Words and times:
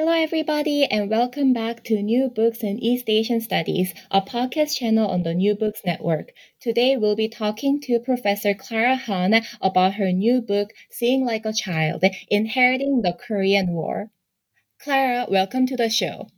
Hello, 0.00 0.12
everybody, 0.12 0.84
and 0.84 1.10
welcome 1.10 1.52
back 1.52 1.82
to 1.82 2.00
New 2.00 2.28
Books 2.28 2.62
and 2.62 2.80
East 2.80 3.06
Asian 3.08 3.40
Studies, 3.40 3.92
a 4.12 4.22
podcast 4.22 4.76
channel 4.76 5.08
on 5.10 5.24
the 5.24 5.34
New 5.34 5.56
Books 5.56 5.80
Network. 5.84 6.30
Today, 6.60 6.96
we'll 6.96 7.16
be 7.16 7.28
talking 7.28 7.80
to 7.80 7.98
Professor 7.98 8.54
Clara 8.54 8.94
Han 8.94 9.42
about 9.60 9.94
her 9.94 10.12
new 10.12 10.40
book, 10.40 10.70
Seeing 10.88 11.26
Like 11.26 11.44
a 11.44 11.52
Child 11.52 12.04
Inheriting 12.30 13.02
the 13.02 13.12
Korean 13.12 13.72
War. 13.72 14.12
Clara, 14.80 15.26
welcome 15.28 15.66
to 15.66 15.76
the 15.76 15.90
show. 15.90 16.28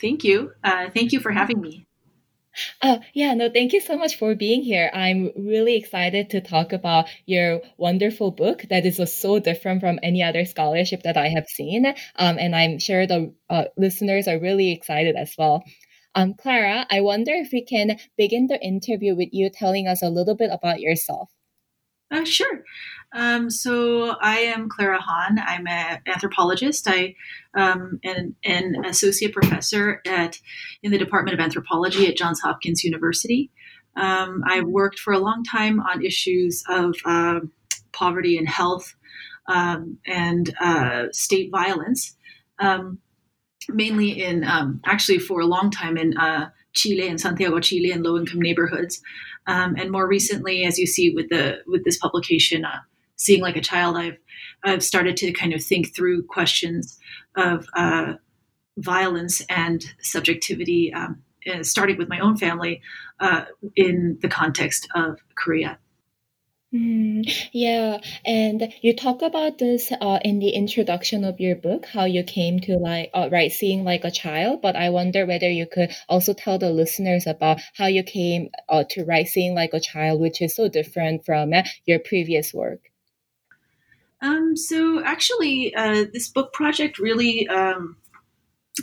Thank 0.00 0.24
you. 0.24 0.50
Uh, 0.64 0.90
thank 0.92 1.12
you 1.12 1.20
for 1.20 1.30
having 1.30 1.60
me. 1.60 1.86
Oh, 2.82 3.00
yeah, 3.14 3.34
no, 3.34 3.50
thank 3.50 3.72
you 3.72 3.80
so 3.80 3.96
much 3.96 4.16
for 4.16 4.34
being 4.34 4.62
here. 4.62 4.90
I'm 4.92 5.30
really 5.36 5.76
excited 5.76 6.30
to 6.30 6.40
talk 6.40 6.72
about 6.72 7.08
your 7.26 7.60
wonderful 7.76 8.30
book 8.30 8.64
that 8.70 8.86
is 8.86 9.00
so 9.12 9.38
different 9.38 9.80
from 9.80 9.98
any 10.02 10.22
other 10.22 10.44
scholarship 10.44 11.02
that 11.02 11.16
I 11.16 11.28
have 11.28 11.46
seen. 11.46 11.86
Um, 12.16 12.38
and 12.38 12.54
I'm 12.54 12.78
sure 12.78 13.06
the 13.06 13.34
uh, 13.50 13.64
listeners 13.76 14.28
are 14.28 14.38
really 14.38 14.72
excited 14.72 15.16
as 15.16 15.34
well. 15.38 15.62
Um, 16.14 16.34
Clara, 16.34 16.86
I 16.90 17.00
wonder 17.00 17.32
if 17.32 17.50
we 17.52 17.64
can 17.64 17.98
begin 18.16 18.46
the 18.46 18.60
interview 18.60 19.14
with 19.14 19.28
you 19.32 19.50
telling 19.50 19.86
us 19.86 20.02
a 20.02 20.08
little 20.08 20.34
bit 20.34 20.50
about 20.52 20.80
yourself. 20.80 21.30
Uh, 22.10 22.24
sure. 22.24 22.64
Um, 23.18 23.50
so 23.50 24.10
I 24.20 24.38
am 24.38 24.68
Clara 24.68 25.00
Han. 25.00 25.40
I'm 25.44 25.66
an 25.66 25.98
anthropologist. 26.06 26.86
I 26.86 27.16
um, 27.52 27.98
am 28.04 28.36
an 28.44 28.84
associate 28.84 29.32
professor 29.32 30.00
at 30.06 30.38
in 30.84 30.92
the 30.92 30.98
Department 30.98 31.34
of 31.34 31.40
Anthropology 31.44 32.06
at 32.06 32.16
Johns 32.16 32.40
Hopkins 32.40 32.84
University. 32.84 33.50
Um, 33.96 34.44
I've 34.46 34.68
worked 34.68 35.00
for 35.00 35.12
a 35.12 35.18
long 35.18 35.42
time 35.42 35.80
on 35.80 36.04
issues 36.04 36.62
of 36.68 36.94
uh, 37.04 37.40
poverty 37.90 38.38
and 38.38 38.48
health 38.48 38.94
um, 39.48 39.98
and 40.06 40.54
uh, 40.60 41.06
state 41.10 41.50
violence, 41.50 42.14
um, 42.60 43.00
mainly 43.68 44.22
in 44.22 44.44
um, 44.44 44.80
actually 44.86 45.18
for 45.18 45.40
a 45.40 45.46
long 45.46 45.72
time 45.72 45.96
in 45.96 46.16
uh, 46.16 46.50
Chile 46.72 47.08
and 47.08 47.20
Santiago, 47.20 47.58
Chile, 47.58 47.90
and 47.90 48.04
low-income 48.04 48.40
neighborhoods. 48.40 49.02
Um, 49.48 49.74
and 49.76 49.90
more 49.90 50.06
recently, 50.06 50.64
as 50.64 50.78
you 50.78 50.86
see 50.86 51.10
with 51.10 51.30
the 51.30 51.62
with 51.66 51.84
this 51.84 51.98
publication, 51.98 52.64
uh, 52.64 52.78
seeing 53.18 53.42
like 53.42 53.56
a 53.56 53.60
child, 53.60 53.96
I've 53.96 54.16
I've 54.64 54.82
started 54.82 55.16
to 55.18 55.32
kind 55.32 55.52
of 55.52 55.62
think 55.62 55.94
through 55.94 56.24
questions 56.24 56.98
of 57.36 57.66
uh, 57.76 58.14
violence 58.78 59.42
and 59.48 59.84
subjectivity, 60.00 60.92
um, 60.92 61.22
starting 61.62 61.98
with 61.98 62.08
my 62.08 62.20
own 62.20 62.36
family 62.36 62.80
uh, 63.20 63.44
in 63.76 64.18
the 64.22 64.28
context 64.28 64.88
of 64.94 65.18
Korea. 65.36 65.78
Mm, 66.74 67.26
yeah, 67.52 67.98
and 68.26 68.74
you 68.82 68.94
talk 68.94 69.22
about 69.22 69.56
this 69.56 69.90
uh, 69.90 70.18
in 70.22 70.38
the 70.38 70.50
introduction 70.50 71.24
of 71.24 71.40
your 71.40 71.56
book, 71.56 71.86
how 71.86 72.04
you 72.04 72.22
came 72.22 72.60
to 72.60 72.76
like 72.76 73.08
uh, 73.14 73.30
write 73.32 73.52
seeing 73.52 73.84
like 73.84 74.04
a 74.04 74.10
child. 74.10 74.60
But 74.60 74.76
I 74.76 74.90
wonder 74.90 75.24
whether 75.24 75.50
you 75.50 75.66
could 75.66 75.92
also 76.10 76.34
tell 76.34 76.58
the 76.58 76.70
listeners 76.70 77.26
about 77.26 77.60
how 77.74 77.86
you 77.86 78.02
came 78.02 78.50
uh, 78.68 78.84
to 78.90 79.04
write 79.06 79.28
seeing 79.28 79.54
like 79.54 79.72
a 79.72 79.80
child, 79.80 80.20
which 80.20 80.42
is 80.42 80.54
so 80.54 80.68
different 80.68 81.24
from 81.24 81.54
uh, 81.54 81.62
your 81.86 82.00
previous 82.00 82.52
work. 82.52 82.80
Um, 84.20 84.56
so 84.56 85.02
actually, 85.04 85.74
uh, 85.74 86.06
this 86.12 86.28
book 86.28 86.52
project 86.52 86.98
really 86.98 87.46
um, 87.48 87.96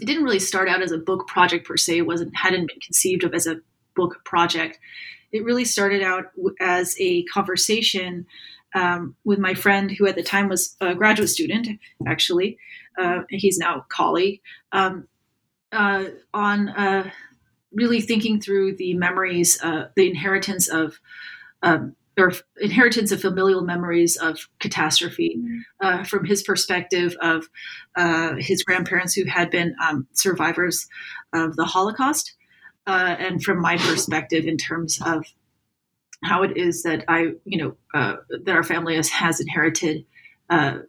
it 0.02 0.06
didn't 0.06 0.24
really 0.24 0.40
start 0.40 0.68
out 0.68 0.82
as 0.82 0.92
a 0.92 0.98
book 0.98 1.28
project 1.28 1.68
per 1.68 1.78
se. 1.78 1.98
It 1.98 2.08
wasn't 2.08 2.36
hadn't 2.36 2.68
been 2.68 2.80
conceived 2.80 3.24
of 3.24 3.34
as 3.34 3.48
a 3.48 3.60
book 3.96 4.24
project 4.26 4.80
it 5.36 5.44
really 5.44 5.66
started 5.66 6.02
out 6.02 6.26
as 6.62 6.96
a 6.98 7.24
conversation 7.26 8.26
um, 8.74 9.16
with 9.26 9.38
my 9.38 9.54
friend 9.54 9.92
who 9.92 10.08
at 10.08 10.16
the 10.16 10.24
time 10.24 10.48
was 10.48 10.78
a 10.80 10.96
graduate 10.96 11.30
student, 11.30 11.68
actually. 12.08 12.58
Uh, 12.98 13.24
he's 13.30 13.58
now 13.58 13.80
a 13.80 13.86
colleague, 13.90 14.42
um, 14.72 15.10
uh, 15.74 16.06
on 16.34 16.70
uh, 16.70 17.10
really 17.74 18.00
thinking 18.00 18.40
through 18.40 18.78
the 18.78 18.94
memories, 18.94 19.62
uh, 19.62 19.90
the 19.96 20.08
inheritance 20.10 20.70
of, 20.70 21.00
um, 21.62 21.98
or 22.18 22.32
inheritance 22.62 23.12
of 23.12 23.22
familial 23.22 23.62
memories 23.62 24.16
of 24.16 24.48
catastrophe 24.60 25.38
mm-hmm. 25.38 26.04
from 26.04 26.26
his 26.26 26.44
perspective 26.44 27.16
of 27.22 27.50
uh, 27.96 28.36
his 28.38 28.64
grandparents 28.64 29.14
who 29.14 29.26
had 29.26 29.50
been 29.52 29.76
um, 29.86 30.08
survivors 30.14 30.88
of 31.34 31.56
the 31.56 31.66
Holocaust 31.66 32.36
uh, 32.88 33.16
and 33.20 33.44
from 33.44 33.60
my 33.62 33.78
perspective 33.78 34.46
in 34.46 34.58
terms 34.58 35.00
of 35.06 35.26
how 36.24 36.44
it 36.44 36.56
is 36.58 36.84
that 36.84 37.04
I, 37.08 37.34
you 37.44 37.58
know, 37.58 37.78
uh, 37.94 38.18
that 38.44 38.56
our 38.56 38.64
family 38.64 38.96
has, 38.96 39.10
has 39.10 39.40
inherited 39.40 40.06
uh, 40.50 40.80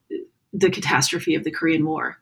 the 0.53 0.71
catastrophe 0.71 1.35
of 1.35 1.45
the 1.45 1.51
Korean 1.51 1.85
War. 1.85 2.19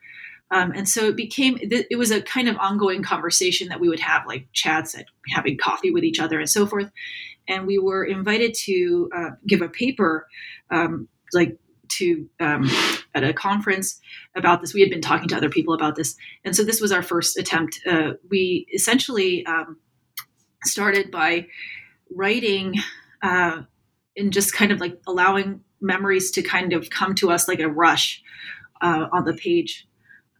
Um, 0.51 0.73
and 0.73 0.89
so 0.89 1.09
it 1.09 1.17
became, 1.17 1.59
it 1.61 1.97
was 1.97 2.11
a 2.11 2.23
kind 2.23 2.49
of 2.49 2.57
ongoing 2.59 3.03
conversation 3.03 3.69
that 3.69 3.81
we 3.81 3.89
would 3.89 4.01
have, 4.01 4.27
like 4.27 4.47
chats 4.53 4.97
at 4.97 5.07
having 5.31 5.57
coffee 5.59 5.91
with 5.91 6.05
each 6.05 6.21
other 6.21 6.39
and 6.39 6.49
so 6.49 6.67
forth. 6.67 6.91
And 7.49 7.67
we 7.67 7.79
were 7.79 8.05
invited 8.05 8.55
to 8.65 9.11
uh, 9.17 9.31
give 9.47 9.63
a 9.63 9.69
paper, 9.69 10.27
um, 10.71 11.09
like 11.33 11.59
to 11.89 12.29
um, 12.41 12.71
at 13.15 13.25
a 13.25 13.33
conference 13.33 14.01
about 14.37 14.61
this. 14.61 14.75
We 14.75 14.81
had 14.81 14.91
been 14.91 15.01
talking 15.01 15.29
to 15.29 15.37
other 15.37 15.51
people 15.51 15.75
about 15.75 15.97
this, 15.97 16.17
and 16.45 16.55
so 16.57 16.65
this 16.65 16.81
was 16.81 16.93
our 16.93 17.03
first 17.03 17.37
attempt. 17.37 17.81
Uh, 17.87 18.13
we 18.31 18.67
essentially 18.75 19.45
um, 19.47 19.79
started 20.65 21.11
by 21.11 21.47
writing 22.11 22.75
uh, 23.23 23.63
and 24.17 24.33
just 24.33 24.55
kind 24.55 24.73
of 24.73 24.81
like 24.81 24.99
allowing 25.07 25.61
memories 25.81 26.31
to 26.33 26.43
kind 26.43 26.73
of 26.73 26.91
come 26.91 27.15
to 27.17 27.31
us 27.31 27.49
like 27.49 27.61
a 27.61 27.69
rush 27.69 28.23
uh, 28.81 29.07
on 29.13 29.25
the 29.25 29.35
page, 29.35 29.87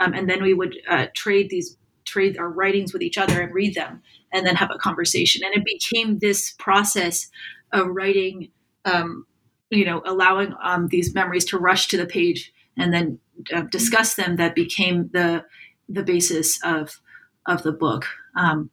um, 0.01 0.15
and 0.15 0.29
then 0.29 0.43
we 0.43 0.55
would 0.55 0.77
uh, 0.89 1.07
trade 1.15 1.51
these 1.51 1.77
trade 2.05 2.39
our 2.39 2.51
writings 2.51 2.93
with 2.93 3.03
each 3.03 3.19
other 3.19 3.41
and 3.41 3.55
read 3.55 3.75
them, 3.75 4.03
and 4.35 4.47
then 4.47 4.57
have 4.57 4.71
a 4.71 4.79
conversation. 4.79 5.43
And 5.45 5.55
it 5.55 5.65
became 5.65 6.19
this 6.19 6.55
process 6.59 7.31
of 7.73 7.89
writing. 7.89 8.51
Um, 8.85 9.27
you 9.71 9.85
know, 9.85 10.03
allowing 10.05 10.55
um, 10.63 10.89
these 10.89 11.15
memories 11.15 11.47
to 11.47 11.59
rush 11.59 11.89
to 11.89 11.97
the 11.97 12.07
page 12.07 12.53
and 12.77 12.93
then 12.93 13.19
uh, 13.53 13.63
discuss 13.63 14.15
them 14.15 14.37
that 14.37 14.55
became 14.55 15.11
the 15.13 15.45
the 15.89 16.03
basis 16.03 16.59
of 16.65 17.01
of 17.47 17.63
the 17.63 17.73
book. 17.73 18.07
Um, 18.37 18.71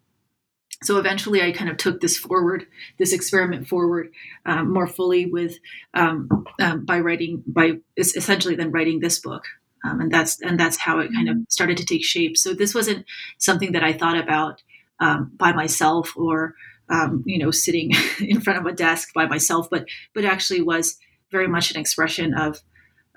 so 0.83 0.97
eventually, 0.97 1.43
I 1.43 1.51
kind 1.51 1.69
of 1.69 1.77
took 1.77 2.01
this 2.01 2.17
forward, 2.17 2.65
this 2.97 3.13
experiment 3.13 3.67
forward 3.67 4.11
um, 4.45 4.73
more 4.73 4.87
fully 4.87 5.27
with 5.27 5.59
um, 5.93 6.45
um, 6.59 6.85
by 6.85 6.99
writing 6.99 7.43
by 7.45 7.73
essentially 7.97 8.55
then 8.55 8.71
writing 8.71 8.99
this 8.99 9.19
book, 9.19 9.43
um, 9.85 10.01
and 10.01 10.11
that's 10.11 10.41
and 10.41 10.59
that's 10.59 10.77
how 10.77 10.99
it 10.99 11.13
kind 11.13 11.29
of 11.29 11.37
started 11.49 11.77
to 11.77 11.85
take 11.85 12.03
shape. 12.03 12.37
So 12.37 12.53
this 12.53 12.73
wasn't 12.73 13.05
something 13.37 13.73
that 13.73 13.83
I 13.83 13.93
thought 13.93 14.17
about 14.17 14.63
um, 15.01 15.31
by 15.35 15.51
myself 15.51 16.15
or 16.15 16.55
um, 16.91 17.23
you 17.25 17.39
know, 17.39 17.51
sitting 17.51 17.91
in 18.19 18.41
front 18.41 18.59
of 18.59 18.65
a 18.65 18.75
desk 18.75 19.13
by 19.13 19.25
myself, 19.25 19.69
but 19.69 19.85
but 20.13 20.25
actually 20.25 20.61
was 20.61 20.97
very 21.31 21.47
much 21.47 21.71
an 21.71 21.79
expression 21.79 22.33
of 22.33 22.61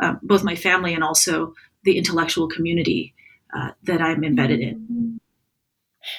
uh, 0.01 0.15
both 0.23 0.45
my 0.45 0.55
family 0.55 0.95
and 0.95 1.05
also 1.05 1.55
the 1.83 1.99
intellectual 1.99 2.49
community 2.49 3.15
uh, 3.55 3.71
that 3.83 4.01
I'm 4.01 4.25
embedded 4.25 4.61
in. 4.61 5.21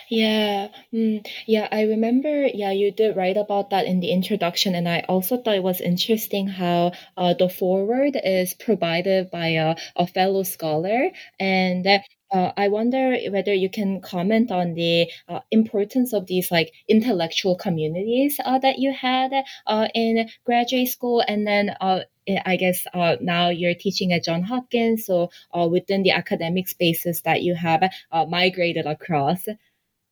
Yeah, 0.10 0.69
mm, 0.92 1.25
yeah, 1.45 1.68
I 1.72 1.84
remember. 1.84 2.48
Yeah, 2.48 2.72
you 2.72 2.92
did 2.92 3.16
write 3.16 3.38
about 3.38 3.69
that 3.69 3.86
in 3.86 4.00
the 4.00 4.10
introduction, 4.10 4.74
and 4.74 4.89
I 4.89 5.06
also 5.07 5.38
thought 5.38 5.56
it 5.56 5.63
was 5.63 5.80
interesting 5.80 6.48
how 6.48 6.94
uh, 7.16 7.36
the 7.36 7.50
foreword 7.50 8.18
is 8.24 8.56
provided 8.56 9.30
by 9.30 9.48
a, 9.50 9.75
a 9.95 10.07
fellow 10.07 10.42
scholar, 10.42 11.12
and 11.39 11.86
uh, 12.31 12.51
I 12.57 12.69
wonder 12.69 13.16
whether 13.30 13.54
you 13.54 13.69
can 13.69 14.01
comment 14.01 14.51
on 14.51 14.74
the 14.74 15.12
uh, 15.27 15.42
importance 15.51 16.13
of 16.13 16.25
these 16.25 16.51
like 16.51 16.72
intellectual 16.88 17.56
communities 17.56 18.39
uh, 18.44 18.60
that 18.60 18.80
you 18.80 18.94
had 18.94 19.31
uh, 19.68 19.88
in 19.94 20.30
graduate 20.44 20.89
school, 20.89 21.24
and 21.27 21.45
then 21.45 21.75
uh, 21.80 22.00
I 22.45 22.56
guess 22.56 22.86
uh, 22.94 23.18
now 23.22 23.50
you're 23.50 23.75
teaching 23.75 24.12
at 24.12 24.24
John 24.24 24.44
Hopkins, 24.44 25.06
so 25.06 25.30
within 25.54 26.04
the 26.04 26.12
academic 26.12 26.68
spaces 26.68 27.22
that 27.22 27.44
you 27.44 27.56
have 27.56 27.83
migrated 28.27 28.86
across. 28.86 29.45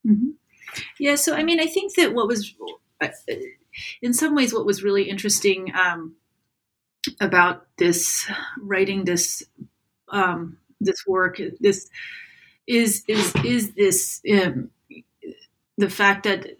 Mm-hmm. 0.05 0.31
Yeah, 0.99 1.15
so 1.15 1.35
I 1.35 1.43
mean, 1.43 1.59
I 1.59 1.65
think 1.65 1.95
that 1.95 2.13
what 2.13 2.27
was, 2.27 2.53
in 4.01 4.13
some 4.13 4.35
ways, 4.35 4.53
what 4.53 4.65
was 4.65 4.83
really 4.83 5.09
interesting 5.09 5.71
um, 5.75 6.15
about 7.19 7.65
this 7.77 8.29
writing 8.59 9.05
this 9.05 9.43
um, 10.09 10.57
this 10.83 11.05
work 11.07 11.39
this 11.59 11.89
is 12.67 13.03
is 13.07 13.33
is 13.43 13.73
this 13.73 14.21
um, 14.31 14.69
the 15.77 15.89
fact 15.89 16.23
that 16.23 16.57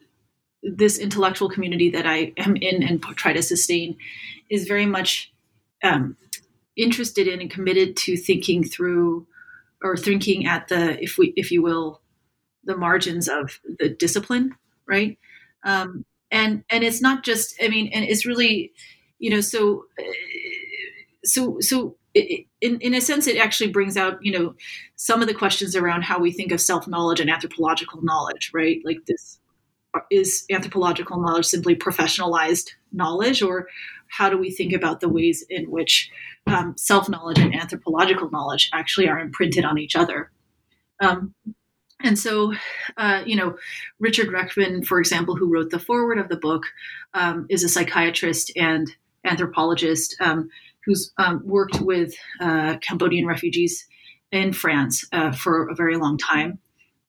this 0.63 0.97
intellectual 0.97 1.49
community 1.49 1.89
that 1.89 2.05
I 2.05 2.33
am 2.37 2.55
in 2.55 2.83
and 2.83 3.01
try 3.01 3.33
to 3.33 3.43
sustain 3.43 3.97
is 4.49 4.65
very 4.67 4.85
much 4.85 5.31
um, 5.83 6.15
interested 6.75 7.27
in 7.27 7.41
and 7.41 7.51
committed 7.51 7.97
to 7.97 8.15
thinking 8.15 8.63
through 8.63 9.27
or 9.83 9.97
thinking 9.97 10.45
at 10.45 10.69
the 10.69 11.01
if 11.03 11.17
we 11.17 11.33
if 11.35 11.51
you 11.51 11.61
will 11.61 12.01
the 12.63 12.77
margins 12.77 13.27
of 13.27 13.59
the 13.79 13.89
discipline 13.89 14.55
right? 14.85 15.17
Um, 15.63 16.05
and 16.33 16.63
and 16.69 16.83
it's 16.83 17.01
not 17.01 17.23
just 17.23 17.55
i 17.61 17.69
mean 17.69 17.89
and 17.93 18.03
it's 18.03 18.25
really 18.25 18.73
you 19.19 19.29
know 19.29 19.39
so 19.39 19.85
so 21.23 21.59
so 21.61 21.95
in 22.15 22.80
in 22.80 22.94
a 22.94 23.01
sense 23.01 23.27
it 23.27 23.38
actually 23.38 23.71
brings 23.71 23.98
out 23.98 24.19
you 24.21 24.31
know 24.31 24.56
some 24.95 25.21
of 25.21 25.27
the 25.27 25.33
questions 25.33 25.75
around 25.75 26.04
how 26.04 26.19
we 26.19 26.31
think 26.31 26.51
of 26.51 26.62
self 26.62 26.88
knowledge 26.88 27.19
and 27.19 27.30
anthropological 27.30 28.01
knowledge 28.04 28.51
right? 28.54 28.81
Like 28.83 29.06
this 29.07 29.39
is 30.10 30.45
anthropological 30.51 31.19
knowledge 31.19 31.45
simply 31.45 31.75
professionalized 31.75 32.71
knowledge 32.92 33.42
or 33.42 33.68
how 34.07 34.30
do 34.30 34.38
we 34.38 34.51
think 34.51 34.74
about 34.74 35.00
the 35.00 35.10
ways 35.10 35.44
in 35.50 35.69
which 35.71 36.10
um, 36.45 36.75
self 36.77 37.10
knowledge 37.10 37.39
and 37.39 37.56
anthropological 37.56 38.30
knowledge 38.30 38.69
actually 38.74 39.07
are 39.07 39.19
imprinted 39.19 39.65
on 39.65 39.77
each 39.77 39.95
other? 39.95 40.31
Um, 41.01 41.33
and 42.04 42.19
so, 42.19 42.54
uh, 42.98 43.24
you 43.25 43.36
know, 43.36 43.56
Richard 44.00 44.27
Rechtman, 44.27 44.86
for 44.86 45.00
example, 45.00 45.36
who 45.36 45.51
wrote 45.51 45.71
the 45.71 45.80
foreword 45.80 46.19
of 46.19 46.30
the 46.30 46.38
book, 46.38 46.63
um, 47.13 47.48
is 47.50 47.63
a 47.63 47.69
psychiatrist 47.69 48.51
and 48.56 48.94
anthropologist. 49.25 50.15
Um, 50.19 50.50
who's 50.85 51.12
um, 51.18 51.41
worked 51.45 51.81
with 51.81 52.13
uh, 52.39 52.77
Cambodian 52.81 53.25
refugees 53.25 53.88
in 54.31 54.53
France 54.53 55.06
uh, 55.12 55.31
for 55.31 55.69
a 55.69 55.75
very 55.75 55.97
long 55.97 56.18
time. 56.18 56.59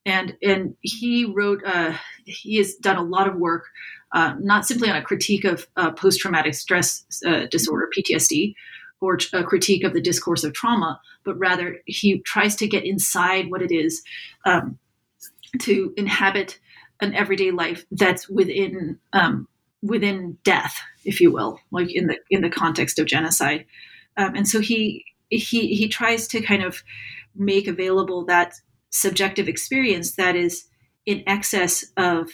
And, 0.06 0.36
and 0.42 0.76
he 0.80 1.24
wrote, 1.24 1.62
uh, 1.64 1.94
he 2.24 2.58
has 2.58 2.74
done 2.74 2.96
a 2.96 3.02
lot 3.02 3.26
of 3.26 3.36
work, 3.36 3.64
uh, 4.12 4.34
not 4.38 4.66
simply 4.66 4.90
on 4.90 4.96
a 4.96 5.02
critique 5.02 5.44
of 5.44 5.66
uh, 5.76 5.92
post 5.92 6.20
traumatic 6.20 6.54
stress 6.54 7.04
disorder, 7.50 7.88
PTSD, 7.96 8.54
or 9.00 9.18
a 9.32 9.42
critique 9.42 9.84
of 9.84 9.92
the 9.92 10.00
discourse 10.00 10.44
of 10.44 10.52
trauma, 10.52 11.00
but 11.24 11.38
rather 11.38 11.78
he 11.86 12.20
tries 12.20 12.54
to 12.56 12.68
get 12.68 12.84
inside 12.84 13.50
what 13.50 13.62
it 13.62 13.72
is 13.72 14.02
um, 14.44 14.78
to 15.60 15.92
inhabit 15.96 16.58
an 17.00 17.14
everyday 17.14 17.50
life 17.50 17.84
that's 17.90 18.28
within 18.28 18.98
um, 19.12 19.48
within 19.84 20.38
death, 20.44 20.80
if 21.04 21.20
you 21.20 21.30
will, 21.30 21.60
like 21.70 21.94
in 21.94 22.06
the 22.06 22.18
in 22.30 22.40
the 22.40 22.50
context 22.50 22.98
of 22.98 23.06
genocide. 23.06 23.66
Um, 24.16 24.34
and 24.34 24.48
so 24.48 24.60
he 24.60 25.04
he 25.28 25.74
he 25.74 25.88
tries 25.88 26.26
to 26.28 26.40
kind 26.40 26.62
of 26.62 26.82
make 27.36 27.68
available 27.68 28.24
that 28.24 28.54
subjective 28.90 29.46
experience 29.46 30.14
that 30.16 30.36
is 30.36 30.64
in 31.04 31.22
excess 31.26 31.84
of 31.96 32.30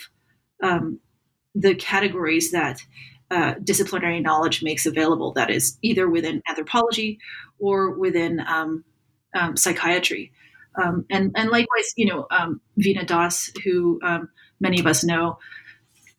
um, 0.62 1.00
the 1.55 1.75
categories 1.75 2.52
that 2.52 2.81
uh, 3.31 3.55
disciplinary 3.64 4.20
knowledge 4.20 4.62
makes 4.62 4.87
available. 4.87 5.32
That 5.32 5.50
is 5.50 5.76
either 5.82 6.08
within 6.08 6.43
anthropology 6.49 7.19
or 7.58 7.99
within 7.99 8.41
um, 8.41 8.85
um 9.35 9.56
psychiatry. 9.56 10.32
Um, 10.81 11.05
and 11.11 11.32
and 11.35 11.50
likewise, 11.50 11.93
you 11.97 12.06
know, 12.06 12.29
um, 12.31 12.61
Veena 12.79 13.05
Das, 13.05 13.50
who 13.64 13.99
um, 14.05 14.29
many 14.61 14.79
of 14.79 14.87
us 14.87 15.02
know 15.02 15.38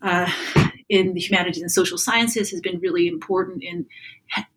uh, 0.02 0.30
in 0.92 1.14
the 1.14 1.22
humanities 1.22 1.62
and 1.62 1.72
social 1.72 1.98
sciences, 1.98 2.52
has 2.52 2.60
been 2.60 2.78
really 2.82 3.08
important 3.08 3.64
in, 3.64 3.86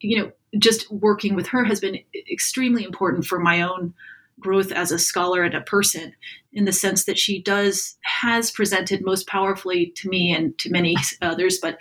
you 0.00 0.18
know, 0.18 0.32
just 0.58 0.90
working 0.90 1.36
with 1.36 1.46
her 1.46 1.62
has 1.64 1.78
been 1.78 2.00
extremely 2.30 2.82
important 2.84 3.24
for 3.24 3.38
my 3.38 3.62
own 3.62 3.94
growth 4.40 4.72
as 4.72 4.90
a 4.90 4.98
scholar 4.98 5.44
and 5.44 5.54
a 5.54 5.60
person 5.60 6.12
in 6.52 6.64
the 6.64 6.72
sense 6.72 7.04
that 7.04 7.18
she 7.18 7.40
does 7.40 7.96
has 8.02 8.50
presented 8.50 9.04
most 9.04 9.28
powerfully 9.28 9.92
to 9.94 10.08
me 10.08 10.32
and 10.32 10.58
to 10.58 10.70
many 10.70 10.96
others 11.22 11.58
but 11.62 11.78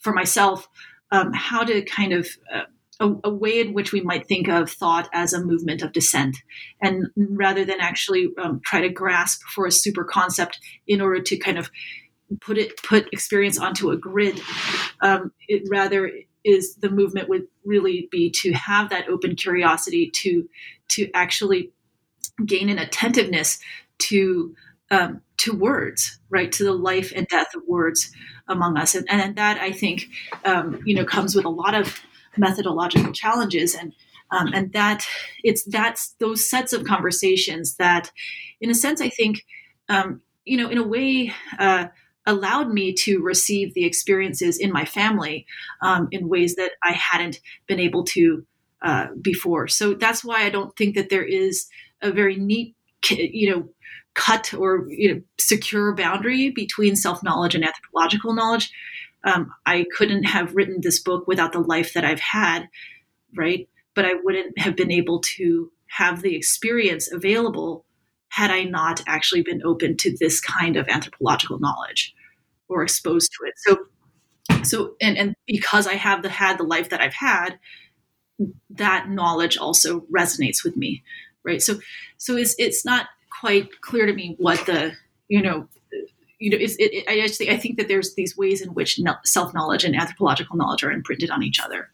for 0.00 0.12
myself 0.12 0.68
um, 1.12 1.32
how 1.32 1.62
to 1.62 1.82
kind 1.82 2.12
of 2.12 2.26
uh, 2.52 2.62
a, 2.98 3.10
a, 3.24 3.30
way 3.30 3.60
in 3.60 3.72
which 3.72 3.92
we 3.92 4.00
might 4.00 4.26
think 4.26 4.48
of 4.48 4.70
thought 4.70 5.08
as 5.12 5.32
a 5.32 5.44
movement 5.44 5.82
of 5.82 5.92
dissent, 5.92 6.36
and 6.80 7.06
rather 7.16 7.64
than 7.64 7.80
actually 7.80 8.28
um, 8.40 8.60
try 8.64 8.80
to 8.80 8.88
grasp 8.88 9.42
for 9.54 9.66
a 9.66 9.72
super 9.72 10.04
concept 10.04 10.60
in 10.86 11.00
order 11.00 11.20
to 11.20 11.36
kind 11.36 11.58
of 11.58 11.70
put 12.40 12.58
it 12.58 12.82
put 12.82 13.08
experience 13.12 13.58
onto 13.58 13.90
a 13.90 13.96
grid, 13.96 14.40
um, 15.00 15.32
it 15.48 15.62
rather 15.70 16.10
is 16.44 16.76
the 16.76 16.90
movement 16.90 17.28
would 17.28 17.46
really 17.64 18.08
be 18.10 18.30
to 18.30 18.52
have 18.52 18.90
that 18.90 19.08
open 19.08 19.36
curiosity 19.36 20.10
to 20.10 20.48
to 20.88 21.10
actually 21.14 21.70
gain 22.44 22.68
an 22.68 22.78
attentiveness 22.78 23.58
to 23.98 24.54
um, 24.90 25.22
to 25.38 25.52
words, 25.52 26.18
right, 26.30 26.52
to 26.52 26.64
the 26.64 26.72
life 26.72 27.12
and 27.14 27.26
death 27.28 27.54
of 27.54 27.62
words 27.66 28.12
among 28.48 28.76
us, 28.76 28.94
and, 28.94 29.06
and 29.08 29.36
that 29.36 29.58
I 29.58 29.72
think 29.72 30.06
um, 30.44 30.80
you 30.84 30.94
know 30.94 31.04
comes 31.04 31.34
with 31.34 31.44
a 31.44 31.50
lot 31.50 31.74
of 31.74 32.00
methodological 32.36 33.12
challenges. 33.12 33.74
And 33.74 33.92
um, 34.32 34.48
and 34.54 34.72
that 34.72 35.06
it's 35.44 35.62
that's 35.64 36.14
those 36.18 36.48
sets 36.48 36.72
of 36.72 36.84
conversations 36.84 37.76
that 37.76 38.10
in 38.60 38.70
a 38.70 38.74
sense 38.74 39.00
i 39.00 39.08
think 39.08 39.44
um, 39.88 40.22
you 40.44 40.56
know 40.56 40.68
in 40.68 40.78
a 40.78 40.86
way 40.86 41.32
uh, 41.58 41.86
allowed 42.26 42.72
me 42.72 42.92
to 42.92 43.20
receive 43.20 43.74
the 43.74 43.84
experiences 43.84 44.58
in 44.58 44.72
my 44.72 44.84
family 44.84 45.46
um, 45.82 46.08
in 46.10 46.28
ways 46.28 46.56
that 46.56 46.72
i 46.82 46.92
hadn't 46.92 47.40
been 47.66 47.80
able 47.80 48.04
to 48.04 48.44
uh, 48.82 49.06
before 49.20 49.68
so 49.68 49.94
that's 49.94 50.24
why 50.24 50.44
i 50.44 50.50
don't 50.50 50.76
think 50.76 50.94
that 50.94 51.08
there 51.10 51.24
is 51.24 51.66
a 52.00 52.10
very 52.10 52.36
neat 52.36 52.74
you 53.10 53.50
know 53.50 53.68
cut 54.14 54.52
or 54.54 54.86
you 54.90 55.14
know 55.14 55.20
secure 55.38 55.94
boundary 55.94 56.50
between 56.50 56.94
self-knowledge 56.94 57.54
and 57.54 57.64
anthropological 57.64 58.34
knowledge 58.34 58.70
um, 59.24 59.52
I 59.66 59.86
couldn't 59.96 60.24
have 60.24 60.54
written 60.54 60.80
this 60.80 61.00
book 61.00 61.26
without 61.26 61.52
the 61.52 61.60
life 61.60 61.94
that 61.94 62.04
I've 62.04 62.20
had, 62.20 62.68
right? 63.36 63.68
But 63.94 64.04
I 64.04 64.14
wouldn't 64.22 64.58
have 64.58 64.76
been 64.76 64.90
able 64.90 65.20
to 65.36 65.70
have 65.86 66.22
the 66.22 66.34
experience 66.34 67.12
available 67.12 67.84
had 68.32 68.50
I 68.50 68.64
not 68.64 69.02
actually 69.06 69.42
been 69.42 69.62
open 69.62 69.94
to 69.98 70.16
this 70.18 70.40
kind 70.40 70.76
of 70.76 70.88
anthropological 70.88 71.58
knowledge 71.58 72.14
or 72.66 72.82
exposed 72.82 73.30
to 73.32 73.46
it. 73.46 73.54
So, 73.58 74.64
so 74.64 74.94
and 75.02 75.18
and 75.18 75.34
because 75.46 75.86
I 75.86 75.94
have 75.94 76.22
the 76.22 76.30
had 76.30 76.58
the 76.58 76.64
life 76.64 76.88
that 76.88 77.02
I've 77.02 77.12
had, 77.12 77.58
that 78.70 79.10
knowledge 79.10 79.58
also 79.58 80.00
resonates 80.10 80.64
with 80.64 80.78
me, 80.78 81.02
right? 81.44 81.60
So, 81.60 81.78
so 82.16 82.34
it's 82.36 82.54
it's 82.58 82.86
not 82.86 83.08
quite 83.38 83.82
clear 83.82 84.06
to 84.06 84.14
me 84.14 84.34
what 84.38 84.64
the 84.64 84.92
you 85.28 85.42
know 85.42 85.68
you 86.38 86.50
know, 86.50 86.56
it, 86.56 86.72
it, 86.78 87.04
I 87.06 87.28
think, 87.28 87.50
I 87.50 87.56
think 87.56 87.76
that 87.76 87.86
there's 87.86 88.14
these 88.14 88.36
ways 88.36 88.62
in 88.62 88.70
which 88.70 88.98
self 89.24 89.52
knowledge 89.52 89.84
and 89.84 89.94
anthropological 89.94 90.56
knowledge 90.56 90.82
are 90.82 90.90
imprinted 90.90 91.30
on 91.30 91.42
each 91.42 91.60
other. 91.60 91.90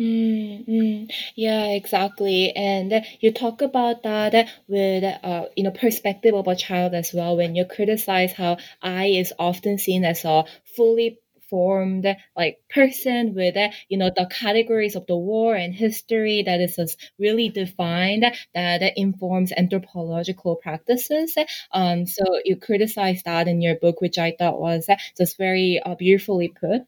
Mm-hmm. 0.00 1.10
Yeah, 1.36 1.66
exactly. 1.72 2.52
And 2.56 3.04
you 3.20 3.32
talk 3.32 3.60
about 3.60 4.02
that 4.04 4.48
with 4.66 5.04
uh, 5.04 5.46
you 5.56 5.64
know 5.64 5.70
perspective 5.72 6.34
of 6.34 6.48
a 6.48 6.56
child 6.56 6.94
as 6.94 7.12
well. 7.12 7.36
When 7.36 7.54
you 7.54 7.66
criticize 7.66 8.32
how 8.32 8.56
I 8.80 9.06
is 9.06 9.34
often 9.38 9.76
seen 9.76 10.04
as 10.06 10.24
a 10.24 10.44
fully 10.76 11.18
formed 11.50 12.06
like 12.36 12.60
person 12.70 13.34
with 13.34 13.56
you 13.88 13.98
know 13.98 14.08
the 14.16 14.24
categories 14.30 14.94
of 14.94 15.04
the 15.06 15.16
war 15.16 15.54
and 15.56 15.74
history 15.74 16.44
that 16.44 16.60
is 16.60 16.78
really 17.18 17.48
defined 17.48 18.24
that 18.54 18.92
informs 18.96 19.52
anthropological 19.56 20.54
practices 20.54 21.36
um 21.72 22.06
so 22.06 22.22
you 22.44 22.54
criticize 22.54 23.24
that 23.24 23.48
in 23.48 23.60
your 23.60 23.74
book 23.74 24.00
which 24.00 24.16
i 24.16 24.30
thought 24.38 24.60
was 24.60 24.88
just 25.18 25.36
very 25.38 25.80
uh, 25.84 25.96
beautifully 25.96 26.46
put 26.46 26.82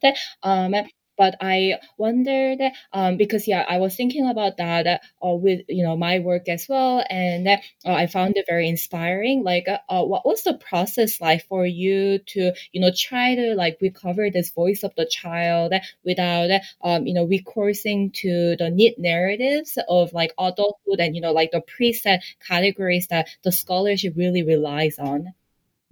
um 0.45 0.73
but 1.22 1.36
I 1.40 1.78
wondered 1.98 2.60
um, 2.92 3.16
because 3.16 3.46
yeah, 3.46 3.64
I 3.68 3.78
was 3.78 3.94
thinking 3.94 4.28
about 4.28 4.56
that 4.56 5.02
uh, 5.24 5.28
with 5.44 5.60
you 5.68 5.84
know 5.84 5.96
my 5.96 6.18
work 6.18 6.48
as 6.48 6.66
well, 6.68 7.04
and 7.08 7.46
uh, 7.46 7.58
I 7.86 8.08
found 8.08 8.36
it 8.36 8.46
very 8.48 8.68
inspiring. 8.68 9.44
Like, 9.44 9.68
uh, 9.68 10.02
what 10.02 10.26
was 10.26 10.42
the 10.42 10.54
process 10.54 11.20
like 11.20 11.46
for 11.46 11.64
you 11.64 12.18
to 12.34 12.50
you 12.72 12.80
know 12.80 12.90
try 12.90 13.36
to 13.36 13.54
like 13.54 13.78
recover 13.80 14.30
this 14.30 14.50
voice 14.50 14.82
of 14.82 14.96
the 14.96 15.06
child 15.06 15.72
without 16.04 16.50
um, 16.82 17.06
you 17.06 17.14
know 17.14 17.24
recoursing 17.24 18.10
to 18.22 18.56
the 18.56 18.68
neat 18.68 18.98
narratives 18.98 19.78
of 19.88 20.12
like 20.12 20.32
adulthood 20.40 20.98
and 20.98 21.14
you 21.14 21.22
know 21.22 21.30
like 21.32 21.52
the 21.52 21.62
preset 21.62 22.18
categories 22.48 23.06
that 23.10 23.28
the 23.44 23.52
scholarship 23.52 24.14
really 24.16 24.42
relies 24.42 24.98
on. 24.98 25.32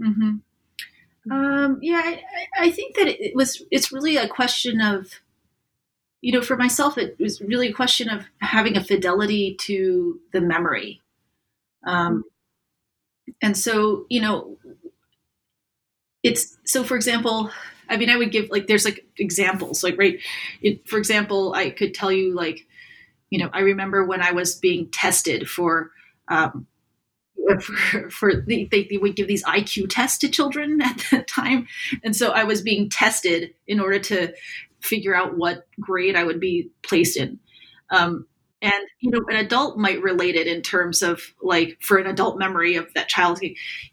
Mm-hmm. 0.02 0.38
Um, 1.28 1.78
yeah, 1.82 2.00
I, 2.02 2.22
I, 2.58 2.70
think 2.70 2.96
that 2.96 3.08
it 3.08 3.34
was. 3.34 3.62
It's 3.70 3.92
really 3.92 4.16
a 4.16 4.28
question 4.28 4.80
of, 4.80 5.20
you 6.22 6.32
know, 6.32 6.40
for 6.40 6.56
myself, 6.56 6.96
it 6.96 7.16
was 7.18 7.40
really 7.42 7.68
a 7.68 7.74
question 7.74 8.08
of 8.08 8.24
having 8.40 8.76
a 8.76 8.84
fidelity 8.84 9.54
to 9.60 10.18
the 10.32 10.40
memory. 10.40 11.02
Um, 11.86 12.24
and 13.42 13.56
so, 13.56 14.06
you 14.08 14.22
know, 14.22 14.56
it's 16.22 16.56
so. 16.64 16.84
For 16.84 16.96
example, 16.96 17.50
I 17.88 17.98
mean, 17.98 18.08
I 18.08 18.16
would 18.16 18.32
give 18.32 18.48
like 18.50 18.66
there's 18.66 18.86
like 18.86 19.04
examples, 19.18 19.84
like 19.84 19.98
right. 19.98 20.20
It, 20.62 20.88
for 20.88 20.98
example, 20.98 21.52
I 21.52 21.68
could 21.68 21.92
tell 21.92 22.10
you 22.10 22.34
like 22.34 22.66
you 23.28 23.38
know, 23.38 23.50
I 23.52 23.60
remember 23.60 24.04
when 24.04 24.22
I 24.22 24.32
was 24.32 24.56
being 24.56 24.88
tested 24.90 25.48
for. 25.48 25.90
Um, 26.28 26.66
for, 27.60 28.10
for 28.10 28.42
the, 28.46 28.68
they, 28.70 28.96
would 28.98 29.16
give 29.16 29.28
these 29.28 29.44
IQ 29.44 29.86
tests 29.88 30.18
to 30.18 30.28
children 30.28 30.80
at 30.82 31.04
that 31.10 31.28
time, 31.28 31.66
and 32.04 32.14
so 32.14 32.30
I 32.30 32.44
was 32.44 32.62
being 32.62 32.88
tested 32.88 33.54
in 33.66 33.80
order 33.80 33.98
to 33.98 34.34
figure 34.80 35.14
out 35.14 35.36
what 35.36 35.66
grade 35.78 36.16
I 36.16 36.24
would 36.24 36.40
be 36.40 36.70
placed 36.82 37.16
in. 37.16 37.38
Um, 37.90 38.26
and 38.62 38.72
you 39.00 39.10
know 39.10 39.20
an 39.28 39.36
adult 39.36 39.78
might 39.78 40.02
relate 40.02 40.34
it 40.34 40.46
in 40.46 40.62
terms 40.62 41.02
of 41.02 41.22
like 41.42 41.78
for 41.80 41.98
an 41.98 42.06
adult 42.06 42.38
memory 42.38 42.76
of 42.76 42.92
that 42.94 43.08
child 43.08 43.40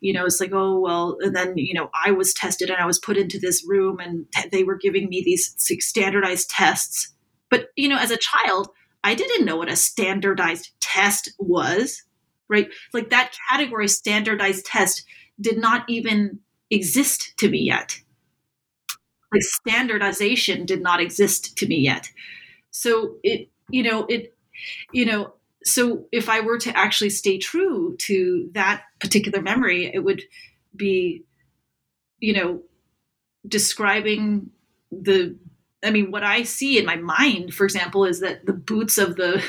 you 0.02 0.14
know 0.14 0.26
it's 0.26 0.40
like 0.40 0.52
oh 0.54 0.80
well 0.80 1.18
and 1.22 1.36
then 1.36 1.58
you 1.58 1.74
know 1.74 1.90
i 1.94 2.12
was 2.12 2.34
tested 2.34 2.70
and 2.70 2.80
i 2.80 2.86
was 2.86 3.00
put 3.00 3.18
into 3.18 3.40
this 3.40 3.64
room 3.66 4.00
and 4.00 4.26
they 4.52 4.64
were 4.64 4.76
giving 4.76 5.10
me 5.10 5.22
these 5.24 5.54
standardized 5.58 6.50
tests. 6.50 7.14
But 7.50 7.70
you 7.76 7.88
know 7.88 7.98
as 7.98 8.12
a 8.12 8.18
child 8.18 8.70
i 9.04 9.16
didn't 9.16 9.46
know 9.46 9.58
what 9.58 9.72
a 9.72 9.76
standardized 9.76 10.72
test 10.82 11.34
was 11.40 12.04
right? 12.50 12.70
Like 12.94 13.10
that 13.10 13.36
category 13.50 13.88
standardized 13.88 14.66
test 14.66 15.04
did 15.40 15.58
not 15.58 15.84
even 15.90 16.40
exist 16.70 17.34
to 17.38 17.50
me 17.50 17.60
yet. 17.60 18.00
Like 19.32 19.42
standardization 19.42 20.66
did 20.66 20.82
not 20.82 21.02
exist 21.02 21.58
to 21.58 21.68
me 21.68 21.78
yet. 21.80 22.10
So 22.72 23.16
it 23.24 23.50
you 23.70 23.84
know 23.84 24.06
it 24.06 24.36
you 24.94 25.06
know 25.06 25.34
so 25.64 26.06
if 26.12 26.30
i 26.30 26.40
were 26.40 26.58
to 26.58 26.76
actually 26.78 27.10
stay 27.10 27.38
true 27.38 27.96
to 27.98 28.50
that 28.54 28.84
particular 29.00 29.42
memory 29.42 29.92
it 29.94 30.00
would 30.00 30.24
be 30.76 31.24
you 32.20 32.34
know 32.34 32.62
describing 33.48 34.50
the 34.92 35.36
i 35.84 35.92
mean 35.92 36.12
what 36.12 36.24
i 36.24 36.44
see 36.44 36.78
in 36.78 36.86
my 36.86 36.96
mind 36.96 37.54
for 37.54 37.66
example 37.66 38.06
is 38.06 38.20
that 38.20 38.46
the 38.46 38.54
boots 38.54 38.98
of 38.98 39.16
the 39.16 39.44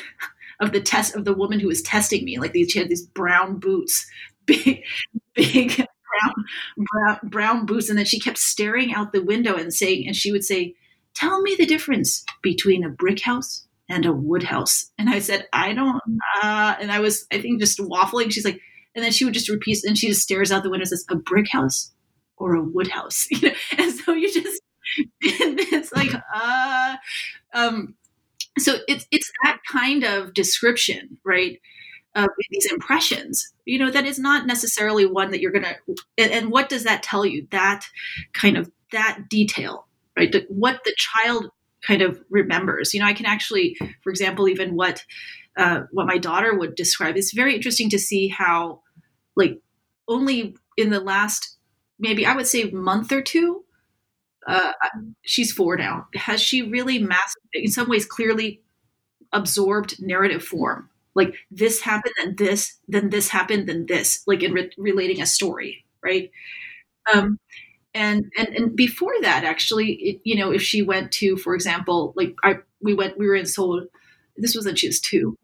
of 0.61 0.73
the 0.73 0.81
test 0.81 1.15
of 1.15 1.25
the 1.25 1.35
woman 1.35 1.61
who 1.61 1.69
was 1.69 1.83
testing 1.83 2.25
me 2.25 2.38
like 2.38 2.53
these 2.53 2.71
she 2.71 2.79
had 2.79 2.88
these 2.88 3.07
brown 3.07 3.59
boots 3.59 4.07
big 4.47 4.83
big 5.35 5.77
brown, 5.77 6.35
brown 6.77 7.19
brown 7.25 7.67
boots 7.67 7.88
and 7.88 7.99
then 7.99 8.07
she 8.07 8.19
kept 8.19 8.38
staring 8.38 8.95
out 8.95 9.12
the 9.12 9.23
window 9.23 9.57
and 9.57 9.75
saying 9.75 10.07
and 10.07 10.17
she 10.17 10.33
would 10.33 10.45
say 10.45 10.75
tell 11.15 11.43
me 11.43 11.55
the 11.57 11.67
difference 11.67 12.25
between 12.43 12.85
a 12.85 12.88
brick 12.88 13.21
house 13.21 13.67
and 13.88 14.05
a 14.05 14.12
wood 14.12 14.43
house. 14.43 14.91
And 14.99 15.09
I 15.09 15.19
said, 15.19 15.47
I 15.53 15.73
don't, 15.73 16.00
uh, 16.43 16.77
and 16.81 16.93
I 16.93 17.00
was, 17.00 17.27
I 17.33 17.41
think, 17.41 17.61
just 17.61 17.79
waffling. 17.79 18.31
She's 18.31 18.45
like, 18.45 18.61
and 18.95 19.05
then 19.05 19.12
she 19.12 19.25
would 19.25 19.35
just 19.35 19.49
repeat, 19.49 19.79
and 19.85 19.97
she 19.97 20.09
just 20.09 20.23
stares 20.23 20.53
out 20.53 20.62
the 20.62 20.71
window 20.71 20.83
and 20.83 20.88
says, 20.88 21.05
a 21.11 21.17
brick 21.17 21.50
house 21.50 21.93
or 22.37 22.55
a 22.55 22.62
wood 22.62 22.88
house. 22.88 23.27
You 23.31 23.49
know? 23.49 23.55
and 23.79 23.93
so 23.93 24.12
you 24.12 24.33
just, 24.33 24.62
it's 25.21 25.93
like, 25.93 26.11
uh, 26.35 26.97
um, 27.55 27.95
so 28.62 28.77
it's, 28.88 29.07
it's 29.11 29.31
that 29.45 29.59
kind 29.71 30.05
of 30.05 30.35
description, 30.35 31.19
right? 31.25 31.61
Of 32.15 32.31
these 32.50 32.67
impressions, 32.73 33.53
you 33.65 33.79
know, 33.79 33.91
that 33.91 34.07
is 34.07 34.19
not 34.19 34.47
necessarily 34.47 35.07
one 35.07 35.31
that 35.31 35.41
you're 35.41 35.53
to, 35.53 35.77
and, 36.17 36.33
and 36.33 36.50
what 36.50 36.69
does 36.69 36.83
that 36.85 37.03
tell 37.03 37.25
you? 37.25 37.47
That 37.50 37.85
kind 38.33 38.57
of, 38.57 38.71
that 38.91 39.29
detail, 39.29 39.87
right? 40.17 40.33
The, 40.33 40.45
what 40.49 40.81
the 40.85 40.95
child 40.97 41.50
kind 41.87 42.03
of 42.03 42.19
remembers. 42.29 42.93
You 42.93 43.00
know, 43.00 43.07
I 43.07 43.12
can 43.12 43.27
actually, 43.27 43.77
for 44.03 44.11
example, 44.11 44.49
even 44.49 44.75
what 44.75 45.05
uh, 45.57 45.83
what 45.93 46.07
my 46.07 46.19
daughter 46.19 46.57
would 46.57 46.75
describe. 46.75 47.17
It's 47.17 47.33
very 47.33 47.55
interesting 47.55 47.91
to 47.91 47.99
see 47.99 48.29
how, 48.29 48.81
like, 49.37 49.61
only 50.09 50.57
in 50.77 50.91
the 50.91 51.00
last 51.00 51.57
maybe 51.99 52.25
I 52.25 52.35
would 52.35 52.47
say 52.47 52.71
month 52.71 53.12
or 53.12 53.23
two, 53.23 53.65
uh, 54.49 54.73
she's 55.23 55.52
four 55.52 55.76
now. 55.76 56.09
Has 56.14 56.40
she 56.40 56.62
really 56.62 56.99
mass 56.99 57.35
in 57.52 57.71
some 57.71 57.88
ways 57.88 58.07
clearly 58.07 58.62
absorbed 59.33 60.00
narrative 60.00 60.43
form? 60.43 60.88
Like 61.14 61.35
this 61.50 61.83
happened, 61.83 62.14
then 62.19 62.35
this, 62.37 62.78
then 62.88 63.11
this 63.11 63.28
happened, 63.28 63.69
then 63.69 63.87
this, 63.87 64.23
like 64.26 64.43
in 64.43 64.52
re- 64.52 64.71
relating 64.78 65.21
a 65.21 65.26
story, 65.26 65.85
right? 66.02 66.31
Um, 67.12 67.38
and 67.95 68.31
and 68.37 68.49
and 68.49 68.76
before 68.76 69.14
that 69.23 69.45
actually 69.45 69.93
it, 69.95 70.21
you 70.25 70.37
know 70.37 70.52
if 70.52 70.62
she 70.62 70.83
went 70.83 71.11
to 71.11 71.37
for 71.38 71.55
example 71.55 72.12
like 72.17 72.35
i 72.45 72.57
we 72.81 72.95
went 72.95 73.19
we 73.19 73.26
were 73.26 73.35
in 73.35 73.47
seoul 73.47 73.85
this 74.37 74.55
was 74.55 74.67
when 74.67 74.76
she 74.76 74.87
was 74.87 75.00
two 75.00 75.37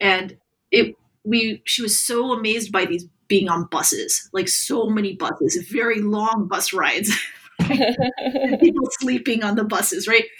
and 0.00 0.36
it 0.70 0.94
we 1.24 1.60
she 1.64 1.82
was 1.82 1.98
so 2.00 2.32
amazed 2.32 2.70
by 2.70 2.84
these 2.84 3.06
being 3.28 3.48
on 3.48 3.64
buses 3.64 4.28
like 4.32 4.48
so 4.48 4.86
many 4.86 5.14
buses 5.14 5.56
very 5.70 6.00
long 6.00 6.46
bus 6.48 6.72
rides 6.72 7.12
people 8.60 8.88
sleeping 9.00 9.42
on 9.42 9.56
the 9.56 9.64
buses 9.64 10.06
right? 10.08 10.24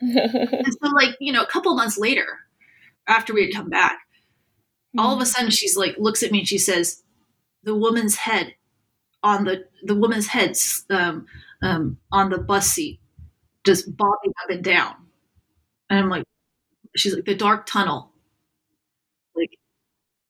And 0.00 0.66
so 0.82 0.90
like 0.90 1.16
you 1.20 1.32
know 1.32 1.42
a 1.42 1.46
couple 1.46 1.74
months 1.74 1.96
later 1.96 2.26
after 3.06 3.32
we 3.32 3.44
had 3.46 3.54
come 3.54 3.70
back 3.70 3.98
all 4.98 5.14
of 5.14 5.20
a 5.20 5.26
sudden 5.26 5.50
she's 5.50 5.76
like 5.76 5.94
looks 5.98 6.22
at 6.22 6.30
me 6.30 6.40
and 6.40 6.48
she 6.48 6.58
says 6.58 7.02
the 7.62 7.74
woman's 7.74 8.16
head 8.16 8.54
on 9.22 9.44
the 9.44 9.64
the 9.82 9.94
woman's 9.94 10.28
head 10.28 10.56
um, 10.90 11.26
um, 11.62 11.98
on 12.12 12.30
the 12.30 12.38
bus 12.38 12.68
seat, 12.68 13.00
just 13.64 13.96
bobbing 13.96 14.32
up 14.42 14.50
and 14.50 14.62
down. 14.62 14.94
And 15.90 15.98
I'm 15.98 16.08
like, 16.10 16.24
she's 16.94 17.14
like 17.14 17.24
the 17.24 17.34
dark 17.34 17.66
tunnel, 17.66 18.12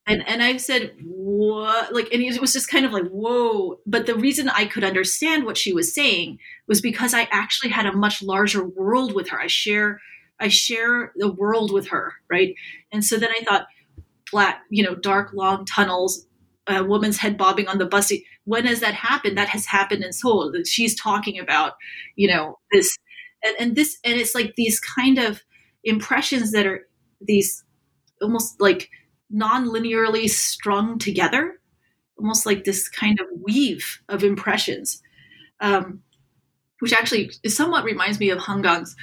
and 0.06 0.26
and 0.28 0.42
I 0.42 0.56
said 0.58 0.94
what 1.02 1.94
like, 1.94 2.12
and 2.12 2.22
it 2.22 2.40
was 2.40 2.52
just 2.52 2.68
kind 2.68 2.84
of 2.84 2.92
like 2.92 3.08
whoa. 3.08 3.78
But 3.86 4.06
the 4.06 4.14
reason 4.14 4.48
I 4.48 4.66
could 4.66 4.84
understand 4.84 5.44
what 5.44 5.56
she 5.56 5.72
was 5.72 5.94
saying 5.94 6.38
was 6.66 6.80
because 6.80 7.14
I 7.14 7.28
actually 7.30 7.70
had 7.70 7.86
a 7.86 7.92
much 7.92 8.22
larger 8.22 8.64
world 8.64 9.14
with 9.14 9.28
her. 9.30 9.40
I 9.40 9.46
share 9.46 10.00
I 10.40 10.48
share 10.48 11.12
the 11.16 11.32
world 11.32 11.72
with 11.72 11.88
her, 11.88 12.14
right? 12.28 12.54
And 12.92 13.04
so 13.04 13.16
then 13.16 13.30
I 13.30 13.44
thought, 13.44 13.66
flat, 14.28 14.60
you 14.68 14.82
know, 14.82 14.94
dark 14.94 15.32
long 15.32 15.64
tunnels, 15.64 16.26
a 16.66 16.82
woman's 16.84 17.18
head 17.18 17.38
bobbing 17.38 17.68
on 17.68 17.78
the 17.78 17.86
bus 17.86 18.08
seat. 18.08 18.24
When 18.44 18.66
has 18.66 18.80
that 18.80 18.94
happened? 18.94 19.38
That 19.38 19.48
has 19.48 19.66
happened 19.66 20.04
in 20.04 20.12
Seoul. 20.12 20.52
She's 20.66 21.00
talking 21.00 21.38
about, 21.38 21.74
you 22.16 22.28
know, 22.28 22.58
this 22.72 22.96
and, 23.42 23.56
and 23.58 23.76
this 23.76 23.98
and 24.04 24.20
it's 24.20 24.34
like 24.34 24.54
these 24.56 24.80
kind 24.80 25.18
of 25.18 25.42
impressions 25.84 26.52
that 26.52 26.66
are 26.66 26.86
these 27.20 27.64
almost 28.20 28.60
like 28.60 28.90
non-linearly 29.34 30.30
strung 30.30 30.98
together, 30.98 31.60
almost 32.16 32.46
like 32.46 32.64
this 32.64 32.88
kind 32.88 33.20
of 33.20 33.26
weave 33.42 34.00
of 34.08 34.24
impressions. 34.24 35.02
Um, 35.60 36.02
which 36.80 36.92
actually 36.92 37.30
somewhat 37.46 37.84
reminds 37.84 38.20
me 38.20 38.30
of 38.30 38.38
Han 38.40 38.62
Kang's, 38.62 38.94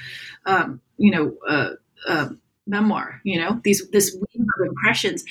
um, 0.46 0.80
you 0.98 1.10
know, 1.10 1.36
uh, 1.48 1.70
uh, 2.06 2.28
memoir. 2.66 3.20
You 3.24 3.40
know, 3.40 3.60
these 3.64 3.88
this 3.90 4.14
weave 4.14 4.46
of 4.60 4.66
impressions 4.66 5.24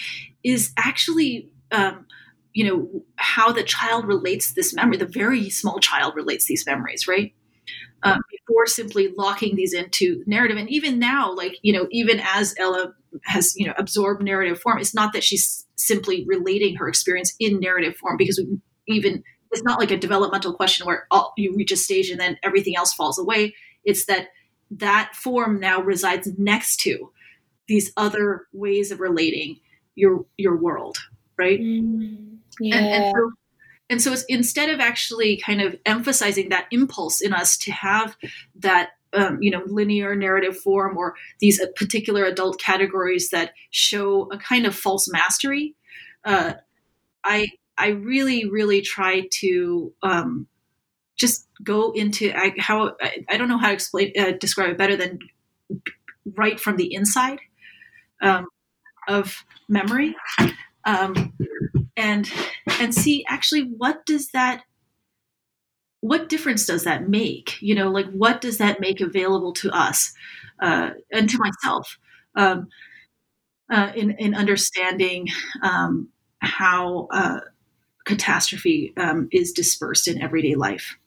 is 0.43 0.74
actually 0.77 1.50
um, 1.72 2.05
you 2.53 2.65
know 2.65 3.03
how 3.15 3.51
the 3.51 3.63
child 3.63 4.05
relates 4.05 4.53
this 4.53 4.74
memory 4.74 4.98
the 4.98 5.05
very 5.05 5.50
small 5.50 5.79
child 5.79 6.15
relates 6.15 6.46
these 6.46 6.65
memories 6.65 7.08
right 7.08 7.34
um, 8.03 8.20
before 8.29 8.65
simply 8.65 9.13
locking 9.17 9.55
these 9.55 9.74
into 9.74 10.24
narrative 10.25 10.58
and 10.58 10.70
even 10.70 11.00
now 11.00 11.34
like 11.34 11.58
you 11.62 11.72
know 11.72 11.88
even 11.91 12.20
as 12.20 12.53
ella 12.58 12.93
has 13.23 13.53
you 13.55 13.67
know 13.67 13.73
absorbed 13.77 14.23
narrative 14.23 14.59
form 14.59 14.79
it's 14.79 14.93
not 14.93 15.13
that 15.13 15.23
she's 15.23 15.65
simply 15.75 16.25
relating 16.27 16.75
her 16.75 16.87
experience 16.87 17.33
in 17.39 17.59
narrative 17.59 17.95
form 17.95 18.17
because 18.17 18.41
even 18.87 19.23
it's 19.51 19.63
not 19.63 19.79
like 19.79 19.91
a 19.91 19.97
developmental 19.97 20.53
question 20.53 20.85
where 20.85 21.07
all, 21.11 21.33
you 21.37 21.53
reach 21.55 21.73
a 21.73 21.77
stage 21.77 22.09
and 22.09 22.19
then 22.21 22.37
everything 22.41 22.77
else 22.77 22.93
falls 22.93 23.19
away. 23.19 23.53
It's 23.83 24.05
that 24.05 24.27
that 24.71 25.13
form 25.13 25.59
now 25.59 25.81
resides 25.81 26.29
next 26.37 26.77
to 26.81 27.11
these 27.67 27.91
other 27.97 28.47
ways 28.53 28.91
of 28.91 29.01
relating 29.01 29.59
your 29.95 30.25
your 30.37 30.55
world 30.55 30.97
right? 31.37 31.59
Mm 31.59 32.31
yeah. 32.59 32.77
And, 32.77 32.87
and 32.87 33.13
so 33.15 33.31
and 33.89 34.01
so 34.01 34.25
instead 34.29 34.69
of 34.69 34.79
actually 34.79 35.37
kind 35.37 35.61
of 35.61 35.75
emphasizing 35.85 36.49
that 36.49 36.67
impulse 36.71 37.21
in 37.21 37.33
us 37.33 37.57
to 37.57 37.71
have 37.71 38.15
that 38.55 38.91
um, 39.13 39.41
you 39.41 39.51
know 39.51 39.63
linear 39.65 40.15
narrative 40.15 40.57
form 40.57 40.97
or 40.97 41.15
these 41.39 41.59
uh, 41.59 41.67
particular 41.75 42.25
adult 42.25 42.59
categories 42.59 43.29
that 43.29 43.51
show 43.69 44.29
a 44.31 44.37
kind 44.37 44.65
of 44.65 44.75
false 44.75 45.07
mastery 45.11 45.75
uh, 46.25 46.53
i 47.23 47.47
i 47.77 47.89
really 47.89 48.49
really 48.49 48.81
try 48.81 49.27
to 49.31 49.93
um, 50.03 50.47
just 51.17 51.47
go 51.63 51.91
into 51.91 52.31
I, 52.35 52.53
how 52.57 52.95
I, 53.01 53.23
I, 53.29 53.37
don't 53.37 53.47
know 53.47 53.59
how 53.59 53.67
to 53.67 53.73
explain 53.73 54.11
uh, 54.17 54.31
describe 54.39 54.69
it 54.69 54.77
better 54.77 54.95
than 54.95 55.19
right 56.35 56.59
from 56.59 56.77
the 56.77 56.93
inside 56.93 57.39
um, 58.21 58.47
of 59.07 59.43
memory. 59.67 60.15
Um, 60.85 61.33
and 61.97 62.31
and 62.79 62.95
see 62.95 63.25
actually 63.27 63.63
what 63.77 64.05
does 64.05 64.29
that 64.29 64.63
what 66.01 66.29
difference 66.29 66.65
does 66.65 66.84
that 66.84 67.08
make? 67.08 67.62
You 67.62 67.75
know 67.75 67.89
like 67.89 68.10
what 68.12 68.41
does 68.41 68.58
that 68.58 68.79
make 68.79 69.01
available 69.01 69.53
to 69.53 69.72
us 69.72 70.13
uh, 70.60 70.91
and 71.12 71.29
to 71.29 71.38
myself 71.38 71.98
um, 72.36 72.67
uh, 73.72 73.91
in 73.96 74.12
in 74.12 74.36
understanding 74.36 75.27
um, 75.63 76.10
how 76.39 77.08
uh, 77.12 77.39
catastrophe 78.05 78.93
um, 78.98 79.29
is 79.31 79.51
dispersed 79.51 80.08
in 80.08 80.22
everyday 80.22 80.55
life 80.55 80.98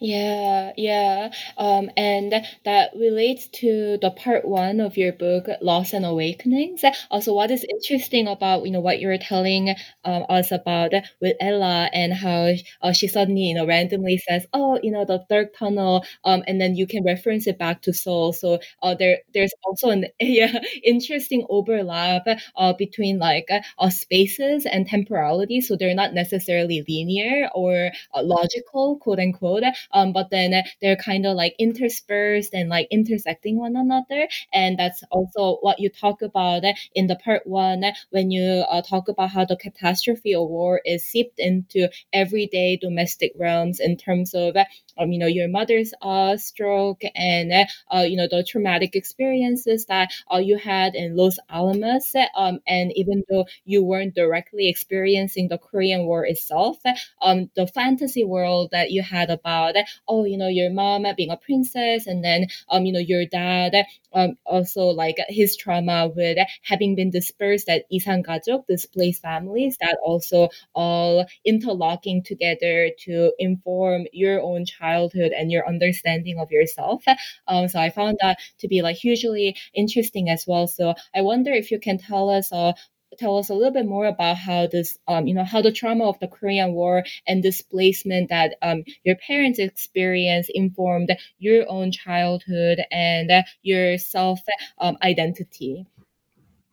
Yeah, 0.00 0.72
yeah. 0.76 1.32
Um, 1.56 1.90
and 1.96 2.32
that 2.64 2.90
relates 2.94 3.48
to 3.60 3.98
the 4.00 4.10
part 4.12 4.44
one 4.46 4.78
of 4.80 4.96
your 4.96 5.12
book, 5.12 5.46
Loss 5.60 5.92
and 5.92 6.06
Awakenings. 6.06 6.84
Also, 7.10 7.34
what 7.34 7.50
is 7.50 7.64
interesting 7.68 8.28
about, 8.28 8.64
you 8.64 8.70
know, 8.70 8.78
what 8.80 9.00
you're 9.00 9.18
telling 9.18 9.74
um, 10.04 10.24
us 10.28 10.52
about 10.52 10.92
with 11.20 11.36
Ella 11.40 11.90
and 11.92 12.12
how 12.12 12.52
uh, 12.80 12.92
she 12.92 13.08
suddenly, 13.08 13.42
you 13.48 13.54
know, 13.54 13.66
randomly 13.66 14.18
says, 14.18 14.46
oh, 14.52 14.78
you 14.82 14.92
know, 14.92 15.04
the 15.04 15.24
third 15.28 15.48
tunnel, 15.58 16.04
um, 16.24 16.44
and 16.46 16.60
then 16.60 16.76
you 16.76 16.86
can 16.86 17.02
reference 17.04 17.48
it 17.48 17.58
back 17.58 17.82
to 17.82 17.92
Seoul. 17.92 18.32
So 18.32 18.60
uh, 18.82 18.94
there, 18.94 19.18
there's 19.34 19.52
also 19.64 19.90
an 19.90 20.06
yeah, 20.20 20.60
interesting 20.84 21.44
overlap 21.50 22.22
uh, 22.56 22.72
between 22.74 23.18
like 23.18 23.48
uh, 23.78 23.90
spaces 23.90 24.64
and 24.64 24.86
temporality. 24.86 25.60
So 25.60 25.76
they're 25.76 25.94
not 25.94 26.14
necessarily 26.14 26.84
linear 26.88 27.48
or 27.54 27.90
uh, 28.14 28.22
logical, 28.22 28.98
quote 28.98 29.18
unquote 29.18 29.64
um, 29.92 30.12
but 30.12 30.30
then 30.30 30.62
they're 30.80 30.96
kind 30.96 31.26
of 31.26 31.36
like 31.36 31.54
interspersed 31.58 32.54
and 32.54 32.68
like 32.68 32.88
intersecting 32.90 33.58
one 33.58 33.76
another. 33.76 34.28
And 34.52 34.78
that's 34.78 35.02
also 35.10 35.56
what 35.60 35.80
you 35.80 35.90
talk 35.90 36.22
about 36.22 36.62
in 36.94 37.06
the 37.06 37.16
part 37.16 37.46
one 37.46 37.84
when 38.10 38.30
you 38.30 38.64
uh, 38.68 38.82
talk 38.82 39.08
about 39.08 39.30
how 39.30 39.44
the 39.44 39.56
catastrophe 39.56 40.34
of 40.34 40.48
war 40.48 40.80
is 40.84 41.04
seeped 41.04 41.38
into 41.38 41.88
everyday 42.12 42.76
domestic 42.76 43.32
realms 43.36 43.80
in 43.80 43.96
terms 43.96 44.34
of 44.34 44.56
um, 44.98 45.12
you 45.12 45.18
know, 45.18 45.26
your 45.26 45.48
mother's 45.48 45.94
uh, 46.02 46.36
stroke 46.36 47.02
and, 47.14 47.52
uh, 47.92 48.00
you 48.00 48.16
know, 48.16 48.26
the 48.28 48.42
traumatic 48.42 48.96
experiences 48.96 49.86
that 49.86 50.10
you 50.40 50.58
had 50.58 50.94
in 50.94 51.16
Los 51.16 51.38
Alamos. 51.48 52.14
Um, 52.34 52.58
and 52.66 52.92
even 52.96 53.22
though 53.30 53.46
you 53.64 53.84
weren't 53.84 54.14
directly 54.14 54.68
experiencing 54.68 55.48
the 55.48 55.58
Korean 55.58 56.06
War 56.06 56.26
itself, 56.26 56.78
um, 57.22 57.50
the 57.54 57.66
fantasy 57.66 58.24
world 58.24 58.70
that 58.72 58.90
you 58.90 59.02
had 59.02 59.30
about, 59.30 59.76
oh, 60.06 60.24
you 60.24 60.36
know, 60.36 60.48
your 60.48 60.70
mom 60.70 61.06
being 61.16 61.30
a 61.30 61.36
princess 61.36 62.06
and 62.06 62.24
then, 62.24 62.46
um, 62.68 62.84
you 62.86 62.92
know, 62.92 62.98
your 62.98 63.26
dad 63.26 63.74
um, 64.12 64.36
also 64.44 64.86
like 64.86 65.16
his 65.28 65.56
trauma 65.56 66.08
with 66.14 66.38
having 66.62 66.94
been 66.94 67.10
dispersed 67.10 67.68
at 67.68 67.84
Isan 67.92 68.22
Gajok, 68.22 68.66
displaced 68.66 69.22
families, 69.22 69.76
that 69.80 69.98
also 70.02 70.48
all 70.74 71.26
interlocking 71.44 72.22
together 72.22 72.90
to 73.00 73.32
inform 73.38 74.06
your 74.12 74.40
own 74.40 74.64
childhood 74.64 75.32
and 75.32 75.50
your 75.50 75.66
understanding 75.68 76.38
of 76.38 76.50
yourself. 76.50 77.04
Um, 77.46 77.68
so 77.68 77.78
I 77.80 77.90
found 77.90 78.18
that 78.22 78.38
to 78.58 78.68
be 78.68 78.82
like 78.82 78.96
hugely 78.96 79.56
interesting 79.74 80.30
as 80.30 80.44
well. 80.46 80.66
So 80.66 80.94
I 81.14 81.22
wonder 81.22 81.52
if 81.52 81.70
you 81.70 81.78
can 81.78 81.98
tell 81.98 82.30
us 82.30 82.52
uh, 82.52 82.72
tell 83.18 83.38
us 83.38 83.48
a 83.48 83.54
little 83.54 83.72
bit 83.72 83.86
more 83.86 84.06
about 84.06 84.36
how 84.36 84.66
this, 84.66 84.98
um, 85.08 85.26
you 85.26 85.34
know, 85.34 85.44
how 85.44 85.62
the 85.62 85.72
trauma 85.72 86.08
of 86.08 86.18
the 86.20 86.28
Korean 86.28 86.72
War 86.72 87.04
and 87.26 87.42
displacement 87.42 88.28
that 88.28 88.56
um, 88.62 88.84
your 89.04 89.16
parents 89.16 89.58
experienced 89.58 90.50
informed 90.54 91.16
your 91.38 91.64
own 91.68 91.90
childhood 91.92 92.80
and 92.90 93.30
your 93.62 93.98
self 93.98 94.40
um, 94.78 94.98
identity. 95.02 95.86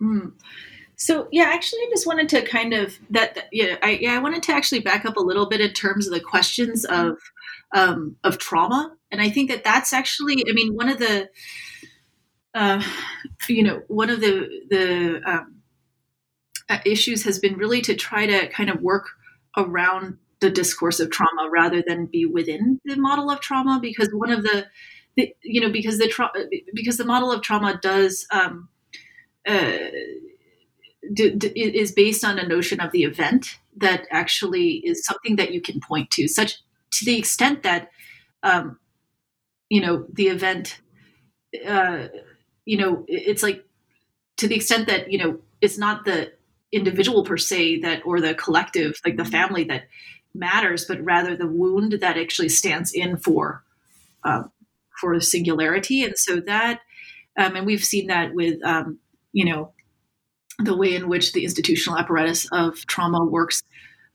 Mm. 0.01 0.33
So 0.97 1.27
yeah, 1.31 1.45
actually, 1.45 1.79
I 1.81 1.87
just 1.89 2.07
wanted 2.07 2.29
to 2.29 2.41
kind 2.41 2.73
of 2.73 2.97
that, 3.09 3.35
that. 3.35 3.47
yeah, 3.51 3.75
I 3.81 3.91
yeah, 4.01 4.13
I 4.13 4.19
wanted 4.19 4.43
to 4.43 4.53
actually 4.53 4.79
back 4.79 5.05
up 5.05 5.17
a 5.17 5.21
little 5.21 5.47
bit 5.47 5.61
in 5.61 5.73
terms 5.73 6.07
of 6.07 6.13
the 6.13 6.21
questions 6.21 6.85
of 6.85 7.17
um, 7.73 8.15
of 8.23 8.37
trauma, 8.37 8.95
and 9.11 9.21
I 9.21 9.29
think 9.29 9.49
that 9.49 9.63
that's 9.63 9.91
actually, 9.91 10.43
I 10.49 10.53
mean, 10.53 10.73
one 10.73 10.87
of 10.87 10.99
the, 10.99 11.29
uh, 12.53 12.81
you 13.49 13.63
know, 13.63 13.81
one 13.87 14.09
of 14.09 14.21
the 14.21 14.47
the 14.69 15.21
um, 15.25 15.54
issues 16.85 17.23
has 17.23 17.39
been 17.39 17.55
really 17.55 17.81
to 17.81 17.95
try 17.95 18.25
to 18.25 18.47
kind 18.49 18.69
of 18.69 18.81
work 18.81 19.07
around 19.57 20.17
the 20.39 20.49
discourse 20.49 20.99
of 20.99 21.09
trauma 21.11 21.49
rather 21.51 21.83
than 21.85 22.05
be 22.05 22.25
within 22.25 22.79
the 22.85 22.95
model 22.95 23.29
of 23.29 23.39
trauma 23.39 23.79
because 23.81 24.09
one 24.11 24.31
of 24.31 24.43
the, 24.43 24.65
the 25.15 25.33
you 25.43 25.61
know 25.61 25.71
because 25.71 25.97
the 25.97 26.07
tra- 26.07 26.31
because 26.73 26.97
the 26.97 27.05
model 27.05 27.31
of 27.31 27.41
trauma 27.41 27.79
does 27.81 28.27
um, 28.31 28.69
uh, 29.47 29.77
d- 31.13 31.35
d- 31.35 31.47
is 31.55 31.91
based 31.91 32.23
on 32.23 32.37
a 32.37 32.47
notion 32.47 32.79
of 32.79 32.91
the 32.91 33.03
event 33.03 33.59
that 33.77 34.07
actually 34.11 34.81
is 34.85 35.05
something 35.05 35.35
that 35.35 35.51
you 35.51 35.61
can 35.61 35.79
point 35.79 36.09
to 36.11 36.27
such 36.27 36.57
to 36.91 37.05
the 37.05 37.17
extent 37.17 37.63
that 37.63 37.89
um, 38.43 38.79
you 39.69 39.81
know 39.81 40.05
the 40.11 40.27
event 40.27 40.81
uh, 41.67 42.07
you 42.65 42.77
know 42.77 43.05
it's 43.07 43.43
like 43.43 43.65
to 44.37 44.47
the 44.47 44.55
extent 44.55 44.87
that 44.87 45.11
you 45.11 45.17
know 45.17 45.39
it's 45.61 45.77
not 45.77 46.05
the 46.05 46.31
individual 46.71 47.23
per 47.23 47.37
se 47.37 47.79
that 47.79 48.01
or 48.05 48.19
the 48.19 48.33
collective 48.33 48.99
like 49.05 49.17
the 49.17 49.23
mm-hmm. 49.23 49.31
family 49.31 49.63
that 49.63 49.83
matters 50.33 50.85
but 50.85 51.01
rather 51.03 51.35
the 51.35 51.47
wound 51.47 51.93
that 51.93 52.17
actually 52.17 52.49
stands 52.49 52.91
in 52.93 53.17
for 53.17 53.63
um, 54.23 54.51
for 54.99 55.19
singularity 55.19 56.03
and 56.03 56.17
so 56.17 56.39
that 56.39 56.81
um, 57.37 57.55
and 57.55 57.65
we've 57.65 57.83
seen 57.83 58.07
that 58.07 58.33
with 58.33 58.63
um, 58.63 58.99
you 59.31 59.45
know 59.45 59.71
the 60.59 60.75
way 60.75 60.95
in 60.95 61.09
which 61.09 61.33
the 61.33 61.43
institutional 61.43 61.99
apparatus 61.99 62.47
of 62.51 62.85
trauma 62.87 63.23
works 63.23 63.61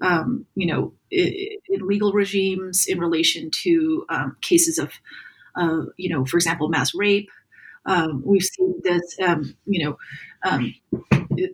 um, 0.01 0.47
you 0.55 0.67
know 0.67 0.93
in, 1.11 1.33
in, 1.69 1.87
legal 1.87 2.13
regimes 2.13 2.87
in 2.87 2.99
relation 2.99 3.51
to 3.51 4.05
um, 4.09 4.37
cases 4.41 4.79
of 4.79 4.93
uh, 5.57 5.83
you 5.97 6.09
know 6.15 6.25
for 6.25 6.37
example 6.37 6.69
mass 6.69 6.95
rape 6.95 7.31
um, 7.87 8.23
we've 8.25 8.43
seen 8.43 8.75
this 8.83 9.17
you 9.67 9.85
know 9.85 9.97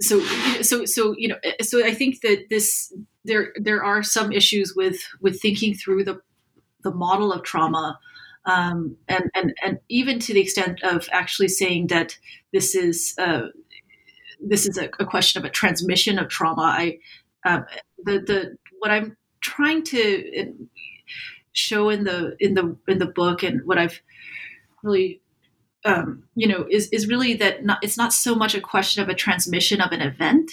so 0.00 0.20
so 0.62 0.84
so 0.84 1.14
you 1.16 1.28
know 1.28 1.36
so 1.60 1.84
i 1.84 1.92
think 1.92 2.20
that 2.22 2.46
this 2.50 2.92
there 3.24 3.52
there 3.56 3.82
are 3.82 4.02
some 4.02 4.32
issues 4.32 4.74
with 4.74 5.00
with 5.20 5.40
thinking 5.40 5.74
through 5.74 6.04
the 6.04 6.20
the 6.82 6.90
model 6.92 7.32
of 7.32 7.42
trauma 7.42 7.98
um, 8.44 8.96
and 9.08 9.30
and 9.34 9.54
and 9.64 9.78
even 9.88 10.18
to 10.20 10.32
the 10.32 10.40
extent 10.40 10.82
of 10.82 11.08
actually 11.12 11.48
saying 11.48 11.88
that 11.88 12.16
this 12.52 12.74
is 12.74 13.14
uh, 13.18 13.48
this 14.40 14.68
is 14.68 14.78
a, 14.78 14.88
a, 15.00 15.04
question 15.04 15.40
of 15.40 15.44
a 15.44 15.50
transmission 15.50 16.18
of 16.18 16.28
trauma. 16.28 16.62
I 16.62 16.98
uh, 17.44 17.62
the 18.04 18.20
the 18.20 18.56
what 18.78 18.90
i'm 18.90 19.16
trying 19.40 19.82
to 19.82 20.54
show 21.52 21.88
in 21.88 22.04
the 22.04 22.36
in 22.40 22.54
the 22.54 22.76
in 22.88 22.98
the 22.98 23.06
book 23.06 23.42
and 23.42 23.64
what 23.64 23.78
i've 23.78 24.00
really 24.82 25.20
um, 25.86 26.24
you 26.34 26.48
know, 26.48 26.66
is 26.68 26.88
is 26.88 27.08
really 27.08 27.34
that 27.34 27.64
not, 27.64 27.78
it's 27.82 27.96
not 27.96 28.12
so 28.12 28.34
much 28.34 28.54
a 28.54 28.60
question 28.60 29.02
of 29.02 29.08
a 29.08 29.14
transmission 29.14 29.80
of 29.80 29.92
an 29.92 30.02
event 30.02 30.50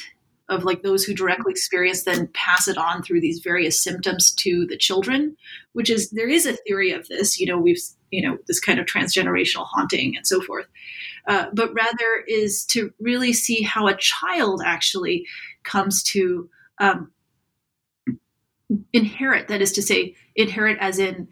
of 0.47 0.63
like 0.63 0.83
those 0.83 1.03
who 1.03 1.13
directly 1.13 1.51
experience 1.51 2.03
then 2.03 2.29
pass 2.33 2.67
it 2.67 2.77
on 2.77 3.01
through 3.01 3.19
these 3.19 3.39
various 3.39 3.81
symptoms 3.81 4.31
to 4.31 4.67
the 4.67 4.77
children, 4.77 5.35
which 5.71 5.89
is 5.89 6.11
there 6.11 6.29
is 6.29 6.45
a 6.45 6.53
theory 6.53 6.91
of 6.91 7.07
this. 7.07 7.39
You 7.39 7.47
know, 7.47 7.57
we've 7.57 7.81
you 8.11 8.21
know 8.21 8.37
this 8.47 8.59
kind 8.59 8.79
of 8.79 8.85
transgenerational 8.85 9.65
haunting 9.65 10.15
and 10.15 10.27
so 10.27 10.39
forth, 10.39 10.67
uh, 11.27 11.47
but 11.51 11.73
rather 11.73 12.23
is 12.27 12.63
to 12.65 12.93
really 12.99 13.33
see 13.33 13.63
how 13.63 13.87
a 13.87 13.97
child 13.97 14.61
actually 14.63 15.25
comes 15.63 16.03
to 16.03 16.47
um, 16.79 17.11
inherit. 18.93 19.47
That 19.47 19.61
is 19.61 19.71
to 19.73 19.81
say, 19.81 20.15
inherit 20.35 20.77
as 20.79 20.99
in 20.99 21.27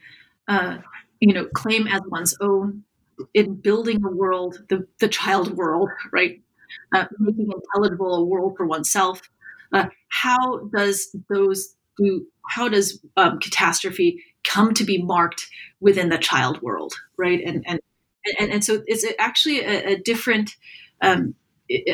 uh, 0.48 0.78
you 1.20 1.36
know 1.36 1.46
claim 1.54 1.86
as 1.86 2.02
one's 2.08 2.36
own 2.42 2.84
in 3.34 3.56
building 3.56 4.04
a 4.06 4.10
world, 4.10 4.64
the, 4.70 4.88
the 5.00 5.08
child 5.08 5.56
world, 5.56 5.90
right? 6.12 6.42
Uh, 6.94 7.06
making 7.20 7.52
intelligible 7.52 8.16
a 8.16 8.24
world 8.24 8.56
for 8.58 8.66
oneself. 8.66 9.22
Uh, 9.74 9.88
how 10.10 10.60
does 10.76 11.16
those 11.30 11.76
do? 11.98 12.26
How 12.50 12.70
does 12.70 13.00
um, 13.18 13.40
catastrophe 13.40 14.24
come 14.44 14.74
to 14.74 14.84
be 14.84 15.02
marked 15.02 15.48
within 15.80 16.10
the 16.10 16.18
child 16.18 16.62
world, 16.62 16.94
right? 17.18 17.42
And 17.46 17.64
and 17.68 17.80
and, 18.40 18.52
and 18.52 18.66
so 18.66 18.84
it's 18.88 19.06
actually 19.20 19.62
a, 19.62 19.94
a 19.94 19.96
different 19.98 20.56
um, 21.02 21.36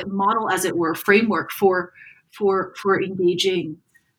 model, 0.05 0.49
as 0.49 0.65
it 0.65 0.77
were, 0.77 0.95
framework 0.95 1.51
for 1.51 1.93
for 2.31 2.73
for 2.81 3.01
engaging 3.01 3.77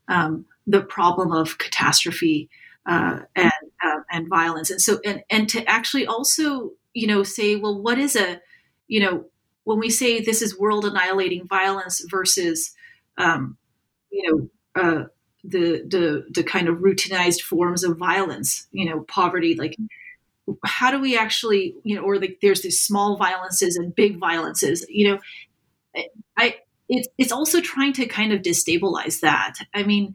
um, 0.08 0.46
the 0.66 0.82
problem 0.82 1.32
of 1.32 1.58
catastrophe 1.58 2.48
uh, 2.86 3.20
and 3.36 3.52
uh, 3.84 4.00
and 4.10 4.28
violence. 4.28 4.70
And 4.70 4.80
so 4.80 5.00
and 5.04 5.22
and 5.30 5.48
to 5.50 5.64
actually 5.68 6.06
also 6.06 6.72
you 6.98 7.06
know, 7.06 7.22
say, 7.22 7.56
well, 7.56 7.80
what 7.80 7.98
is 7.98 8.16
a, 8.16 8.40
you 8.88 9.00
know, 9.00 9.26
when 9.64 9.78
we 9.78 9.90
say 9.90 10.20
this 10.20 10.42
is 10.42 10.58
world 10.58 10.84
annihilating 10.84 11.46
violence 11.46 12.04
versus, 12.10 12.72
um, 13.18 13.56
you 14.10 14.24
know, 14.30 14.82
uh, 14.82 15.04
the 15.44 15.84
the 15.88 16.26
the 16.32 16.42
kind 16.42 16.68
of 16.68 16.78
routinized 16.78 17.42
forms 17.42 17.84
of 17.84 17.96
violence, 17.98 18.66
you 18.72 18.88
know, 18.88 19.00
poverty, 19.02 19.54
like 19.54 19.76
how 20.64 20.90
do 20.90 21.00
we 21.00 21.16
actually, 21.18 21.74
you 21.84 21.94
know, 21.96 22.02
or 22.02 22.18
like 22.18 22.38
there's 22.42 22.62
these 22.62 22.80
small 22.80 23.16
violences 23.16 23.76
and 23.76 23.94
big 23.94 24.18
violences, 24.18 24.86
you 24.88 25.08
know, 25.08 25.18
I 26.36 26.56
it's 26.88 27.08
it's 27.18 27.32
also 27.32 27.60
trying 27.60 27.92
to 27.94 28.06
kind 28.06 28.32
of 28.32 28.42
destabilize 28.42 29.20
that. 29.20 29.54
I 29.74 29.82
mean, 29.82 30.14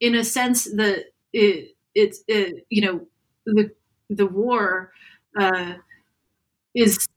in 0.00 0.14
a 0.14 0.24
sense, 0.24 0.64
the 0.64 1.04
it, 1.32 1.74
it's 1.94 2.22
it, 2.28 2.66
you 2.70 2.82
know 2.82 3.06
the 3.46 3.70
the 4.10 4.26
war. 4.26 4.92
Uh, 5.38 5.74
is 6.74 7.08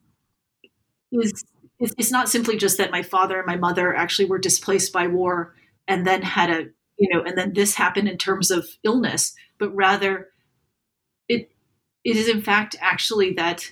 is 1.11 1.43
it's 1.79 2.11
not 2.11 2.29
simply 2.29 2.57
just 2.57 2.77
that 2.77 2.91
my 2.91 3.03
father 3.03 3.37
and 3.37 3.45
my 3.47 3.55
mother 3.57 3.93
actually 3.95 4.25
were 4.25 4.37
displaced 4.39 4.93
by 4.93 5.07
war 5.07 5.53
and 5.87 6.05
then 6.05 6.21
had 6.21 6.49
a 6.49 6.67
you 6.97 7.09
know 7.13 7.21
and 7.23 7.37
then 7.37 7.53
this 7.53 7.75
happened 7.75 8.07
in 8.07 8.17
terms 8.17 8.51
of 8.51 8.67
illness 8.83 9.33
but 9.59 9.73
rather 9.75 10.29
it 11.29 11.51
it 12.03 12.15
is 12.17 12.27
in 12.27 12.41
fact 12.41 12.75
actually 12.81 13.33
that 13.33 13.71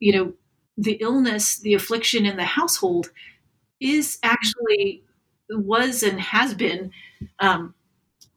you 0.00 0.12
know 0.12 0.32
the 0.78 0.94
illness, 1.00 1.58
the 1.60 1.74
affliction 1.74 2.26
in 2.26 2.36
the 2.36 2.44
household 2.44 3.10
is 3.80 4.18
actually 4.22 5.04
was 5.50 6.02
and 6.02 6.20
has 6.20 6.54
been 6.54 6.90
um, 7.40 7.74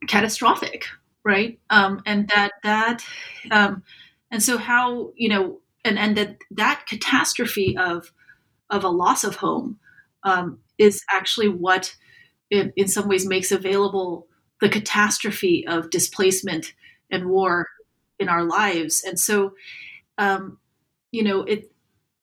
catastrophic, 0.07 0.85
right? 1.23 1.59
Um, 1.69 2.01
and 2.05 2.27
that 2.29 2.53
that 2.63 3.05
um, 3.51 3.83
and 4.31 4.41
so 4.43 4.57
how 4.57 5.11
you 5.15 5.29
know 5.29 5.59
and 5.87 5.97
and 5.97 6.17
that 6.17 6.37
that 6.51 6.85
catastrophe 6.87 7.75
of 7.77 8.11
of 8.69 8.83
a 8.83 8.89
loss 8.89 9.23
of 9.23 9.37
home 9.37 9.79
um, 10.23 10.59
is 10.77 11.03
actually 11.11 11.47
what 11.47 11.95
in, 12.51 12.71
in 12.75 12.87
some 12.87 13.07
ways 13.07 13.25
makes 13.25 13.51
available 13.51 14.27
the 14.61 14.69
catastrophe 14.69 15.65
of 15.67 15.89
displacement 15.89 16.73
and 17.09 17.29
war 17.29 17.67
in 18.19 18.29
our 18.29 18.43
lives 18.43 19.03
and 19.03 19.19
so 19.19 19.53
um, 20.17 20.57
you 21.11 21.23
know 21.23 21.41
it 21.43 21.71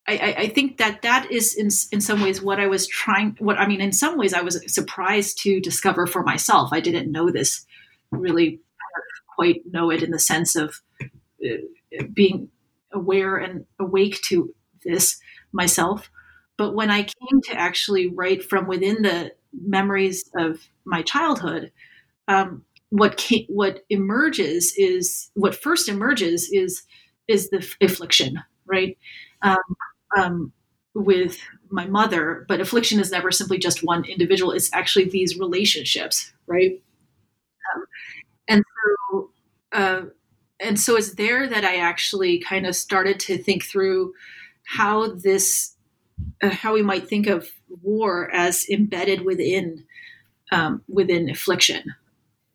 I, 0.06 0.34
I, 0.36 0.48
think 0.48 0.76
that 0.76 1.00
that 1.00 1.30
is 1.30 1.54
in, 1.54 1.70
in 1.90 2.02
some 2.02 2.20
ways 2.20 2.42
what 2.42 2.60
I 2.60 2.66
was 2.66 2.86
trying. 2.86 3.36
What 3.38 3.58
I 3.58 3.66
mean, 3.66 3.80
in 3.80 3.92
some 3.92 4.18
ways, 4.18 4.34
I 4.34 4.42
was 4.42 4.60
surprised 4.70 5.38
to 5.44 5.60
discover 5.60 6.06
for 6.06 6.22
myself. 6.22 6.74
I 6.74 6.80
didn't 6.80 7.10
know 7.10 7.30
this, 7.30 7.64
really 8.10 8.60
quite 9.34 9.62
know 9.70 9.90
it 9.90 10.02
in 10.02 10.10
the 10.10 10.18
sense 10.18 10.56
of 10.56 10.82
uh, 11.02 12.04
being 12.12 12.50
aware 12.94 13.36
and 13.36 13.66
awake 13.80 14.20
to 14.28 14.54
this 14.84 15.18
myself. 15.52 16.10
But 16.56 16.74
when 16.74 16.90
I 16.90 17.02
came 17.02 17.42
to 17.44 17.54
actually 17.54 18.08
write 18.08 18.44
from 18.44 18.66
within 18.66 19.02
the 19.02 19.32
memories 19.52 20.30
of 20.36 20.68
my 20.84 21.02
childhood, 21.02 21.72
um, 22.28 22.64
what 22.90 23.16
came, 23.16 23.46
what 23.48 23.84
emerges 23.90 24.74
is 24.76 25.30
what 25.34 25.54
first 25.54 25.88
emerges 25.88 26.48
is 26.52 26.82
is 27.26 27.50
the 27.50 27.66
affliction, 27.80 28.42
right? 28.66 28.96
Um, 29.42 29.58
um, 30.16 30.52
with 30.94 31.38
my 31.70 31.86
mother, 31.86 32.44
but 32.48 32.60
affliction 32.60 33.00
is 33.00 33.10
never 33.10 33.32
simply 33.32 33.58
just 33.58 33.82
one 33.82 34.04
individual. 34.04 34.52
It's 34.52 34.70
actually 34.72 35.06
these 35.06 35.38
relationships, 35.38 36.32
right? 36.46 36.80
Um, 37.74 37.84
and 38.48 38.64
so, 39.10 39.30
uh, 39.72 40.02
and 40.60 40.78
so 40.78 40.96
it's 40.96 41.14
there 41.14 41.48
that 41.48 41.64
I 41.64 41.76
actually 41.76 42.38
kind 42.38 42.66
of 42.66 42.76
started 42.76 43.18
to 43.20 43.38
think 43.38 43.64
through 43.64 44.14
how 44.64 45.14
this, 45.14 45.74
uh, 46.42 46.50
how 46.50 46.74
we 46.74 46.82
might 46.82 47.08
think 47.08 47.26
of 47.26 47.48
war 47.82 48.30
as 48.32 48.68
embedded 48.68 49.22
within 49.22 49.84
um, 50.52 50.82
within 50.88 51.28
affliction, 51.28 51.94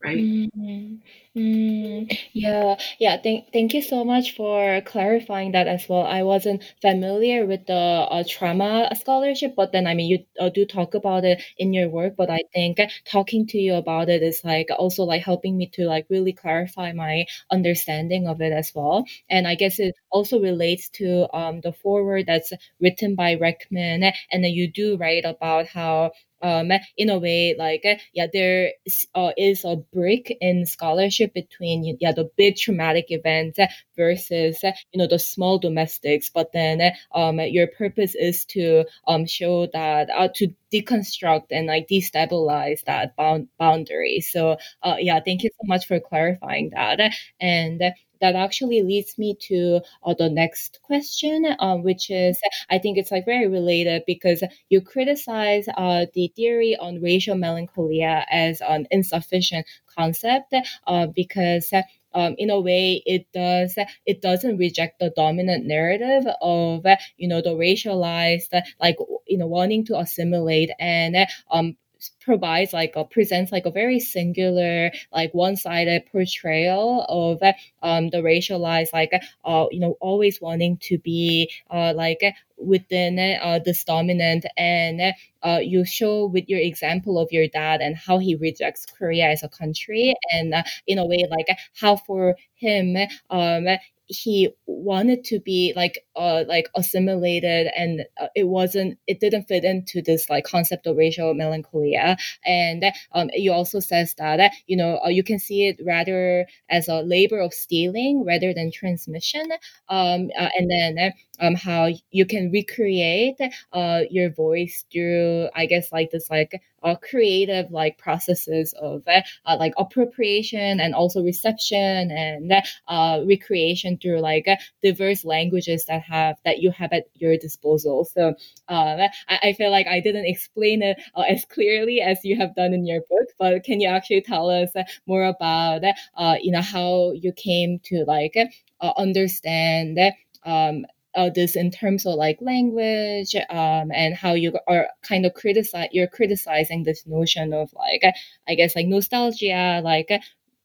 right? 0.03 0.17
Mm-hmm. 0.17 0.95
Mm, 1.39 2.12
yeah, 2.34 2.75
yeah. 2.99 3.15
Thank, 3.21 3.54
thank 3.54 3.73
you 3.73 3.82
so 3.82 4.04
much 4.04 4.36
for 4.36 4.82
clarifying 4.82 5.54
that 5.54 5.67
as 5.67 5.88
well. 5.88 6.02
I 6.04 6.23
wasn't 6.23 6.63
familiar 6.82 7.45
with 7.45 7.65
the 7.67 7.73
uh, 7.75 8.23
trauma 8.28 8.89
scholarship, 8.99 9.54
but 9.56 9.71
then 9.71 9.88
I 9.88 9.93
mean, 9.93 10.10
you 10.10 10.25
uh, 10.39 10.49
do 10.49 10.65
talk 10.65 10.95
about 10.95 11.23
it 11.23 11.41
in 11.58 11.71
your 11.71 11.88
work. 11.88 12.15
But 12.17 12.30
I 12.30 12.41
think 12.54 12.80
talking 13.06 13.47
to 13.47 13.58
you 13.58 13.75
about 13.75 14.10
it 14.10 14.21
is 14.23 14.43
like 14.43 14.67
also 14.78 15.04
like 15.06 15.21
helping 15.23 15.56
me 15.58 15.67
to 15.75 15.86
like 15.86 16.08
really 16.10 16.34
clarify 16.34 16.91
my 16.93 17.25
understanding 17.52 18.28
of 18.28 18.41
it 18.41 18.52
as 18.52 18.73
well. 18.75 19.06
And 19.30 19.47
I 19.47 19.56
guess 19.56 19.80
it 19.80 19.95
also 20.12 20.41
relates 20.41 20.89
to 20.99 21.28
um 21.38 21.62
the 21.62 21.71
foreword 21.71 22.25
that's 22.28 22.52
written 22.82 23.15
by 23.15 23.36
Rechtman, 23.38 24.12
and 24.32 24.43
then 24.43 24.52
you 24.52 24.69
do 24.71 24.97
write 24.97 25.23
about 25.25 25.67
how 25.67 26.12
um, 26.41 26.71
in 26.97 27.10
a 27.10 27.19
way, 27.19 27.56
like 27.58 27.86
yeah, 28.13 28.28
there 28.32 28.73
is, 28.86 29.08
uh, 29.15 29.32
is 29.38 29.65
a 29.65 29.78
break 29.93 30.36
in 30.41 30.65
scholarship 30.65 31.34
between 31.34 31.97
yeah 31.99 32.12
the 32.12 32.30
big 32.38 32.58
traumatic 32.58 33.06
events 33.10 33.60
versus 33.97 34.63
you 34.63 34.97
know 34.97 35.08
the 35.08 35.19
small 35.19 35.60
domestics. 35.60 36.30
But 36.30 36.52
then 36.54 36.93
um, 37.13 37.39
your 37.39 37.67
purpose 37.67 38.15
is 38.15 38.45
to 38.45 38.86
um, 39.08 39.25
show 39.25 39.67
that 39.73 40.10
uh, 40.10 40.30
to 40.36 40.54
deconstruct 40.73 41.47
and 41.52 41.67
like 41.67 41.88
destabilize 41.88 42.84
that 42.86 43.15
bound 43.15 43.47
boundary. 43.58 44.21
So 44.21 44.58
uh, 44.84 44.95
yeah, 44.99 45.19
thank 45.23 45.43
you 45.43 45.49
so 45.52 45.65
much 45.65 45.88
for 45.88 45.99
clarifying 45.99 46.71
that. 46.71 46.99
And 47.39 47.82
that 48.21 48.36
actually 48.36 48.82
leads 48.84 49.17
me 49.17 49.36
to 49.47 49.82
uh, 50.03 50.13
the 50.13 50.29
next 50.29 50.79
question, 50.84 51.45
uh, 51.60 51.75
which 51.77 52.10
is 52.10 52.39
I 52.69 52.77
think 52.79 52.97
it's 52.97 53.12
like 53.12 53.25
very 53.25 53.47
related 53.47 54.03
because 54.05 54.43
you 54.69 54.82
criticize 54.82 55.67
uh, 55.75 56.05
the 56.13 56.32
theory 56.36 56.75
on 56.75 57.01
racial 57.01 57.36
melancholia 57.36 58.25
as 58.29 58.62
an 58.62 58.88
insufficient 58.91 59.65
concept 59.97 60.53
uh, 60.88 61.08
because 61.08 61.73
um, 62.13 62.36
in 62.38 62.49
a 62.49 62.60
way 62.60 63.03
it 63.05 63.27
does 63.34 63.77
it 64.05 64.21
doesn't 64.21 64.58
reject 64.58 64.99
the 64.99 65.12
dominant 65.15 65.65
narrative 65.65 66.25
of 66.41 66.86
you 67.17 67.27
know 67.27 67.41
the 67.41 67.51
racialized 67.51 68.60
like 68.79 68.97
you 69.27 69.38
know 69.38 69.47
wanting 69.47 69.86
to 69.86 69.97
assimilate 69.99 70.71
and 70.79 71.15
um 71.51 71.75
provides 72.21 72.73
like 72.73 72.93
a 72.95 73.03
presents 73.03 73.51
like 73.51 73.65
a 73.65 73.71
very 73.71 73.99
singular 73.99 74.91
like 75.12 75.33
one-sided 75.33 76.03
portrayal 76.12 77.05
of 77.09 77.41
um 77.81 78.09
the 78.09 78.17
racialized 78.17 78.93
like 78.93 79.12
uh 79.45 79.65
you 79.71 79.79
know 79.79 79.97
always 79.99 80.39
wanting 80.41 80.77
to 80.77 80.97
be 80.97 81.51
uh 81.69 81.93
like 81.95 82.21
within 82.59 83.19
uh, 83.41 83.59
this 83.63 83.83
dominant. 83.83 84.45
And 84.57 85.13
uh, 85.41 85.59
you 85.62 85.85
show 85.85 86.25
with 86.25 86.49
your 86.49 86.59
example 86.59 87.17
of 87.17 87.31
your 87.31 87.47
dad 87.47 87.81
and 87.81 87.95
how 87.95 88.19
he 88.19 88.35
rejects 88.35 88.85
Korea 88.85 89.29
as 89.29 89.43
a 89.43 89.49
country 89.49 90.13
and 90.31 90.53
uh, 90.53 90.63
in 90.85 90.97
a 90.99 91.05
way 91.05 91.25
like 91.29 91.47
how 91.79 91.95
for 91.95 92.35
him 92.55 92.97
um, 93.29 93.65
he 94.10 94.50
wanted 94.65 95.24
to 95.24 95.39
be 95.39 95.72
like 95.76 96.00
uh 96.15 96.43
like 96.48 96.67
assimilated 96.76 97.67
and 97.78 98.06
uh, 98.19 98.28
it 98.36 98.48
wasn't 98.48 98.98
it 99.08 99.19
didn't 99.19 99.48
fit 99.48 99.63
into 99.63 100.02
this 100.02 100.30
like 100.30 100.43
concept 100.45 100.88
of 100.88 100.98
racial 100.98 101.34
melancholia. 101.36 102.17
And 102.45 102.84
um 103.13 103.30
you 103.34 103.54
also 103.54 103.80
says 103.80 104.15
that 104.17 104.52
you 104.67 104.76
know 104.78 105.00
uh, 105.06 105.10
you 105.10 105.24
can 105.24 105.39
see 105.39 105.67
it 105.67 105.80
rather 105.86 106.48
as 106.69 106.88
a 106.88 107.02
labor 107.02 107.39
of 107.39 107.54
stealing 107.54 108.26
rather 108.26 108.54
than 108.54 108.72
transmission 108.72 109.48
um 109.89 110.30
uh, 110.38 110.50
and 110.58 110.69
then 110.69 111.13
um 111.39 111.56
how 111.56 111.89
you 112.12 112.26
can 112.26 112.52
recreate 112.52 113.38
uh 113.74 114.02
your 114.10 114.30
voice 114.32 114.86
through 114.91 115.50
i 115.56 115.65
guess 115.65 115.91
like 115.91 116.12
this 116.12 116.30
like 116.30 116.62
uh, 116.83 116.95
creative 116.95 117.71
like 117.71 117.97
processes 117.97 118.73
of 118.79 119.03
uh, 119.07 119.21
like 119.59 119.73
appropriation 119.77 120.79
and 120.79 120.93
also 120.95 121.23
reception 121.23 122.11
and 122.11 122.51
uh, 122.87 123.21
recreation 123.25 123.97
through 123.97 124.19
like 124.19 124.47
diverse 124.83 125.25
languages 125.25 125.85
that 125.85 126.01
have 126.01 126.37
that 126.45 126.59
you 126.59 126.71
have 126.71 126.91
at 126.93 127.05
your 127.15 127.37
disposal. 127.37 128.05
So 128.05 128.29
um, 128.67 128.99
I, 129.27 129.39
I, 129.43 129.53
feel 129.53 129.71
like 129.71 129.87
I 129.87 129.99
didn't 129.99 130.25
explain 130.25 130.81
it 130.81 131.01
uh, 131.15 131.21
as 131.21 131.45
clearly 131.45 132.01
as 132.01 132.19
you 132.23 132.37
have 132.37 132.55
done 132.55 132.73
in 132.73 132.85
your 132.85 133.01
book, 133.09 133.27
but 133.37 133.63
can 133.63 133.79
you 133.79 133.87
actually 133.87 134.21
tell 134.21 134.49
us 134.49 134.71
more 135.05 135.23
about 135.23 135.83
uh, 136.15 136.35
you 136.41 136.51
know 136.51 136.61
how 136.61 137.11
you 137.11 137.31
came 137.33 137.79
to 137.85 138.03
like 138.05 138.35
uh, 138.81 138.93
understand 138.97 139.99
um, 140.45 140.85
uh, 141.15 141.30
this 141.34 141.56
in 141.56 141.72
terms 141.72 142.06
of 142.06 142.15
like 142.15 142.38
language 142.41 143.36
um, 143.50 143.91
and 143.91 144.15
how 144.15 144.34
you 144.34 144.54
are 144.67 144.88
kind 145.02 145.26
of 145.26 145.34
criticize 145.34 145.89
you're 145.91 146.08
criticizing 146.08 146.84
this 146.84 147.06
notion 147.08 147.54
of 147.54 147.74
like 147.74 148.04
I 148.48 148.56
guess 148.56 148.76
like 148.76 148.88
nostalgia, 148.88 149.82
like 149.84 150.12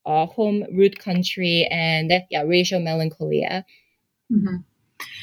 uh, 0.06 0.26
home 0.26 0.64
root 0.72 0.98
country, 0.98 1.66
and 1.70 2.12
yeah, 2.30 2.42
racial 2.42 2.80
melancholia. 2.80 3.64
Mm-hmm. 4.32 4.56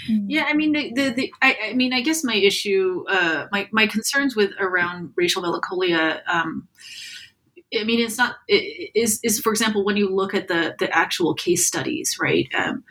Mm. 0.10 0.26
Yeah, 0.28 0.46
I 0.48 0.54
mean, 0.54 0.74
the, 0.74 0.92
the, 0.94 1.10
the 1.12 1.34
I, 1.42 1.58
I, 1.70 1.74
mean, 1.74 1.94
I 1.94 2.02
guess 2.02 2.24
my 2.24 2.36
issue, 2.36 3.04
uh, 3.08 3.46
my 3.52 3.68
my 3.72 3.88
concerns 3.88 4.36
with 4.36 4.52
around 4.60 5.12
racial 5.16 5.42
melancholia. 5.42 6.22
Um, 6.28 6.68
I 7.80 7.84
mean, 7.84 8.00
it's 8.04 8.18
not 8.18 8.36
it, 8.48 8.92
is 8.96 9.20
is 9.24 9.40
for 9.40 9.52
example 9.52 9.86
when 9.86 9.98
you 9.98 10.14
look 10.14 10.34
at 10.34 10.48
the 10.48 10.76
the 10.80 10.94
actual 10.96 11.34
case 11.34 11.66
studies, 11.66 12.18
right? 12.20 12.48
Um, 12.58 12.84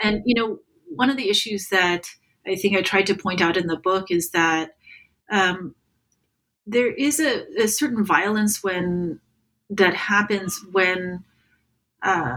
and 0.00 0.22
you 0.24 0.34
know, 0.34 0.58
one 0.96 1.10
of 1.10 1.16
the 1.16 1.28
issues 1.28 1.68
that 1.68 2.06
I 2.46 2.56
think 2.56 2.76
I 2.76 2.82
tried 2.82 3.06
to 3.06 3.14
point 3.14 3.40
out 3.40 3.56
in 3.56 3.66
the 3.66 3.76
book 3.76 4.10
is 4.10 4.30
that 4.30 4.76
um, 5.30 5.74
there 6.66 6.92
is 6.92 7.20
a, 7.20 7.44
a, 7.62 7.68
certain 7.68 8.04
violence 8.04 8.62
when 8.62 9.20
that 9.70 9.94
happens 9.94 10.60
when 10.72 11.24
uh, 12.02 12.36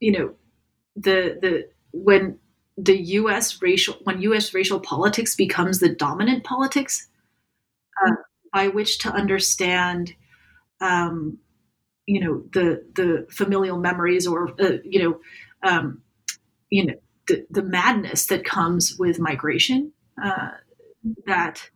you 0.00 0.12
know 0.12 0.34
the 0.96 1.38
the 1.40 1.68
when 1.92 2.38
the 2.76 2.96
U.S. 2.96 3.62
racial 3.62 3.96
when 4.02 4.20
U.S. 4.22 4.52
racial 4.52 4.80
politics 4.80 5.34
becomes 5.34 5.78
the 5.78 5.88
dominant 5.88 6.44
politics 6.44 7.08
uh, 8.04 8.12
by 8.52 8.68
which 8.68 8.98
to 8.98 9.10
understand 9.10 10.14
um, 10.80 11.38
you 12.06 12.20
know 12.20 12.44
the 12.52 12.84
the 12.94 13.26
familial 13.30 13.78
memories 13.78 14.26
or 14.26 14.50
uh, 14.60 14.78
you 14.84 15.02
know 15.02 15.20
um, 15.62 16.02
you 16.70 16.86
know 16.86 16.94
the, 17.26 17.46
the 17.50 17.62
madness 17.62 18.26
that 18.26 18.44
comes 18.44 18.96
with 18.98 19.18
migration. 19.18 19.92
Uh, 20.22 20.50
that 21.26 21.70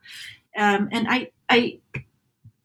um, 0.56 0.88
and 0.92 1.06
I 1.08 1.30
I 1.48 1.80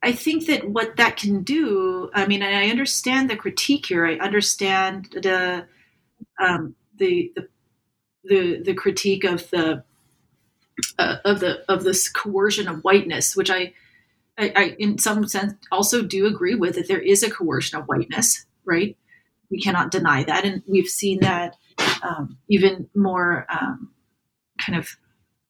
I 0.02 0.12
think 0.12 0.46
that 0.46 0.68
what 0.68 0.96
that 0.96 1.16
can 1.16 1.42
do. 1.42 2.10
I 2.14 2.26
mean, 2.26 2.42
I 2.42 2.68
understand 2.68 3.30
the 3.30 3.36
critique 3.36 3.86
here. 3.86 4.06
I 4.06 4.16
understand 4.16 5.08
the 5.12 5.66
um, 6.40 6.74
the 6.96 7.32
the 7.34 7.48
the, 8.24 8.62
the 8.62 8.74
critique 8.74 9.24
of 9.24 9.48
the 9.50 9.84
uh, 10.98 11.16
of 11.24 11.40
the 11.40 11.64
of 11.70 11.84
this 11.84 12.08
coercion 12.08 12.68
of 12.68 12.82
whiteness, 12.82 13.36
which 13.36 13.50
I, 13.50 13.72
I, 14.38 14.52
I, 14.54 14.76
in 14.78 14.98
some 14.98 15.26
sense 15.26 15.54
also 15.72 16.02
do 16.02 16.26
agree 16.26 16.54
with 16.54 16.74
that 16.74 16.88
there 16.88 17.00
is 17.00 17.22
a 17.22 17.30
coercion 17.30 17.78
of 17.78 17.86
whiteness, 17.86 18.46
right? 18.64 18.96
We 19.50 19.60
cannot 19.60 19.90
deny 19.90 20.24
that, 20.24 20.44
and 20.44 20.62
we've 20.66 20.88
seen 20.88 21.20
that 21.20 21.56
um, 22.02 22.38
even 22.48 22.88
more 22.94 23.46
um, 23.50 23.90
kind 24.58 24.78
of 24.78 24.96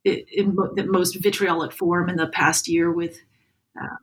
in 0.05 0.57
the 0.75 0.87
most 0.87 1.17
vitriolic 1.17 1.73
form 1.73 2.09
in 2.09 2.17
the 2.17 2.29
past 2.29 2.69
year 2.69 2.91
with 2.91 3.19
uh, 3.81 3.97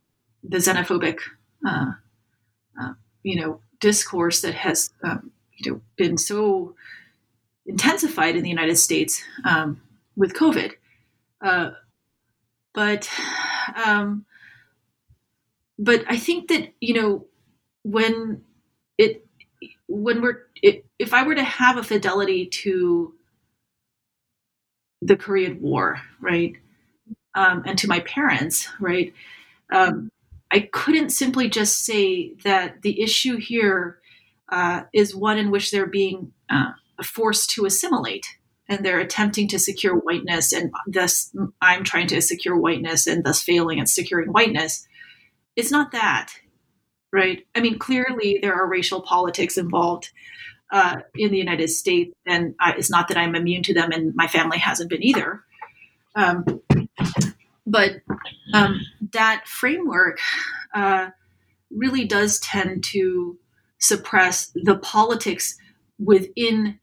the 0.44 0.58
xenophobic, 0.58 1.20
uh, 1.66 1.92
uh, 2.80 2.94
you 3.24 3.40
know, 3.40 3.62
discourse 3.80 4.42
that 4.42 4.54
has 4.54 4.92
um, 5.04 5.32
you 5.58 5.72
know 5.72 5.82
been 5.96 6.18
so 6.18 6.76
intensified 7.66 8.36
in 8.36 8.44
the 8.44 8.50
United 8.50 8.78
States 8.78 9.24
um, 9.46 9.82
with 10.16 10.34
COVID. 10.34 10.74
Uh, 11.42 11.72
but 12.74 13.10
um, 13.86 14.26
but 15.80 16.04
I 16.08 16.18
think 16.18 16.50
that 16.50 16.74
you 16.82 16.94
know 16.96 17.26
when 17.84 18.44
it 18.98 19.26
when 19.88 20.22
we're 20.22 20.44
it, 20.64 20.86
if 20.98 21.14
I 21.14 21.24
were 21.24 21.36
to 21.36 21.44
have 21.44 21.78
a 21.78 21.84
fidelity 21.84 22.48
to 22.48 23.14
the 25.02 25.18
Korean 25.18 25.62
War, 25.62 26.00
right, 26.22 26.54
um, 27.36 27.64
and 27.66 27.78
to 27.80 27.88
my 27.88 28.00
parents, 28.00 28.70
right, 28.80 29.14
um, 29.72 30.10
I 30.52 30.62
couldn't 30.72 31.10
simply 31.10 31.50
just 31.50 31.84
say 31.84 32.34
that 32.44 32.82
the 32.82 33.02
issue 33.02 33.38
here 33.38 34.00
uh, 34.50 34.84
is 34.94 35.16
one 35.16 35.38
in 35.38 35.52
which 35.52 35.72
they're 35.72 35.86
being 35.86 36.32
uh, 36.50 36.72
forced 37.04 37.50
to 37.52 37.66
assimilate 37.66 38.26
and 38.70 38.86
they're 38.86 39.00
attempting 39.00 39.48
to 39.50 39.60
secure 39.60 39.96
whiteness 39.96 40.54
and 40.54 40.72
thus 40.88 41.36
i'm 41.62 41.84
trying 41.84 42.08
to 42.08 42.22
secure 42.22 42.56
whiteness 42.56 43.08
and 43.08 43.26
thus 43.26 43.42
failing 43.42 43.80
at 43.80 43.90
securing 43.90 44.30
whiteness. 44.30 44.88
It's 45.56 45.72
not 45.72 45.92
that 45.92 46.32
right? 47.14 47.46
I 47.56 47.62
mean 47.62 47.80
clearly 47.80 48.40
there 48.42 48.56
are 48.56 48.68
racial 48.68 49.02
politics 49.02 49.58
involved 49.58 50.10
uh, 50.74 50.98
in 51.16 51.32
the 51.32 51.38
united 51.38 51.70
states 51.70 52.14
and 52.28 52.54
I, 52.60 52.74
it's 52.74 52.90
not 52.90 53.08
that 53.08 53.18
i'm 53.18 53.36
immune 53.36 53.64
to 53.64 53.74
them 53.74 53.92
and 53.92 54.14
my 54.16 54.28
family 54.28 54.58
hasn't 54.58 54.90
been 54.90 55.04
either 55.04 55.44
um, 56.16 56.46
but 57.66 58.02
um, 58.54 58.82
that 59.14 59.48
framework 59.48 60.20
uh, 60.74 61.10
really 61.72 62.06
does 62.06 62.40
tend 62.40 62.84
to 62.86 63.38
suppress 63.80 64.52
the 64.56 64.78
politics 64.78 65.58
within 66.00 66.80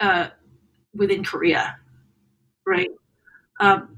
uh, 0.00 0.28
within 0.94 1.24
Korea, 1.24 1.78
right? 2.66 2.90
Um, 3.60 3.96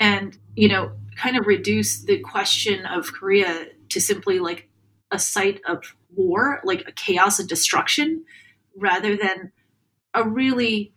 and 0.00 0.36
you 0.54 0.68
know, 0.68 0.92
kind 1.16 1.36
of 1.36 1.46
reduce 1.46 2.02
the 2.02 2.18
question 2.20 2.86
of 2.86 3.12
Korea 3.12 3.66
to 3.90 4.00
simply 4.00 4.40
like 4.40 4.68
a 5.10 5.18
site 5.18 5.60
of 5.66 5.94
war, 6.14 6.60
like 6.64 6.88
a 6.88 6.92
chaos 6.92 7.38
and 7.38 7.48
destruction, 7.48 8.24
rather 8.76 9.16
than 9.16 9.52
a 10.14 10.28
really 10.28 10.92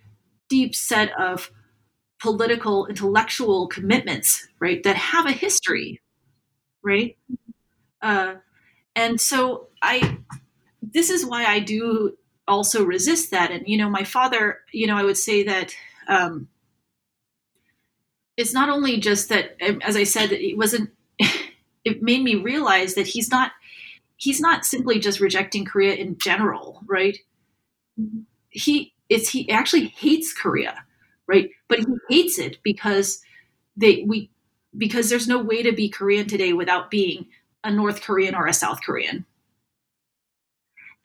deep 0.49 0.75
set 0.75 1.11
of 1.19 1.51
political, 2.19 2.87
intellectual 2.87 3.67
commitments, 3.67 4.47
right, 4.59 4.81
that 4.83 4.95
have 4.95 5.25
a 5.25 5.31
history, 5.31 6.01
right? 6.83 7.17
Uh, 8.01 8.35
and 8.95 9.21
so 9.21 9.67
I, 9.81 10.17
this 10.81 11.09
is 11.09 11.25
why 11.25 11.45
I 11.45 11.59
do 11.59 12.17
also 12.47 12.83
resist 12.83 13.31
that. 13.31 13.51
And, 13.51 13.67
you 13.67 13.77
know, 13.77 13.89
my 13.89 14.03
father, 14.03 14.59
you 14.71 14.87
know, 14.87 14.97
I 14.97 15.03
would 15.03 15.17
say 15.17 15.43
that 15.43 15.75
um, 16.07 16.47
it's 18.37 18.53
not 18.53 18.69
only 18.69 18.99
just 18.99 19.29
that, 19.29 19.55
um, 19.67 19.81
as 19.83 19.95
I 19.95 20.03
said, 20.03 20.31
it 20.31 20.57
wasn't, 20.57 20.91
it 21.85 22.01
made 22.01 22.23
me 22.23 22.35
realize 22.35 22.95
that 22.95 23.07
he's 23.07 23.29
not, 23.29 23.51
he's 24.15 24.39
not 24.39 24.65
simply 24.65 24.99
just 24.99 25.19
rejecting 25.19 25.65
Korea 25.65 25.93
in 25.95 26.17
general, 26.17 26.81
right? 26.85 27.17
He, 28.49 28.93
it's, 29.09 29.29
he 29.29 29.49
actually 29.49 29.87
hates 29.87 30.33
Korea, 30.33 30.83
right? 31.27 31.49
But 31.67 31.79
he 31.79 31.85
hates 32.09 32.39
it 32.39 32.57
because 32.63 33.21
they, 33.75 34.03
we, 34.07 34.29
because 34.77 35.09
there's 35.09 35.27
no 35.27 35.41
way 35.41 35.63
to 35.63 35.71
be 35.71 35.89
Korean 35.89 36.27
today 36.27 36.53
without 36.53 36.91
being 36.91 37.27
a 37.63 37.71
North 37.71 38.01
Korean 38.01 38.35
or 38.35 38.47
a 38.47 38.53
South 38.53 38.81
Korean. 38.81 39.25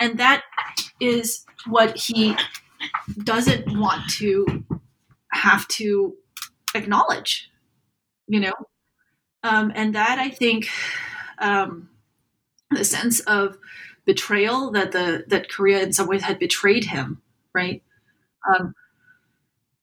And 0.01 0.19
that 0.19 0.43
is 1.01 1.45
what 1.67 1.97
he 1.97 2.37
doesn't 3.23 3.79
want 3.79 4.09
to 4.11 4.65
have 5.33 5.67
to 5.69 6.15
acknowledge, 6.75 7.51
you 8.27 8.41
know? 8.41 8.53
Um, 9.45 9.73
and 9.75 9.95
that 9.95 10.19
I 10.19 10.29
think 10.31 10.69
um, 11.39 11.89
the 12.71 12.85
sense 12.85 13.21
of 13.21 13.59
betrayal 14.05 14.71
that 14.73 14.93
the 14.93 15.25
that 15.29 15.51
Korea 15.51 15.83
in 15.83 15.93
some 15.93 16.09
ways 16.09 16.23
had 16.23 16.39
betrayed 16.39 16.85
him, 16.85 17.23
right? 17.55 17.83
Um, 18.49 18.75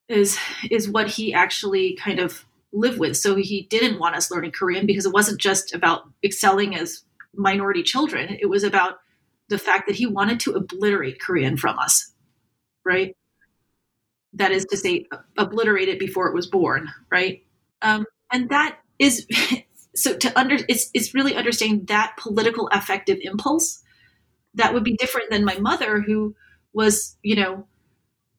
is 0.08 0.38
is 0.70 0.90
what 0.90 1.08
he 1.08 1.34
actually 1.34 1.96
kind 1.96 2.20
of 2.20 2.46
lived 2.72 3.00
with. 3.00 3.18
So 3.18 3.36
he 3.36 3.64
didn't 3.70 4.00
want 4.00 4.16
us 4.16 4.32
learning 4.32 4.52
Korean 4.52 4.86
because 4.86 5.06
it 5.06 5.14
wasn't 5.14 5.40
just 5.40 5.74
about 5.74 6.04
excelling 6.24 6.76
as 6.76 7.04
minority 7.34 7.84
children. 7.84 8.38
It 8.40 8.48
was 8.48 8.64
about 8.64 9.00
the 9.48 9.58
fact 9.58 9.88
that 9.88 9.96
he 9.96 10.06
wanted 10.06 10.40
to 10.42 10.52
obliterate 10.52 11.20
Korean 11.20 11.58
from 11.58 11.80
us, 11.80 12.12
right? 12.86 13.16
That 14.34 14.52
is 14.52 14.66
to 14.66 14.78
say, 14.78 15.08
obliterate 15.38 15.90
it 15.90 15.98
before 15.98 16.28
it 16.28 16.36
was 16.36 16.46
born, 16.46 16.88
right? 17.12 17.44
Um, 17.82 18.06
and 18.32 18.50
that 18.50 18.78
is 19.00 19.26
so 19.96 20.16
to 20.18 20.38
under 20.40 20.58
it's 20.68 20.92
it's 20.94 21.16
really 21.16 21.36
understanding 21.36 21.86
that 21.86 22.16
political 22.18 22.68
affective 22.68 23.18
impulse 23.22 23.82
that 24.56 24.74
would 24.74 24.84
be 24.84 24.96
different 24.96 25.30
than 25.30 25.46
my 25.46 25.58
mother 25.60 26.02
who 26.02 26.36
was 26.74 27.18
you 27.24 27.36
know 27.36 27.68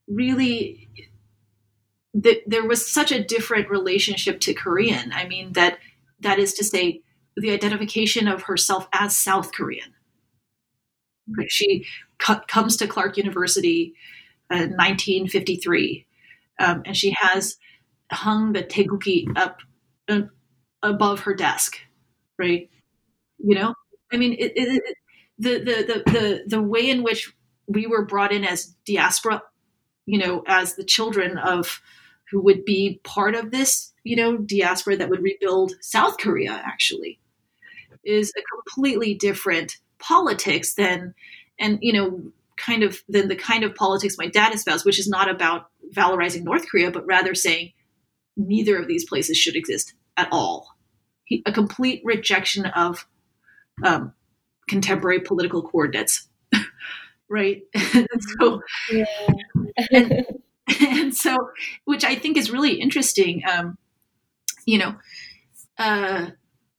really 0.08 0.88
there 2.12 2.66
was 2.66 2.90
such 2.90 3.12
a 3.12 3.22
different 3.22 3.70
relationship 3.70 4.40
to 4.40 4.54
korean. 4.54 5.12
I 5.12 5.26
mean 5.28 5.52
that 5.52 5.78
that 6.20 6.38
is 6.38 6.54
to 6.54 6.64
say 6.64 7.02
the 7.36 7.52
identification 7.52 8.28
of 8.28 8.42
herself 8.42 8.88
as 8.92 9.16
south 9.16 9.52
korean. 9.52 9.94
She 11.48 11.86
comes 12.18 12.76
to 12.78 12.86
Clark 12.88 13.16
University 13.16 13.94
in 14.50 14.70
1953, 14.76 16.06
um, 16.58 16.82
and 16.84 16.96
she 16.96 17.14
has 17.20 17.56
hung 18.10 18.52
the 18.52 18.62
taegukgi 18.62 19.26
up 19.36 19.58
uh, 20.08 20.22
above 20.82 21.20
her 21.20 21.34
desk, 21.34 21.78
right? 22.38 22.68
You 23.38 23.54
know, 23.54 23.74
I 24.12 24.16
mean, 24.16 24.32
it, 24.34 24.52
it, 24.56 24.82
it, 24.84 24.96
the, 25.40 25.58
the 25.58 26.02
the 26.10 26.42
the 26.46 26.62
way 26.62 26.88
in 26.88 27.02
which 27.02 27.32
we 27.66 27.86
were 27.86 28.04
brought 28.04 28.32
in 28.32 28.44
as 28.44 28.74
diaspora, 28.86 29.42
you 30.06 30.18
know, 30.18 30.42
as 30.46 30.74
the 30.74 30.84
children 30.84 31.38
of 31.38 31.80
who 32.30 32.40
would 32.42 32.64
be 32.64 33.00
part 33.04 33.34
of 33.34 33.50
this, 33.50 33.92
you 34.04 34.16
know, 34.16 34.36
diaspora 34.36 34.96
that 34.96 35.08
would 35.08 35.22
rebuild 35.22 35.72
South 35.80 36.18
Korea, 36.18 36.52
actually, 36.64 37.18
is 38.04 38.32
a 38.36 38.42
completely 38.54 39.14
different 39.14 39.78
politics 39.98 40.74
than 40.74 41.14
and 41.58 41.78
you 41.82 41.92
know 41.92 42.32
kind 42.56 42.82
of 42.82 43.02
than 43.08 43.28
the 43.28 43.36
kind 43.36 43.64
of 43.64 43.74
politics 43.74 44.16
my 44.18 44.26
dad 44.26 44.54
espoused 44.54 44.86
which 44.86 44.98
is 44.98 45.08
not 45.08 45.30
about 45.30 45.68
valorizing 45.94 46.42
north 46.42 46.66
korea 46.70 46.90
but 46.90 47.06
rather 47.06 47.34
saying 47.34 47.70
neither 48.36 48.78
of 48.78 48.88
these 48.88 49.04
places 49.04 49.36
should 49.36 49.56
exist 49.56 49.94
at 50.16 50.28
all. 50.30 50.76
He, 51.24 51.42
a 51.46 51.52
complete 51.52 52.02
rejection 52.04 52.66
of 52.66 53.06
um, 53.84 54.12
contemporary 54.70 55.20
political 55.20 55.62
coordinates 55.62 56.28
right 57.28 57.62
and 57.94 58.08
so 58.38 58.62
yeah. 58.90 59.04
and, 59.90 60.26
and, 60.80 61.14
so 61.14 61.36
which 61.84 62.04
i 62.04 62.14
think 62.14 62.36
is 62.36 62.50
really 62.50 62.80
interesting 62.80 63.42
um, 63.52 63.76
you 64.64 64.78
know 64.78 64.94
uh, 65.78 66.30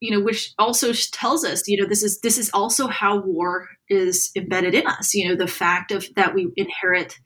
you 0.01 0.10
know, 0.10 0.19
which 0.19 0.54
also 0.58 0.91
tells 0.93 1.45
us, 1.45 1.67
you 1.67 1.80
know, 1.80 1.88
this 1.88 2.04
is 2.04 2.19
this 2.21 2.38
is 2.39 2.49
also 2.54 2.88
how 2.88 3.17
war 3.17 3.69
is 3.88 4.32
embedded 4.36 4.73
in 4.73 4.88
us. 4.88 5.13
You 5.13 5.30
know, 5.30 5.36
the 5.36 5.47
fact 5.47 5.91
of 5.91 6.08
that 6.15 6.34
we 6.34 6.51
inherit 6.58 7.19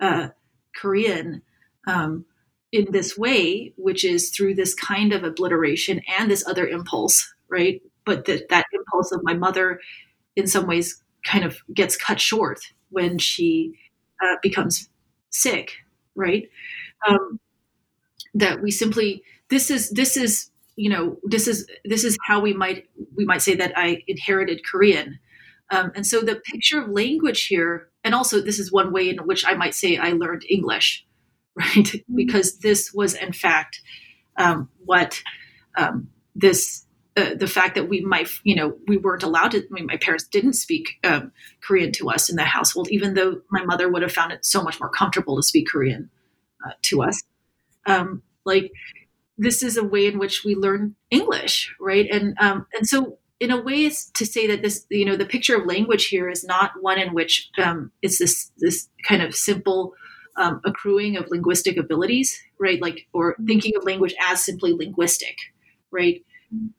uh, 0.00 0.28
Korean 0.74 1.42
um, 1.86 2.24
in 2.72 2.90
this 2.90 3.16
way, 3.16 3.74
which 3.76 4.04
is 4.04 4.30
through 4.30 4.54
this 4.54 4.74
kind 4.74 5.12
of 5.12 5.22
obliteration 5.22 6.00
and 6.18 6.30
this 6.30 6.46
other 6.48 6.66
impulse, 6.66 7.32
right? 7.48 7.82
But 8.06 8.24
that 8.24 8.48
that 8.48 8.66
impulse 8.72 9.12
of 9.12 9.20
my 9.22 9.34
mother, 9.34 9.80
in 10.36 10.46
some 10.46 10.66
ways, 10.66 11.02
kind 11.24 11.44
of 11.44 11.58
gets 11.72 11.96
cut 11.96 12.20
short 12.20 12.60
when 12.90 13.18
she 13.18 13.74
uh, 14.22 14.36
becomes 14.42 14.88
sick, 15.30 15.72
right? 16.14 16.48
Um, 17.08 17.40
that 18.34 18.62
we 18.62 18.70
simply 18.70 19.22
this 19.48 19.70
is 19.70 19.90
this 19.90 20.16
is 20.16 20.50
you 20.76 20.90
know 20.90 21.18
this 21.22 21.46
is 21.46 21.68
this 21.84 22.02
is 22.02 22.16
how 22.26 22.40
we 22.40 22.52
might 22.52 22.86
we 23.16 23.24
might 23.24 23.42
say 23.42 23.54
that 23.54 23.72
i 23.76 24.02
inherited 24.08 24.60
korean 24.68 25.20
um, 25.70 25.92
and 25.94 26.06
so 26.06 26.20
the 26.20 26.36
picture 26.36 26.80
of 26.80 26.88
language 26.88 27.46
here 27.46 27.88
and 28.04 28.14
also 28.14 28.40
this 28.40 28.58
is 28.58 28.70
one 28.70 28.92
way 28.92 29.08
in 29.08 29.18
which 29.18 29.44
I 29.46 29.54
might 29.54 29.74
say 29.74 29.96
I 29.96 30.10
learned 30.10 30.44
English, 30.48 31.06
right? 31.54 31.68
Mm-hmm. 31.74 32.16
because 32.16 32.58
this 32.58 32.92
was 32.92 33.14
in 33.14 33.32
fact 33.32 33.80
um, 34.36 34.68
what 34.84 35.20
um, 35.76 36.08
this 36.34 36.83
uh, 37.16 37.34
the 37.34 37.46
fact 37.46 37.76
that 37.76 37.88
we 37.88 38.00
might, 38.00 38.28
you 38.42 38.56
know, 38.56 38.76
we 38.88 38.96
weren't 38.96 39.22
allowed 39.22 39.52
to. 39.52 39.58
I 39.58 39.66
mean, 39.70 39.86
my 39.86 39.96
parents 39.96 40.26
didn't 40.26 40.54
speak 40.54 40.98
um, 41.04 41.30
Korean 41.62 41.92
to 41.92 42.10
us 42.10 42.28
in 42.28 42.36
the 42.36 42.44
household, 42.44 42.88
even 42.90 43.14
though 43.14 43.40
my 43.50 43.64
mother 43.64 43.88
would 43.88 44.02
have 44.02 44.12
found 44.12 44.32
it 44.32 44.44
so 44.44 44.62
much 44.62 44.80
more 44.80 44.88
comfortable 44.88 45.36
to 45.36 45.42
speak 45.42 45.68
Korean 45.68 46.10
uh, 46.66 46.72
to 46.82 47.02
us. 47.02 47.22
Um, 47.86 48.22
like, 48.44 48.72
this 49.38 49.62
is 49.62 49.76
a 49.76 49.84
way 49.84 50.06
in 50.06 50.18
which 50.18 50.44
we 50.44 50.54
learn 50.54 50.96
English, 51.10 51.74
right? 51.80 52.08
And 52.10 52.36
um, 52.40 52.66
and 52.74 52.86
so, 52.86 53.18
in 53.38 53.50
a 53.50 53.62
way, 53.62 53.86
it's 53.86 54.10
to 54.10 54.26
say 54.26 54.46
that 54.48 54.62
this, 54.62 54.86
you 54.90 55.04
know, 55.04 55.16
the 55.16 55.26
picture 55.26 55.56
of 55.56 55.66
language 55.66 56.06
here 56.06 56.28
is 56.28 56.44
not 56.44 56.72
one 56.80 56.98
in 56.98 57.14
which 57.14 57.48
um, 57.62 57.92
it's 58.02 58.18
this 58.18 58.50
this 58.58 58.88
kind 59.02 59.22
of 59.22 59.34
simple. 59.34 59.94
Um, 60.36 60.60
accruing 60.64 61.16
of 61.16 61.30
linguistic 61.30 61.76
abilities, 61.76 62.42
right? 62.58 62.82
Like, 62.82 63.06
or 63.12 63.36
thinking 63.46 63.76
of 63.76 63.84
language 63.84 64.16
as 64.20 64.44
simply 64.44 64.72
linguistic, 64.72 65.36
right? 65.92 66.24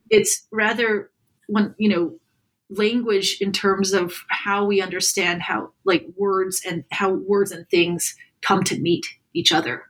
It's 0.10 0.48
rather 0.52 1.12
when 1.48 1.76
you 1.78 1.90
know 1.90 2.20
language 2.70 3.38
in 3.42 3.52
terms 3.52 3.94
of 3.94 4.24
how 4.30 4.66
we 4.66 4.82
understand 4.82 5.42
how 5.42 5.72
like 5.84 6.08
words 6.16 6.62
and 6.68 6.84
how 6.92 7.12
words 7.12 7.52
and 7.52 7.70
things 7.70 8.16
come 8.42 8.64
to 8.64 8.80
meet 8.80 9.06
each 9.34 9.52
other. 9.52 9.84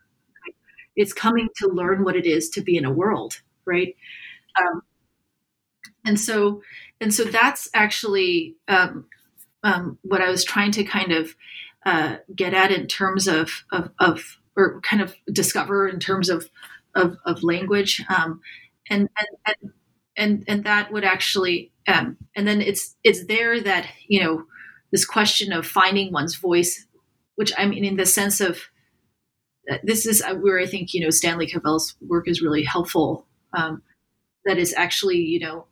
It's 0.95 1.13
coming 1.13 1.49
to 1.57 1.67
learn 1.67 2.03
what 2.03 2.15
it 2.15 2.25
is 2.25 2.49
to 2.51 2.61
be 2.61 2.77
in 2.77 2.85
a 2.85 2.91
world, 2.91 3.41
right? 3.65 3.95
Um, 4.59 4.81
and 6.05 6.19
so, 6.19 6.61
and 7.01 7.13
so 7.13 7.25
that's 7.25 7.67
actually 7.73 8.55
um, 8.67 9.05
um, 9.63 9.97
what 10.03 10.21
I 10.21 10.29
was 10.29 10.45
trying 10.45 10.71
to 10.71 10.83
kind 10.83 11.11
of 11.11 11.35
uh, 11.85 12.17
get 12.33 12.53
at 12.53 12.71
in 12.71 12.87
terms 12.87 13.27
of, 13.27 13.65
of, 13.71 13.89
of, 13.99 14.37
or 14.55 14.79
kind 14.81 15.01
of 15.01 15.15
discover 15.31 15.87
in 15.87 15.99
terms 15.99 16.29
of 16.29 16.49
of, 16.95 17.17
of 17.25 17.43
language. 17.43 18.01
And 18.89 19.09
and 19.17 19.27
and 19.45 19.71
and, 20.17 20.43
and 20.47 20.63
that 20.63 20.91
would 20.91 21.03
actually 21.03 21.71
um, 21.87 22.17
and 22.35 22.47
then 22.47 22.61
it's 22.61 22.95
it's 23.03 23.25
there 23.25 23.59
that 23.61 23.87
you 24.07 24.23
know 24.23 24.45
this 24.91 25.05
question 25.05 25.51
of 25.51 25.65
finding 25.65 26.11
one's 26.11 26.35
voice 26.35 26.85
which 27.35 27.51
i 27.57 27.65
mean 27.65 27.83
in 27.83 27.97
the 27.97 28.05
sense 28.05 28.41
of 28.41 28.69
uh, 29.71 29.77
this 29.83 30.05
is 30.05 30.21
uh, 30.21 30.35
where 30.35 30.59
i 30.59 30.65
think 30.65 30.93
you 30.93 31.01
know 31.01 31.09
stanley 31.09 31.47
cavell's 31.47 31.95
work 32.07 32.27
is 32.27 32.41
really 32.41 32.63
helpful 32.63 33.27
um, 33.53 33.81
that 34.45 34.57
is 34.57 34.73
actually 34.73 35.17
you 35.17 35.39
know 35.39 35.65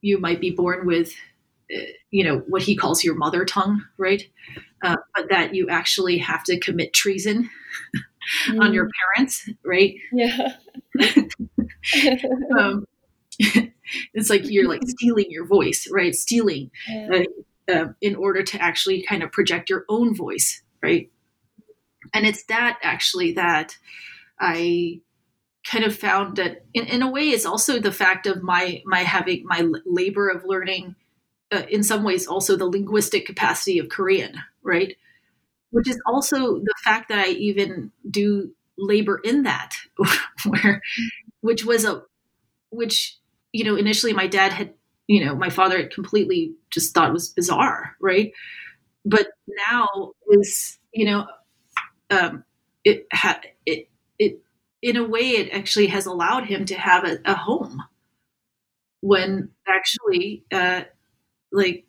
you 0.00 0.18
might 0.18 0.40
be 0.40 0.50
born 0.50 0.86
with 0.86 1.12
uh, 1.74 1.80
you 2.10 2.24
know 2.24 2.38
what 2.48 2.62
he 2.62 2.76
calls 2.76 3.04
your 3.04 3.14
mother 3.14 3.44
tongue 3.44 3.82
right? 3.98 4.24
Uh, 4.82 4.96
but 5.14 5.30
that 5.30 5.54
you 5.54 5.66
actually 5.70 6.18
have 6.18 6.44
to 6.44 6.60
commit 6.60 6.92
treason 6.92 7.48
mm. 8.48 8.60
on 8.60 8.72
your 8.72 8.86
mm. 8.86 8.90
parents 9.14 9.48
right 9.64 9.94
yeah 10.12 10.52
um, 12.58 12.84
it's 14.14 14.30
like 14.30 14.42
you're 14.44 14.68
like 14.68 14.82
stealing 14.86 15.26
your 15.28 15.46
voice, 15.46 15.88
right? 15.90 16.14
Stealing 16.14 16.70
uh, 17.12 17.24
uh, 17.70 17.86
in 18.00 18.16
order 18.16 18.42
to 18.42 18.60
actually 18.62 19.02
kind 19.02 19.22
of 19.22 19.32
project 19.32 19.70
your 19.70 19.84
own 19.88 20.14
voice, 20.14 20.62
right? 20.82 21.10
And 22.12 22.26
it's 22.26 22.44
that 22.44 22.78
actually 22.82 23.32
that 23.32 23.76
I 24.38 25.00
kind 25.68 25.84
of 25.84 25.96
found 25.96 26.36
that 26.36 26.64
in, 26.74 26.84
in 26.86 27.02
a 27.02 27.10
way 27.10 27.30
it's 27.30 27.46
also 27.46 27.78
the 27.78 27.92
fact 27.92 28.26
of 28.26 28.42
my 28.42 28.82
my 28.84 29.00
having 29.00 29.44
my 29.46 29.66
labor 29.86 30.28
of 30.28 30.44
learning 30.44 30.94
uh, 31.50 31.62
in 31.70 31.82
some 31.82 32.04
ways 32.04 32.26
also 32.26 32.54
the 32.54 32.66
linguistic 32.66 33.24
capacity 33.24 33.78
of 33.78 33.88
korean 33.88 34.34
right 34.62 34.98
which 35.74 35.88
is 35.88 36.00
also 36.06 36.56
the 36.60 36.74
fact 36.84 37.10
that 37.10 37.18
i 37.20 37.28
even 37.30 37.92
do 38.10 38.50
labor 38.78 39.20
in 39.24 39.44
that 39.44 39.74
where 40.46 40.82
which 41.42 41.64
was 41.64 41.84
a 41.84 42.02
which 42.70 43.18
you 43.54 43.64
know, 43.64 43.76
initially 43.76 44.12
my 44.12 44.26
dad 44.26 44.52
had, 44.52 44.74
you 45.06 45.24
know, 45.24 45.34
my 45.36 45.48
father 45.48 45.86
completely 45.86 46.54
just 46.70 46.92
thought 46.92 47.12
was 47.12 47.28
bizarre, 47.28 47.96
right? 48.00 48.32
But 49.04 49.28
now 49.70 50.12
is, 50.30 50.78
you 50.92 51.06
know, 51.06 51.26
um, 52.10 52.44
it 52.84 53.06
had 53.12 53.40
it 53.66 53.88
it 54.18 54.40
in 54.82 54.96
a 54.96 55.04
way 55.04 55.30
it 55.30 55.52
actually 55.52 55.88
has 55.88 56.06
allowed 56.06 56.46
him 56.46 56.64
to 56.66 56.74
have 56.74 57.04
a, 57.04 57.18
a 57.24 57.34
home 57.34 57.82
when 59.00 59.50
actually 59.66 60.44
uh, 60.52 60.82
like 61.52 61.84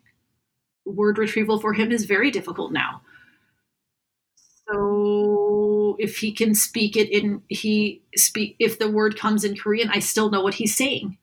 word 0.86 1.18
retrieval 1.18 1.60
for 1.60 1.72
him 1.72 1.92
is 1.92 2.04
very 2.06 2.30
difficult 2.30 2.72
now 2.72 3.02
so 4.68 5.96
if 5.98 6.18
he 6.18 6.32
can 6.32 6.54
speak 6.54 6.96
it 6.96 7.08
in 7.10 7.42
he 7.48 8.02
speak 8.16 8.56
if 8.58 8.78
the 8.78 8.90
word 8.90 9.18
comes 9.18 9.44
in 9.44 9.56
korean 9.56 9.88
i 9.90 9.98
still 9.98 10.30
know 10.30 10.42
what 10.42 10.54
he's 10.54 10.76
saying 10.76 11.18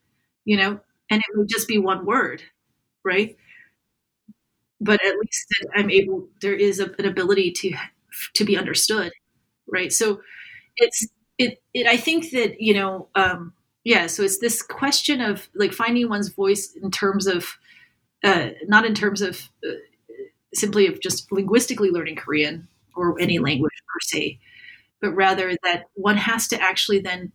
you 0.45 0.57
know, 0.57 0.79
and 1.09 1.21
it 1.21 1.37
would 1.37 1.47
just 1.49 1.67
be 1.67 1.77
one 1.77 2.05
word, 2.05 2.43
right? 3.03 3.37
But 4.81 4.99
at 5.05 5.15
least 5.17 5.47
I'm 5.75 5.89
able. 5.89 6.27
There 6.41 6.53
is 6.55 6.79
a, 6.79 6.91
an 6.99 7.05
ability 7.05 7.51
to 7.51 7.73
to 8.35 8.43
be 8.45 8.57
understood, 8.57 9.11
right? 9.67 9.91
So 9.93 10.21
it's 10.77 11.07
it. 11.37 11.61
it 11.73 11.87
I 11.87 11.97
think 11.97 12.31
that 12.31 12.61
you 12.61 12.73
know, 12.75 13.09
um, 13.15 13.53
yeah. 13.83 14.07
So 14.07 14.23
it's 14.23 14.39
this 14.39 14.61
question 14.61 15.21
of 15.21 15.49
like 15.55 15.73
finding 15.73 16.09
one's 16.09 16.29
voice 16.29 16.73
in 16.81 16.91
terms 16.91 17.27
of, 17.27 17.57
uh, 18.23 18.49
not 18.67 18.85
in 18.85 18.95
terms 18.95 19.21
of 19.21 19.49
uh, 19.67 19.73
simply 20.53 20.87
of 20.87 21.01
just 21.01 21.31
linguistically 21.31 21.91
learning 21.91 22.17
Korean 22.17 22.67
or 22.95 23.19
any 23.19 23.39
language 23.39 23.73
per 23.87 23.99
se, 24.01 24.39
but 25.01 25.11
rather 25.11 25.55
that 25.63 25.85
one 25.95 26.17
has 26.17 26.47
to 26.49 26.61
actually 26.61 26.99
then, 26.99 27.31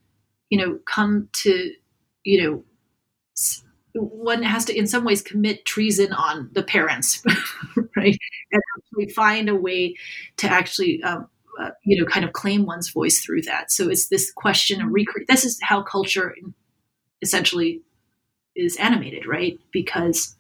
you 0.50 0.58
know, 0.58 0.78
come 0.86 1.28
to, 1.42 1.72
you 2.24 2.42
know, 2.42 2.64
one 3.94 4.42
has 4.42 4.64
to 4.66 4.76
in 4.76 4.86
some 4.86 5.04
ways 5.04 5.22
commit 5.22 5.64
treason 5.64 6.12
on 6.12 6.50
the 6.52 6.62
parents 6.62 7.22
right? 7.96 8.16
And 8.52 8.62
actually 8.76 9.12
find 9.12 9.48
a 9.48 9.54
way 9.54 9.96
to 10.38 10.48
actually 10.48 11.02
um, 11.02 11.28
uh, 11.58 11.70
you 11.84 11.98
know 11.98 12.06
kind 12.08 12.24
of 12.24 12.32
claim 12.32 12.66
one's 12.66 12.90
voice 12.90 13.20
through 13.20 13.42
that. 13.42 13.70
So 13.70 13.88
it's 13.88 14.08
this 14.08 14.30
question 14.32 14.80
of 14.80 14.88
recreate 14.90 15.28
this 15.28 15.44
is 15.44 15.58
how 15.62 15.82
culture 15.82 16.34
essentially 17.22 17.82
is 18.54 18.76
animated 18.76 19.26
right? 19.26 19.58
Because 19.72 20.36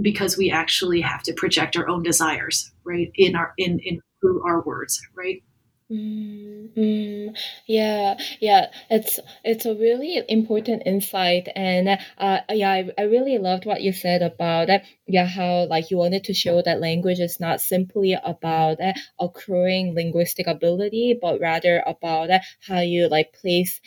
because 0.00 0.36
we 0.36 0.50
actually 0.50 1.00
have 1.00 1.22
to 1.22 1.32
project 1.32 1.76
our 1.76 1.88
own 1.88 2.02
desires 2.02 2.72
right 2.84 3.10
in 3.14 3.36
our 3.36 3.52
in 3.58 3.78
in 3.80 4.00
through 4.24 4.40
our 4.48 4.62
words 4.62 5.00
right? 5.14 5.42
Mm, 5.90 6.72
mm, 6.74 7.36
yeah, 7.66 8.16
yeah, 8.40 8.70
it's 8.88 9.20
it's 9.44 9.66
a 9.66 9.74
really 9.74 10.22
important 10.30 10.82
insight, 10.86 11.46
and 11.54 11.98
uh, 12.16 12.40
yeah, 12.48 12.70
I, 12.70 12.90
I 12.96 13.02
really 13.02 13.36
loved 13.36 13.66
what 13.66 13.82
you 13.82 13.92
said 13.92 14.22
about 14.22 14.70
uh, 14.70 14.78
yeah 15.06 15.26
how 15.26 15.66
like 15.66 15.90
you 15.90 15.98
wanted 15.98 16.24
to 16.24 16.32
show 16.32 16.62
that 16.62 16.80
language 16.80 17.20
is 17.20 17.38
not 17.38 17.60
simply 17.60 18.14
about 18.14 18.80
uh, 18.80 18.94
accruing 19.20 19.94
linguistic 19.94 20.46
ability, 20.46 21.18
but 21.20 21.38
rather 21.38 21.82
about 21.86 22.30
uh, 22.30 22.38
how 22.66 22.80
you 22.80 23.08
like 23.08 23.34
place 23.34 23.82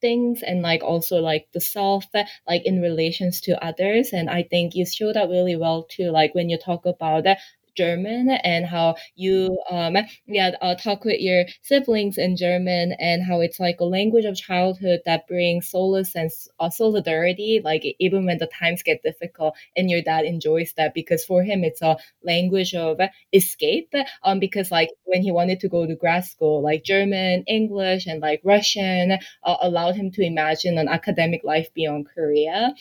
things 0.00 0.42
and 0.42 0.62
like 0.62 0.82
also 0.82 1.20
like 1.20 1.48
the 1.52 1.60
self 1.60 2.06
uh, 2.14 2.24
like 2.48 2.62
in 2.64 2.80
relations 2.80 3.42
to 3.42 3.62
others, 3.62 4.14
and 4.14 4.30
I 4.30 4.42
think 4.42 4.74
you 4.74 4.86
show 4.86 5.12
that 5.12 5.28
really 5.28 5.56
well 5.56 5.82
too, 5.84 6.10
like 6.10 6.34
when 6.34 6.48
you 6.48 6.56
talk 6.56 6.86
about 6.86 7.26
uh, 7.26 7.36
German 7.76 8.30
and 8.30 8.66
how 8.66 8.96
you 9.14 9.58
um 9.70 9.96
yeah 10.26 10.50
uh, 10.60 10.74
talk 10.74 11.04
with 11.04 11.20
your 11.20 11.44
siblings 11.62 12.18
in 12.18 12.36
German 12.36 12.92
and 12.98 13.22
how 13.22 13.40
it's 13.40 13.60
like 13.60 13.80
a 13.80 13.84
language 13.84 14.24
of 14.24 14.36
childhood 14.36 15.00
that 15.06 15.26
brings 15.26 15.68
solace 15.70 16.14
and 16.14 16.30
uh, 16.60 16.70
solidarity 16.70 17.60
like 17.64 17.84
even 17.98 18.26
when 18.26 18.38
the 18.38 18.46
times 18.46 18.82
get 18.82 19.02
difficult 19.02 19.54
and 19.76 19.90
your 19.90 20.02
dad 20.02 20.24
enjoys 20.24 20.72
that 20.76 20.94
because 20.94 21.24
for 21.24 21.42
him 21.42 21.64
it's 21.64 21.82
a 21.82 21.96
language 22.24 22.74
of 22.74 22.98
escape 23.32 23.92
um 24.22 24.38
because 24.38 24.70
like 24.70 24.90
when 25.04 25.22
he 25.22 25.32
wanted 25.32 25.60
to 25.60 25.68
go 25.68 25.86
to 25.86 25.94
grad 25.96 26.24
school 26.24 26.62
like 26.62 26.84
German 26.84 27.44
English 27.46 28.06
and 28.06 28.20
like 28.20 28.40
Russian 28.44 29.12
uh, 29.44 29.56
allowed 29.60 29.96
him 29.96 30.10
to 30.12 30.22
imagine 30.22 30.78
an 30.78 30.88
academic 30.88 31.42
life 31.44 31.72
beyond 31.74 32.06
Korea. 32.14 32.74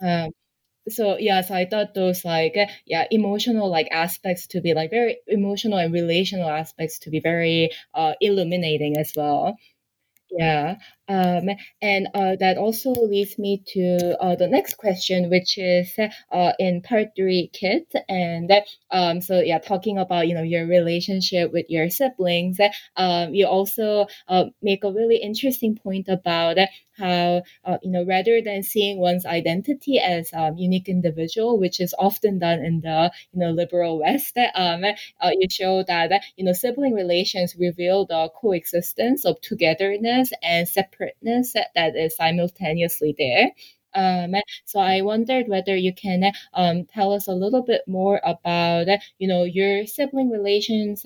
Um, 0.00 0.30
so 0.88 1.18
yeah 1.18 1.40
so 1.40 1.54
i 1.54 1.64
thought 1.64 1.94
those 1.94 2.24
like 2.24 2.56
yeah 2.86 3.04
emotional 3.10 3.70
like 3.70 3.88
aspects 3.90 4.46
to 4.48 4.60
be 4.60 4.74
like 4.74 4.90
very 4.90 5.18
emotional 5.26 5.78
and 5.78 5.92
relational 5.92 6.48
aspects 6.48 7.00
to 7.00 7.10
be 7.10 7.20
very 7.20 7.70
uh, 7.94 8.14
illuminating 8.20 8.96
as 8.96 9.12
well. 9.16 9.56
Yeah 10.30 10.76
Um, 11.08 11.48
and 11.80 12.08
uh, 12.14 12.36
that 12.38 12.58
also 12.58 12.90
leads 12.92 13.38
me 13.38 13.62
to 13.68 14.16
uh, 14.22 14.36
the 14.36 14.46
next 14.46 14.74
question, 14.76 15.30
which 15.30 15.56
is 15.58 15.94
uh, 16.32 16.52
in 16.58 16.82
part 16.82 17.08
three, 17.16 17.50
kids. 17.52 17.94
And 18.08 18.50
um, 18.90 19.20
so, 19.20 19.40
yeah, 19.40 19.58
talking 19.58 19.98
about 19.98 20.28
you 20.28 20.34
know 20.34 20.42
your 20.42 20.66
relationship 20.66 21.52
with 21.52 21.66
your 21.68 21.88
siblings, 21.90 22.58
um, 22.96 23.34
you 23.34 23.46
also 23.46 24.06
uh, 24.28 24.44
make 24.62 24.84
a 24.84 24.92
really 24.92 25.16
interesting 25.16 25.76
point 25.76 26.08
about 26.08 26.58
how 26.98 27.42
uh, 27.64 27.78
you 27.82 27.90
know 27.90 28.04
rather 28.04 28.40
than 28.42 28.62
seeing 28.62 28.98
one's 28.98 29.24
identity 29.24 29.98
as 29.98 30.30
um, 30.34 30.56
unique 30.58 30.88
individual, 30.88 31.58
which 31.58 31.80
is 31.80 31.94
often 31.98 32.38
done 32.38 32.58
in 32.64 32.80
the 32.80 33.10
you 33.32 33.40
know 33.40 33.50
liberal 33.50 33.98
West, 34.00 34.36
um, 34.54 34.84
uh, 35.20 35.30
you 35.32 35.48
show 35.48 35.82
that 35.86 36.22
you 36.36 36.44
know 36.44 36.52
sibling 36.52 36.94
relations 36.94 37.54
reveal 37.58 38.06
the 38.06 38.28
coexistence 38.40 39.24
of 39.24 39.40
togetherness 39.40 40.32
and 40.42 40.68
separateness 40.98 41.54
that 41.74 41.96
is 41.96 42.16
simultaneously 42.16 43.14
there. 43.16 43.50
Um, 43.94 44.34
so 44.64 44.80
I 44.80 45.00
wondered 45.00 45.48
whether 45.48 45.76
you 45.76 45.94
can 45.94 46.32
um, 46.52 46.84
tell 46.84 47.12
us 47.12 47.26
a 47.26 47.32
little 47.32 47.62
bit 47.62 47.82
more 47.86 48.20
about, 48.22 48.86
you 49.18 49.28
know, 49.28 49.44
your 49.44 49.86
sibling 49.86 50.30
relations 50.30 51.04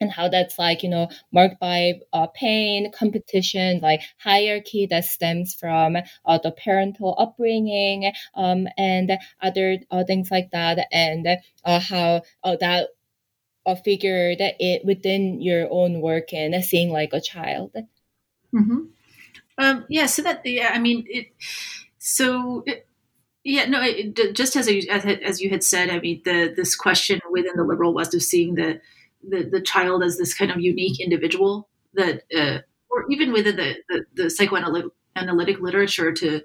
and 0.00 0.10
how 0.10 0.28
that's 0.28 0.58
like 0.58 0.82
you 0.82 0.88
know 0.88 1.08
marked 1.30 1.60
by 1.60 2.00
uh, 2.12 2.26
pain 2.28 2.90
competition 2.90 3.80
like 3.80 4.00
hierarchy 4.18 4.86
that 4.86 5.04
stems 5.04 5.54
from 5.54 5.96
uh, 6.24 6.38
the 6.42 6.50
parental 6.50 7.14
upbringing 7.18 8.10
um, 8.34 8.66
and 8.78 9.12
other 9.42 9.78
uh, 9.90 10.02
things 10.04 10.30
like 10.30 10.50
that 10.52 10.86
and 10.90 11.26
uh, 11.64 11.80
how 11.80 12.22
uh, 12.42 12.56
that 12.58 12.88
uh, 13.66 13.74
figured 13.74 14.38
it 14.40 14.84
within 14.86 15.40
your 15.42 15.68
own 15.70 16.00
work 16.00 16.32
and 16.32 16.64
seeing 16.64 16.90
like 16.90 17.12
a 17.12 17.20
child 17.20 17.72
mm-hmm. 18.54 18.84
Um, 19.58 19.84
yeah 19.88 20.06
so 20.06 20.22
that 20.22 20.40
yeah 20.44 20.70
i 20.72 20.78
mean 20.78 21.04
it 21.08 21.28
so 21.98 22.62
it, 22.66 22.86
yeah, 23.42 23.64
no. 23.64 23.80
It, 23.82 24.34
just 24.34 24.54
as, 24.54 24.68
as 24.68 25.40
you 25.40 25.48
had 25.48 25.64
said, 25.64 25.88
I 25.88 25.98
mean, 25.98 26.20
the 26.24 26.52
this 26.54 26.76
question 26.76 27.20
within 27.30 27.56
the 27.56 27.64
liberal 27.64 27.94
West 27.94 28.14
of 28.14 28.22
seeing 28.22 28.54
the 28.54 28.80
the, 29.26 29.48
the 29.50 29.60
child 29.60 30.02
as 30.02 30.18
this 30.18 30.34
kind 30.34 30.50
of 30.50 30.60
unique 30.60 31.00
individual 31.00 31.68
that, 31.94 32.22
uh, 32.34 32.58
or 32.90 33.04
even 33.10 33.32
within 33.32 33.56
the, 33.56 33.74
the, 33.88 34.04
the 34.14 34.30
psychoanalytic 34.30 35.60
literature 35.60 36.12
to 36.12 36.40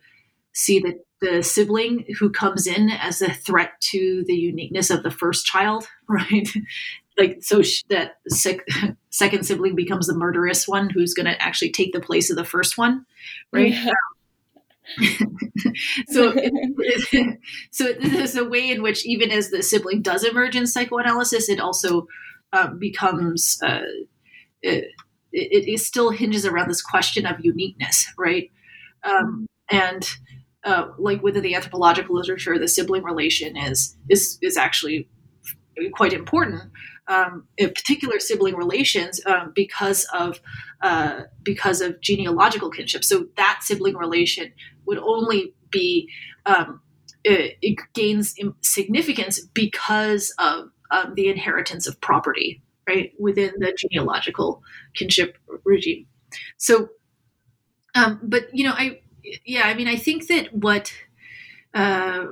see 0.53 0.79
that 0.79 1.05
the 1.21 1.41
sibling 1.41 2.05
who 2.19 2.29
comes 2.29 2.67
in 2.67 2.89
as 2.89 3.21
a 3.21 3.33
threat 3.33 3.79
to 3.79 4.23
the 4.27 4.35
uniqueness 4.35 4.89
of 4.89 5.03
the 5.03 5.11
first 5.11 5.45
child, 5.45 5.87
right? 6.09 6.49
Like 7.17 7.37
so 7.41 7.61
that 7.89 8.17
sec- 8.27 8.67
second 9.09 9.45
sibling 9.45 9.75
becomes 9.75 10.07
the 10.07 10.15
murderous 10.15 10.67
one 10.67 10.89
who's 10.89 11.13
going 11.13 11.25
to 11.25 11.41
actually 11.41 11.71
take 11.71 11.93
the 11.93 12.01
place 12.01 12.29
of 12.29 12.35
the 12.35 12.45
first 12.45 12.77
one, 12.77 13.05
right? 13.51 13.73
Yeah. 13.73 13.91
so, 16.09 16.33
so 17.71 17.93
there's 17.93 18.35
a 18.35 18.45
way 18.45 18.69
in 18.69 18.81
which 18.81 19.05
even 19.05 19.31
as 19.31 19.49
the 19.49 19.63
sibling 19.63 20.01
does 20.01 20.23
emerge 20.23 20.55
in 20.55 20.67
psychoanalysis, 20.67 21.49
it 21.49 21.59
also 21.59 22.07
um, 22.53 22.77
becomes 22.77 23.59
uh, 23.63 23.81
it, 24.61 24.93
it, 25.31 25.79
still 25.79 26.11
hinges 26.11 26.45
around 26.45 26.69
this 26.69 26.81
question 26.81 27.25
of 27.25 27.43
uniqueness, 27.43 28.07
right? 28.17 28.51
Um, 29.03 29.47
and 29.69 30.07
uh, 30.63 30.89
like 30.97 31.21
within 31.21 31.43
the 31.43 31.55
anthropological 31.55 32.15
literature, 32.15 32.57
the 32.57 32.67
sibling 32.67 33.03
relation 33.03 33.57
is 33.57 33.95
is 34.09 34.37
is 34.41 34.57
actually 34.57 35.07
quite 35.93 36.13
important. 36.13 36.63
Um, 37.07 37.47
particular, 37.59 38.19
sibling 38.19 38.55
relations 38.55 39.21
um, 39.27 39.51
because 39.53 40.07
of 40.11 40.39
uh, 40.81 41.21
because 41.43 41.79
of 41.81 42.01
genealogical 42.01 42.71
kinship. 42.71 43.03
So 43.03 43.27
that 43.37 43.59
sibling 43.61 43.95
relation 43.95 44.51
would 44.85 44.97
only 44.97 45.53
be 45.69 46.09
um, 46.45 46.81
it, 47.23 47.57
it, 47.61 47.77
gains 47.93 48.35
significance 48.61 49.39
because 49.39 50.33
of 50.37 50.69
um, 50.91 51.13
the 51.15 51.27
inheritance 51.27 51.87
of 51.87 51.99
property, 52.01 52.61
right, 52.87 53.11
within 53.19 53.53
the 53.57 53.75
genealogical 53.77 54.61
kinship 54.93 55.37
regime. 55.63 56.05
So, 56.57 56.89
um, 57.95 58.19
but 58.23 58.43
you 58.53 58.63
know, 58.63 58.73
I, 58.73 59.01
yeah, 59.45 59.63
I 59.63 59.73
mean, 59.73 59.87
I 59.87 59.95
think 59.95 60.27
that 60.27 60.53
what, 60.53 60.93
uh, 61.73 62.27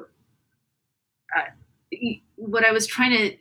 what 2.35 2.63
I 2.63 2.71
was 2.71 2.85
trying 2.85 3.11
to, 3.11 3.37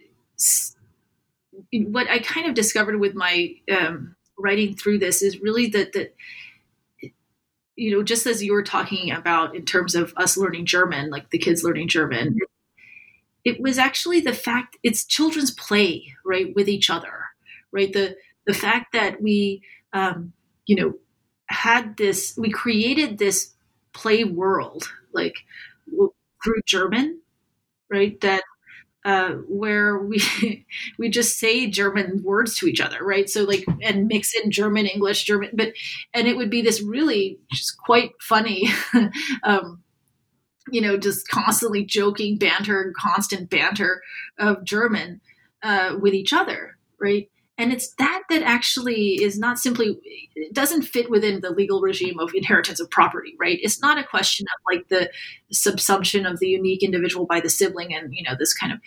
what 1.73 2.09
I 2.09 2.19
kind 2.19 2.47
of 2.47 2.55
discovered 2.55 2.99
with 3.01 3.15
my 3.15 3.55
um, 3.71 4.17
writing 4.39 4.75
through 4.77 4.99
this 4.99 5.23
is 5.23 5.41
really 5.41 5.69
that 5.71 5.93
that 5.95 6.15
you 7.77 7.91
know 7.91 8.03
just 8.03 8.27
as 8.27 8.43
you 8.43 8.53
were 8.53 8.63
talking 8.63 9.11
about 9.11 9.55
in 9.57 9.65
terms 9.65 9.95
of 9.95 10.13
us 10.17 10.37
learning 10.37 10.67
German, 10.67 11.11
like 11.11 11.31
the 11.31 11.39
kids 11.39 11.65
learning 11.65 11.89
German, 11.89 12.39
it 13.45 13.61
was 13.61 13.79
actually 13.79 14.21
the 14.21 14.35
fact 14.35 14.77
it's 14.83 15.05
children's 15.05 15.51
play 15.51 16.15
right 16.25 16.55
with 16.55 16.69
each 16.69 16.91
other 16.91 17.27
right? 17.73 17.93
The 17.93 18.17
the 18.47 18.55
fact 18.55 18.93
that 18.93 19.21
we 19.21 19.63
um, 19.93 20.33
you 20.67 20.77
know 20.77 20.95
had 21.47 21.97
this 21.97 22.35
we 22.39 22.51
created 22.51 23.19
this 23.19 23.53
play 23.93 24.25
world 24.25 24.85
like 25.13 25.35
through 26.43 26.61
german 26.65 27.21
right 27.91 28.21
that 28.23 28.43
uh, 29.05 29.31
where 29.49 29.99
we 29.99 30.23
we 30.99 31.09
just 31.09 31.39
say 31.39 31.67
German 31.67 32.23
words 32.23 32.57
to 32.57 32.67
each 32.67 32.81
other, 32.81 33.03
right? 33.03 33.29
So 33.29 33.45
like 33.45 33.65
and 33.83 34.07
mix 34.07 34.33
in 34.35 34.51
German, 34.51 34.87
English, 34.87 35.25
German, 35.25 35.51
but 35.55 35.73
and 36.15 36.29
it 36.29 36.37
would 36.37 36.51
be 36.51 36.63
this 36.63 36.83
really 36.83 37.39
just 37.51 37.77
quite 37.79 38.13
funny 38.21 38.69
um, 39.43 39.83
you 40.71 40.81
know, 40.81 40.97
just 40.97 41.29
constantly 41.29 41.85
joking 41.85 42.39
banter, 42.39 42.81
and 42.81 42.95
constant 42.95 43.51
banter 43.51 44.03
of 44.39 44.65
German 44.65 45.21
uh, 45.63 45.97
with 46.01 46.15
each 46.15 46.33
other, 46.33 46.79
right? 47.01 47.29
And 47.63 47.73
it's 47.73 47.95
that 47.95 48.25
that 48.29 48.43
actually 48.43 49.23
is 49.23 49.39
not 49.39 49.57
simply, 49.57 50.01
it 50.35 50.53
doesn't 50.53 50.83
fit 50.83 51.09
within 51.09 51.43
the 51.43 51.51
legal 51.51 51.81
regime 51.81 52.19
of 52.19 52.35
inheritance 52.35 52.81
of 52.81 52.91
property, 52.91 53.37
right? 53.39 53.61
It's 53.63 53.81
not 53.81 53.99
a 53.99 54.05
question 54.05 54.47
of 54.53 54.75
like 54.75 54.89
the 54.89 55.11
subsumption 55.55 56.29
of 56.29 56.41
the 56.41 56.49
unique 56.49 56.83
individual 56.83 57.25
by 57.25 57.39
the 57.39 57.49
sibling 57.49 57.95
and, 57.95 58.13
you 58.13 58.25
know, 58.25 58.35
this 58.37 58.53
kind 58.53 58.73
of, 58.73 58.81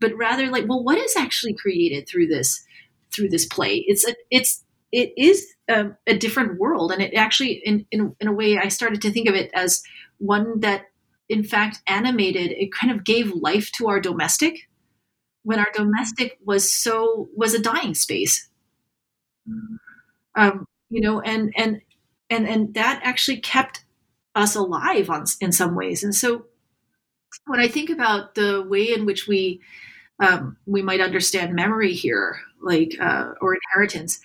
but 0.00 0.12
rather 0.16 0.48
like, 0.48 0.68
well, 0.68 0.82
what 0.82 0.98
is 0.98 1.14
actually 1.16 1.54
created 1.54 2.08
through 2.08 2.26
this, 2.26 2.66
through 3.14 3.28
this 3.28 3.46
play? 3.46 3.84
It's 3.86 4.04
a, 4.04 4.16
it's, 4.28 4.64
it 4.90 5.12
is 5.16 5.46
um, 5.72 5.96
a 6.08 6.18
different 6.18 6.58
world. 6.58 6.90
And 6.90 7.00
it 7.00 7.14
actually, 7.14 7.62
in, 7.64 7.86
in, 7.92 8.16
in 8.18 8.26
a 8.26 8.32
way, 8.32 8.58
I 8.58 8.66
started 8.66 9.00
to 9.02 9.12
think 9.12 9.28
of 9.28 9.36
it 9.36 9.52
as 9.54 9.84
one 10.18 10.58
that 10.60 10.86
in 11.28 11.44
fact 11.44 11.80
animated 11.86 12.50
it 12.50 12.72
kind 12.72 12.92
of 12.92 13.04
gave 13.04 13.32
life 13.34 13.70
to 13.72 13.86
our 13.86 14.00
domestic 14.00 14.68
when 15.46 15.60
our 15.60 15.68
domestic 15.72 16.38
was 16.44 16.70
so 16.70 17.28
was 17.36 17.54
a 17.54 17.62
dying 17.62 17.94
space. 17.94 18.48
Um, 20.34 20.66
you 20.90 21.00
know 21.00 21.20
and 21.20 21.52
and 21.56 21.80
and 22.28 22.48
and 22.48 22.74
that 22.74 23.00
actually 23.04 23.38
kept 23.38 23.84
us 24.34 24.56
alive 24.56 25.08
on 25.08 25.24
in 25.40 25.52
some 25.52 25.76
ways. 25.76 26.02
And 26.02 26.14
so 26.14 26.46
when 27.46 27.60
i 27.60 27.68
think 27.68 27.90
about 27.90 28.34
the 28.34 28.64
way 28.66 28.92
in 28.92 29.04
which 29.06 29.26
we 29.26 29.60
um, 30.18 30.56
we 30.64 30.80
might 30.80 31.00
understand 31.00 31.54
memory 31.54 31.92
here 31.92 32.40
like 32.62 32.96
uh, 32.98 33.32
or 33.40 33.54
inheritance 33.54 34.20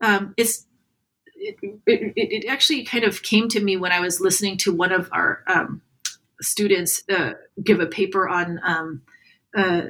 um, 0.00 0.34
it's 0.36 0.66
it, 1.34 1.56
it, 1.86 2.12
it, 2.16 2.48
actually 2.48 2.84
kind 2.84 3.02
of 3.02 3.22
came 3.22 3.48
to 3.48 3.60
me 3.60 3.76
when 3.76 3.90
I 3.90 3.98
was 3.98 4.20
listening 4.20 4.56
to 4.58 4.72
one 4.72 4.92
of 4.92 5.08
our 5.12 5.42
um, 5.48 5.82
students 6.40 7.02
uh, 7.10 7.32
give 7.62 7.80
a 7.80 7.86
paper 7.86 8.28
on 8.28 8.60
um, 9.54 9.64
uh, 9.64 9.82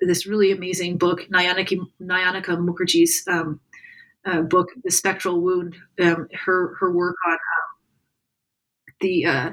this 0.00 0.26
really 0.26 0.50
amazing 0.50 0.98
book, 0.98 1.26
Nayanaki, 1.32 1.78
Nayanika 2.02 2.58
Mookherjee's 2.58 3.22
um, 3.28 3.60
uh, 4.24 4.42
book, 4.42 4.68
The 4.84 4.90
Spectral 4.90 5.40
Wound. 5.40 5.76
Um, 6.00 6.28
her 6.44 6.74
her 6.80 6.90
work 6.90 7.16
on 7.26 7.32
um, 7.32 7.38
the 9.00 9.26
uh, 9.26 9.50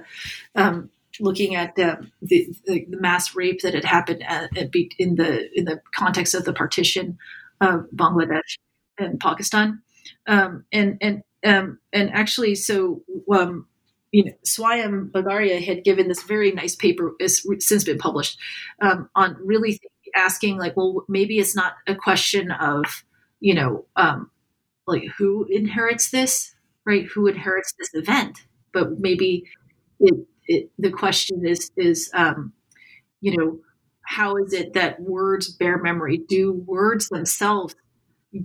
um, 0.55 0.89
looking 1.19 1.55
at 1.55 1.75
the, 1.75 2.09
the, 2.21 2.53
the, 2.65 2.85
mass 2.89 3.35
rape 3.35 3.61
that 3.61 3.73
had 3.73 3.85
happened 3.85 4.23
at, 4.23 4.55
at 4.57 4.69
in 4.99 5.15
the 5.15 5.49
in 5.57 5.65
the 5.65 5.79
context 5.93 6.33
of 6.33 6.45
the 6.45 6.53
partition 6.53 7.17
of 7.61 7.85
Bangladesh 7.95 8.57
and 8.97 9.19
Pakistan. 9.19 9.81
Um, 10.27 10.65
and 10.71 10.97
and 11.01 11.21
um, 11.45 11.79
and 11.93 12.11
actually, 12.11 12.55
so 12.55 13.03
um, 13.31 13.67
you 14.15 14.23
know, 14.23 14.31
Swayam 14.45 15.11
Bagaria 15.11 15.61
had 15.61 15.83
given 15.83 16.07
this 16.07 16.23
very 16.23 16.53
nice 16.53 16.73
paper, 16.73 17.11
it's 17.19 17.45
since 17.59 17.83
been 17.83 17.97
published, 17.97 18.39
um, 18.81 19.09
on 19.13 19.35
really 19.43 19.77
asking 20.15 20.57
like, 20.57 20.77
well, 20.77 21.03
maybe 21.09 21.37
it's 21.37 21.53
not 21.53 21.73
a 21.85 21.95
question 21.95 22.49
of, 22.51 22.85
you 23.41 23.53
know, 23.53 23.85
um, 23.97 24.31
like 24.87 25.03
who 25.17 25.45
inherits 25.49 26.11
this, 26.11 26.55
right? 26.85 27.05
Who 27.07 27.27
inherits 27.27 27.73
this 27.77 27.89
event? 27.93 28.39
But 28.71 29.01
maybe 29.01 29.43
it, 29.99 30.25
it, 30.47 30.71
the 30.79 30.91
question 30.91 31.45
is 31.45 31.69
is 31.75 32.09
um, 32.13 32.53
you 33.19 33.35
know 33.35 33.59
how 34.05 34.37
is 34.37 34.53
it 34.53 34.71
that 34.75 35.01
words 35.01 35.49
bear 35.49 35.77
memory? 35.77 36.19
Do 36.29 36.53
words 36.53 37.09
themselves 37.09 37.75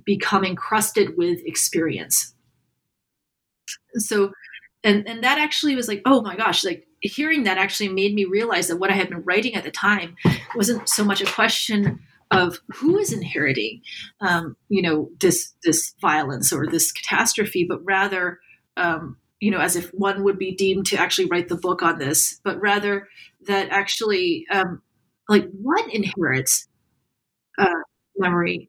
become 0.04 0.44
encrusted 0.44 1.16
with 1.16 1.38
experience? 1.46 2.34
so 3.98 4.32
and 4.84 5.08
and 5.08 5.22
that 5.22 5.38
actually 5.38 5.74
was 5.74 5.88
like 5.88 6.02
oh 6.04 6.22
my 6.22 6.36
gosh 6.36 6.64
like 6.64 6.86
hearing 7.00 7.44
that 7.44 7.58
actually 7.58 7.88
made 7.88 8.14
me 8.14 8.24
realize 8.24 8.68
that 8.68 8.76
what 8.76 8.90
i 8.90 8.94
had 8.94 9.08
been 9.08 9.22
writing 9.22 9.54
at 9.54 9.64
the 9.64 9.70
time 9.70 10.16
wasn't 10.54 10.88
so 10.88 11.04
much 11.04 11.20
a 11.20 11.32
question 11.32 12.00
of 12.30 12.60
who 12.74 12.96
is 12.98 13.12
inheriting 13.12 13.80
um, 14.20 14.56
you 14.68 14.82
know 14.82 15.10
this 15.20 15.52
this 15.64 15.94
violence 16.00 16.52
or 16.52 16.66
this 16.66 16.92
catastrophe 16.92 17.66
but 17.68 17.84
rather 17.84 18.38
um, 18.76 19.16
you 19.40 19.50
know 19.50 19.60
as 19.60 19.76
if 19.76 19.90
one 19.90 20.22
would 20.22 20.38
be 20.38 20.54
deemed 20.54 20.86
to 20.86 20.96
actually 20.96 21.26
write 21.26 21.48
the 21.48 21.56
book 21.56 21.82
on 21.82 21.98
this 21.98 22.40
but 22.44 22.60
rather 22.60 23.08
that 23.46 23.68
actually 23.70 24.46
um, 24.50 24.82
like 25.28 25.48
what 25.52 25.92
inherits 25.92 26.68
uh, 27.58 27.80
memory. 28.16 28.68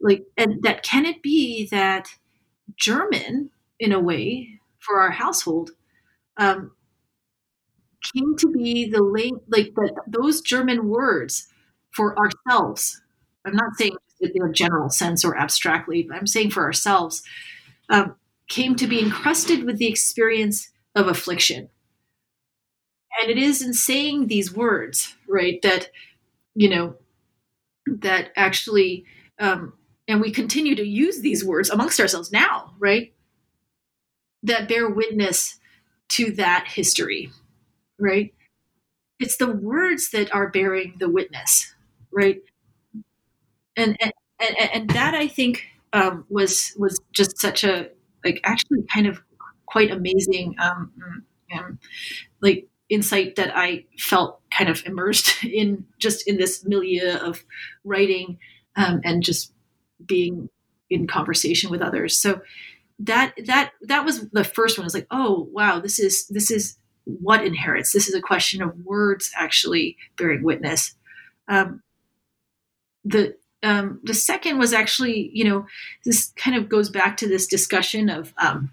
Like 0.00 0.24
and 0.36 0.62
that 0.62 0.84
can 0.84 1.06
it 1.06 1.22
be 1.22 1.66
that 1.72 2.06
german 2.76 3.50
in 3.80 3.90
a 3.90 3.98
way 3.98 4.57
for 4.88 5.00
our 5.02 5.12
household 5.12 5.72
um, 6.38 6.72
came 8.14 8.36
to 8.38 8.48
be 8.52 8.90
the 8.90 9.02
link 9.02 9.42
like 9.48 9.74
that 9.74 9.94
those 10.06 10.40
german 10.40 10.88
words 10.88 11.48
for 11.92 12.16
ourselves. 12.18 13.00
I'm 13.44 13.56
not 13.56 13.76
saying 13.76 13.96
in 14.20 14.42
a 14.44 14.52
general 14.52 14.90
sense 14.90 15.24
or 15.24 15.36
abstractly 15.38 16.02
but 16.02 16.16
i'm 16.16 16.26
saying 16.26 16.50
for 16.50 16.64
ourselves 16.64 17.22
um, 17.90 18.16
came 18.48 18.74
to 18.76 18.86
be 18.86 19.00
encrusted 19.00 19.64
with 19.64 19.78
the 19.78 19.86
experience 19.86 20.70
of 20.94 21.06
affliction. 21.06 21.68
And 23.22 23.30
it 23.30 23.38
is 23.38 23.62
in 23.62 23.74
saying 23.74 24.26
these 24.26 24.54
words 24.54 25.16
right 25.28 25.60
that 25.62 25.90
you 26.54 26.68
know 26.68 26.96
that 27.86 28.30
actually 28.36 29.04
um, 29.38 29.72
and 30.08 30.20
we 30.20 30.30
continue 30.30 30.74
to 30.74 30.86
use 30.86 31.20
these 31.20 31.44
words 31.44 31.70
amongst 31.70 32.00
ourselves 32.00 32.32
now 32.32 32.74
right 32.78 33.12
that 34.42 34.68
bear 34.68 34.88
witness 34.88 35.58
to 36.08 36.30
that 36.32 36.66
history 36.68 37.30
right 37.98 38.32
it's 39.20 39.36
the 39.36 39.50
words 39.50 40.10
that 40.10 40.32
are 40.34 40.48
bearing 40.48 40.94
the 40.98 41.08
witness 41.08 41.74
right 42.12 42.40
and 43.76 43.96
and 44.00 44.12
and, 44.40 44.70
and 44.72 44.90
that 44.90 45.14
i 45.14 45.26
think 45.26 45.64
um, 45.92 46.24
was 46.28 46.74
was 46.78 47.00
just 47.12 47.38
such 47.38 47.64
a 47.64 47.88
like 48.24 48.40
actually 48.44 48.84
kind 48.92 49.06
of 49.06 49.22
quite 49.66 49.90
amazing 49.90 50.54
um, 50.58 50.92
um, 51.56 51.78
like 52.40 52.66
insight 52.88 53.36
that 53.36 53.54
I 53.54 53.84
felt 53.98 54.40
kind 54.50 54.70
of 54.70 54.82
immersed 54.86 55.44
in 55.44 55.84
just 55.98 56.26
in 56.26 56.36
this 56.36 56.64
milieu 56.64 57.16
of 57.16 57.44
writing 57.84 58.38
um, 58.76 59.00
and 59.04 59.22
just 59.22 59.52
being 60.04 60.48
in 60.90 61.06
conversation 61.06 61.70
with 61.70 61.82
others. 61.82 62.16
So 62.18 62.40
that 62.98 63.34
that 63.46 63.72
that 63.82 64.04
was 64.04 64.28
the 64.30 64.44
first 64.44 64.78
one. 64.78 64.84
It's 64.84 64.94
like, 64.94 65.06
oh 65.10 65.48
wow, 65.52 65.80
this 65.80 65.98
is 65.98 66.26
this 66.28 66.50
is 66.50 66.78
what 67.04 67.44
inherits. 67.44 67.92
This 67.92 68.08
is 68.08 68.14
a 68.14 68.20
question 68.20 68.62
of 68.62 68.84
words 68.84 69.30
actually 69.36 69.96
bearing 70.16 70.42
witness. 70.42 70.94
Um, 71.48 71.82
the 73.04 73.36
um, 73.62 74.00
the 74.04 74.14
second 74.14 74.58
was 74.58 74.72
actually, 74.72 75.30
you 75.32 75.44
know, 75.44 75.66
this 76.04 76.32
kind 76.36 76.56
of 76.56 76.68
goes 76.68 76.90
back 76.90 77.16
to 77.18 77.28
this 77.28 77.46
discussion 77.46 78.08
of 78.08 78.32
um, 78.38 78.72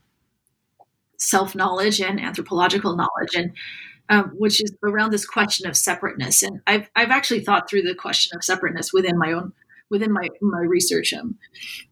self 1.17 1.55
knowledge 1.55 2.01
and 2.01 2.19
anthropological 2.19 2.95
knowledge, 2.95 3.35
and 3.35 3.53
um, 4.09 4.31
which 4.37 4.61
is 4.61 4.75
around 4.83 5.11
this 5.11 5.25
question 5.25 5.67
of 5.67 5.77
separateness. 5.77 6.43
And 6.43 6.61
I've 6.67 6.89
I've 6.95 7.11
actually 7.11 7.41
thought 7.41 7.69
through 7.69 7.83
the 7.83 7.95
question 7.95 8.35
of 8.35 8.43
separateness 8.43 8.91
within 8.91 9.17
my 9.17 9.31
own 9.31 9.53
within 9.89 10.11
my 10.11 10.27
my 10.41 10.61
research, 10.61 11.13
um, 11.13 11.35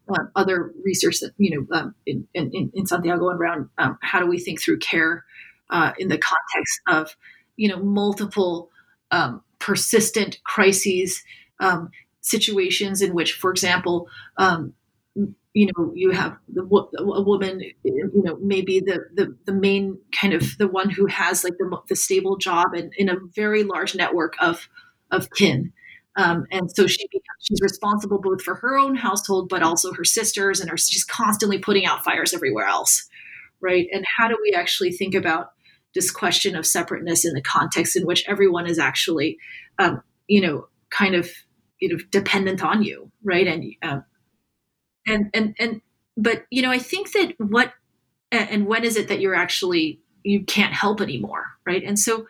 uh, 0.09 0.23
other 0.35 0.73
research 0.83 1.19
that 1.19 1.31
you 1.37 1.51
know 1.55 1.77
um, 1.77 1.95
in, 2.05 2.27
in, 2.33 2.71
in 2.73 2.85
Santiago 2.85 3.29
and 3.29 3.39
around 3.39 3.69
um, 3.77 3.97
how 4.01 4.19
do 4.19 4.27
we 4.27 4.39
think 4.39 4.61
through 4.61 4.79
care 4.79 5.25
uh, 5.69 5.91
in 5.97 6.07
the 6.07 6.17
context 6.17 6.81
of 6.87 7.15
you 7.55 7.69
know 7.69 7.77
multiple 7.77 8.69
um, 9.11 9.41
persistent 9.59 10.39
crises 10.43 11.23
um, 11.59 11.89
situations 12.21 13.01
in 13.01 13.13
which, 13.13 13.33
for 13.33 13.51
example, 13.51 14.07
um, 14.37 14.73
you 15.53 15.67
know, 15.67 15.91
you 15.93 16.11
have 16.11 16.35
the, 16.51 16.63
a 16.97 17.21
woman, 17.21 17.61
you 17.83 18.11
know, 18.13 18.37
maybe 18.41 18.79
the, 18.79 19.05
the, 19.13 19.37
the 19.45 19.53
main 19.53 19.99
kind 20.19 20.33
of 20.33 20.57
the 20.57 20.67
one 20.67 20.89
who 20.89 21.05
has 21.05 21.43
like 21.43 21.57
the, 21.59 21.77
the 21.87 21.95
stable 21.95 22.37
job 22.37 22.73
and 22.73 22.91
in 22.97 23.07
a 23.07 23.17
very 23.35 23.63
large 23.63 23.93
network 23.93 24.33
of, 24.41 24.67
of 25.11 25.29
kin. 25.29 25.71
Um, 26.15 26.45
and 26.51 26.69
so 26.71 26.85
she 26.85 27.07
she's 27.39 27.59
responsible 27.61 28.21
both 28.21 28.41
for 28.41 28.55
her 28.55 28.77
own 28.77 28.95
household, 28.95 29.49
but 29.49 29.63
also 29.63 29.93
her 29.93 30.03
sisters, 30.03 30.59
and 30.59 30.69
her, 30.69 30.77
she's 30.77 31.03
constantly 31.03 31.57
putting 31.57 31.85
out 31.85 32.03
fires 32.03 32.33
everywhere 32.33 32.67
else, 32.67 33.09
right? 33.61 33.87
And 33.91 34.05
how 34.17 34.27
do 34.27 34.37
we 34.41 34.53
actually 34.53 34.91
think 34.91 35.15
about 35.15 35.53
this 35.95 36.11
question 36.11 36.55
of 36.55 36.65
separateness 36.65 37.25
in 37.25 37.33
the 37.33 37.41
context 37.41 37.95
in 37.95 38.05
which 38.05 38.23
everyone 38.27 38.67
is 38.67 38.77
actually, 38.79 39.37
um, 39.79 40.01
you 40.27 40.41
know, 40.41 40.67
kind 40.91 41.15
of 41.15 41.29
you 41.83 41.89
know 41.89 41.97
dependent 42.11 42.63
on 42.63 42.81
you 42.81 43.11
right 43.25 43.45
and 43.45 43.65
um, 43.81 44.05
and 45.05 45.29
and 45.33 45.53
and 45.59 45.81
but 46.15 46.45
you 46.49 46.61
know 46.61 46.71
i 46.71 46.79
think 46.79 47.11
that 47.11 47.33
what 47.39 47.73
and 48.31 48.65
when 48.67 48.85
is 48.85 48.95
it 48.95 49.09
that 49.09 49.19
you're 49.19 49.35
actually 49.35 49.99
you 50.23 50.45
can't 50.45 50.73
help 50.73 51.01
anymore 51.01 51.43
right 51.65 51.83
and 51.83 51.99
so 51.99 52.25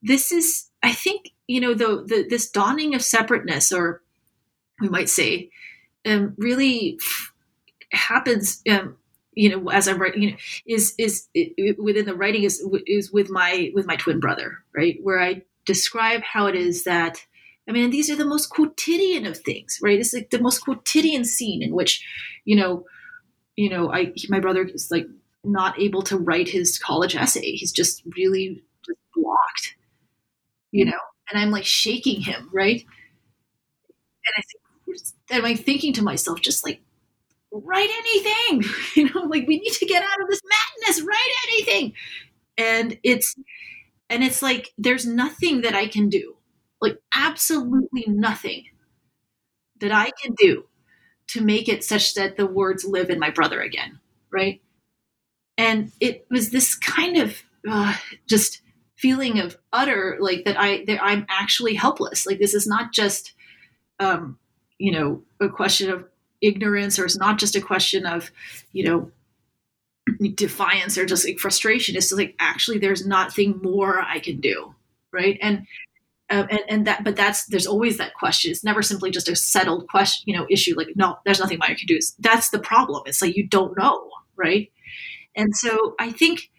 this 0.00 0.32
is 0.32 0.67
i 0.82 0.92
think 0.92 1.30
you 1.46 1.60
know 1.60 1.74
the, 1.74 2.04
the 2.06 2.26
this 2.28 2.50
dawning 2.50 2.94
of 2.94 3.02
separateness 3.02 3.72
or 3.72 4.02
we 4.80 4.88
might 4.88 5.08
say 5.08 5.50
um, 6.06 6.34
really 6.38 6.98
happens 7.92 8.62
um, 8.70 8.96
you 9.32 9.48
know 9.48 9.70
as 9.70 9.88
i'm 9.88 9.98
writing 9.98 10.22
you 10.22 10.30
know 10.32 10.36
is 10.66 10.94
is 10.98 11.28
it, 11.34 11.78
within 11.82 12.06
the 12.06 12.14
writing 12.14 12.42
is 12.42 12.64
is 12.86 13.12
with 13.12 13.30
my 13.30 13.70
with 13.74 13.86
my 13.86 13.96
twin 13.96 14.20
brother 14.20 14.58
right 14.74 14.98
where 15.02 15.20
i 15.20 15.42
describe 15.64 16.22
how 16.22 16.46
it 16.46 16.54
is 16.54 16.84
that 16.84 17.26
I 17.68 17.72
mean, 17.72 17.90
these 17.90 18.10
are 18.10 18.16
the 18.16 18.24
most 18.24 18.48
quotidian 18.48 19.26
of 19.26 19.38
things, 19.38 19.78
right? 19.82 20.00
It's 20.00 20.14
like 20.14 20.30
the 20.30 20.40
most 20.40 20.60
quotidian 20.60 21.24
scene 21.24 21.62
in 21.62 21.74
which, 21.74 22.02
you 22.46 22.56
know, 22.56 22.86
you 23.56 23.68
know, 23.68 23.92
I 23.92 24.14
my 24.30 24.40
brother 24.40 24.64
is 24.64 24.90
like 24.90 25.06
not 25.44 25.78
able 25.78 26.02
to 26.02 26.16
write 26.16 26.48
his 26.48 26.78
college 26.78 27.14
essay. 27.14 27.52
He's 27.52 27.72
just 27.72 28.02
really 28.16 28.62
just 28.86 28.98
blocked, 29.14 29.74
you 30.70 30.84
know. 30.84 30.98
And 31.30 31.40
I'm 31.40 31.50
like 31.50 31.64
shaking 31.64 32.22
him, 32.22 32.48
right? 32.52 32.84
And 34.24 34.34
I 34.36 34.42
think, 34.42 34.98
and 35.30 35.46
I'm 35.46 35.56
thinking 35.56 35.92
to 35.94 36.02
myself, 36.02 36.40
just 36.40 36.64
like 36.64 36.80
write 37.52 37.90
anything, 37.90 38.70
you 38.96 39.12
know, 39.12 39.22
like 39.22 39.46
we 39.46 39.58
need 39.58 39.72
to 39.72 39.86
get 39.86 40.02
out 40.02 40.22
of 40.22 40.28
this 40.28 40.40
madness. 40.44 41.02
Write 41.02 41.34
anything, 41.48 41.92
and 42.56 42.98
it's 43.02 43.34
and 44.10 44.24
it's 44.24 44.42
like 44.42 44.72
there's 44.78 45.06
nothing 45.06 45.62
that 45.62 45.74
I 45.74 45.86
can 45.86 46.08
do 46.08 46.38
like 46.80 46.98
absolutely 47.12 48.04
nothing 48.06 48.64
that 49.80 49.92
I 49.92 50.10
can 50.22 50.34
do 50.34 50.64
to 51.28 51.42
make 51.42 51.68
it 51.68 51.84
such 51.84 52.14
that 52.14 52.36
the 52.36 52.46
words 52.46 52.84
live 52.84 53.10
in 53.10 53.18
my 53.18 53.30
brother 53.30 53.60
again, 53.60 53.98
right? 54.32 54.60
And 55.56 55.92
it 56.00 56.26
was 56.30 56.50
this 56.50 56.74
kind 56.74 57.16
of 57.16 57.42
uh, 57.68 57.96
just 58.26 58.62
feeling 58.98 59.38
of 59.38 59.56
utter 59.72 60.18
like 60.20 60.44
that 60.44 60.58
I 60.58 60.84
that 60.86 61.02
I'm 61.02 61.24
actually 61.28 61.74
helpless. 61.74 62.26
Like 62.26 62.38
this 62.38 62.54
is 62.54 62.66
not 62.66 62.92
just 62.92 63.32
um, 64.00 64.38
you 64.78 64.92
know 64.92 65.22
a 65.40 65.48
question 65.48 65.90
of 65.90 66.04
ignorance, 66.40 66.98
or 66.98 67.04
it's 67.04 67.18
not 67.18 67.38
just 67.38 67.56
a 67.56 67.60
question 67.60 68.04
of 68.04 68.30
you 68.72 68.84
know 68.84 69.10
defiance 70.34 70.98
or 70.98 71.06
just 71.06 71.24
like 71.24 71.38
frustration. 71.38 71.96
It's 71.96 72.06
just 72.06 72.18
like 72.18 72.34
actually 72.38 72.78
there's 72.78 73.06
nothing 73.06 73.60
more 73.62 74.00
I 74.00 74.18
can 74.18 74.40
do, 74.40 74.74
right? 75.12 75.38
And 75.40 75.66
uh, 76.30 76.46
and, 76.50 76.60
and, 76.68 76.86
that 76.86 77.04
but 77.04 77.16
that's 77.16 77.46
there's 77.46 77.66
always 77.66 77.96
that 77.96 78.12
question 78.12 78.50
it's 78.50 78.62
never 78.62 78.82
simply 78.82 79.10
just 79.10 79.30
a 79.30 79.36
settled 79.36 79.88
question 79.88 80.24
you 80.26 80.36
know 80.36 80.46
issue 80.50 80.76
like 80.76 80.88
no 80.94 81.16
there's 81.24 81.40
nothing 81.40 81.58
more 81.58 81.70
you 81.70 81.76
can 81.76 81.86
do 81.86 81.94
it's, 81.94 82.10
that's 82.18 82.50
the 82.50 82.58
problem 82.58 83.02
it's 83.06 83.22
like 83.22 83.34
you 83.34 83.46
don't 83.46 83.78
know 83.78 84.10
right 84.36 84.70
and 85.34 85.56
so 85.56 85.94
i 85.98 86.12
think 86.12 86.50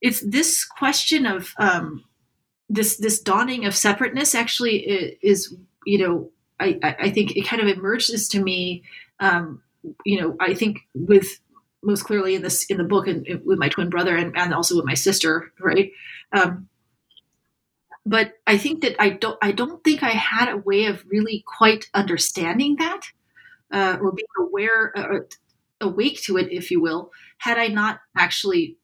it's 0.00 0.20
this 0.20 0.64
question 0.64 1.26
of 1.26 1.52
um, 1.58 2.04
this 2.68 2.96
this 2.96 3.20
dawning 3.20 3.64
of 3.64 3.74
separateness 3.74 4.34
actually 4.34 4.78
is, 5.22 5.54
you 5.86 5.98
know 5.98 6.30
I, 6.60 6.78
I 6.82 7.10
think 7.10 7.36
it 7.36 7.46
kind 7.46 7.60
of 7.60 7.68
emerges 7.68 8.28
to 8.28 8.42
me 8.42 8.84
um, 9.20 9.62
you 10.04 10.20
know 10.20 10.36
i 10.40 10.54
think 10.54 10.78
with 10.94 11.40
most 11.82 12.04
clearly 12.04 12.34
in 12.34 12.42
this 12.42 12.64
in 12.66 12.78
the 12.78 12.84
book 12.84 13.06
and 13.06 13.26
with 13.44 13.58
my 13.58 13.68
twin 13.68 13.90
brother 13.90 14.16
and, 14.16 14.36
and 14.36 14.54
also 14.54 14.76
with 14.76 14.86
my 14.86 14.94
sister 14.94 15.52
right? 15.60 15.90
Um, 16.32 16.68
but 18.06 18.34
I 18.46 18.58
think 18.58 18.82
that 18.82 18.96
I 19.00 19.10
don't 19.10 19.38
I 19.42 19.52
don't 19.52 19.82
think 19.82 20.02
I 20.02 20.10
had 20.10 20.48
a 20.48 20.58
way 20.58 20.86
of 20.86 21.04
really 21.08 21.44
quite 21.46 21.86
understanding 21.94 22.76
that 22.76 23.00
uh, 23.72 23.98
or 24.00 24.12
being 24.12 24.26
aware 24.38 24.92
uh, 24.96 25.20
awake 25.80 26.22
to 26.22 26.36
it, 26.36 26.52
if 26.52 26.70
you 26.70 26.80
will, 26.80 27.12
had 27.38 27.58
I 27.58 27.68
not 27.68 28.00
actually 28.16 28.76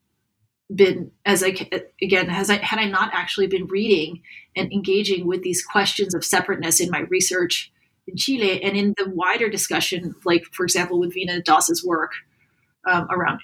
been 0.73 1.11
as 1.25 1.43
I 1.43 1.55
again 2.01 2.29
has 2.29 2.49
I 2.49 2.57
had 2.57 2.79
I 2.79 2.85
not 2.85 3.11
actually 3.13 3.47
been 3.47 3.65
reading 3.67 4.21
and 4.55 4.71
engaging 4.71 5.27
with 5.27 5.43
these 5.43 5.63
questions 5.63 6.13
of 6.13 6.23
separateness 6.23 6.79
in 6.79 6.89
my 6.89 7.01
research 7.01 7.71
in 8.07 8.15
Chile 8.15 8.61
and 8.63 8.77
in 8.77 8.93
the 8.97 9.09
wider 9.09 9.49
discussion, 9.49 10.15
like 10.25 10.45
for 10.53 10.63
example 10.63 10.99
with 10.99 11.13
Veena 11.13 11.43
Das's 11.43 11.85
work 11.85 12.11
um, 12.89 13.07
around 13.11 13.41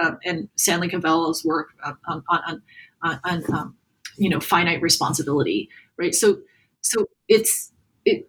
um, 0.00 0.18
and 0.24 0.48
Stanley 0.56 0.88
Cavell's 0.88 1.44
work 1.44 1.68
on 1.84 1.96
on, 2.08 2.22
on, 2.30 2.62
on, 3.02 3.20
on 3.24 3.54
um, 3.54 3.76
you 4.16 4.30
know 4.30 4.40
finite 4.40 4.82
responsibility, 4.82 5.68
right? 5.98 6.14
So 6.14 6.40
so 6.80 7.06
it's 7.28 7.72
it 8.04 8.28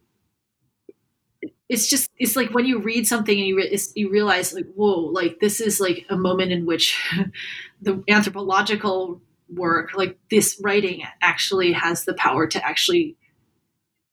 it's 1.73 1.87
just 1.87 2.09
it's 2.17 2.35
like 2.35 2.53
when 2.53 2.65
you 2.65 2.79
read 2.79 3.07
something 3.07 3.37
and 3.37 3.47
you 3.47 3.57
re- 3.57 3.77
you 3.95 4.09
realize 4.09 4.53
like 4.53 4.67
whoa 4.75 4.99
like 4.99 5.39
this 5.39 5.59
is 5.59 5.79
like 5.79 6.05
a 6.09 6.15
moment 6.15 6.51
in 6.51 6.65
which 6.65 6.97
the 7.81 8.03
anthropological 8.07 9.21
work 9.49 9.93
like 9.95 10.17
this 10.29 10.59
writing 10.63 11.03
actually 11.21 11.73
has 11.73 12.05
the 12.05 12.13
power 12.13 12.47
to 12.47 12.65
actually 12.65 13.17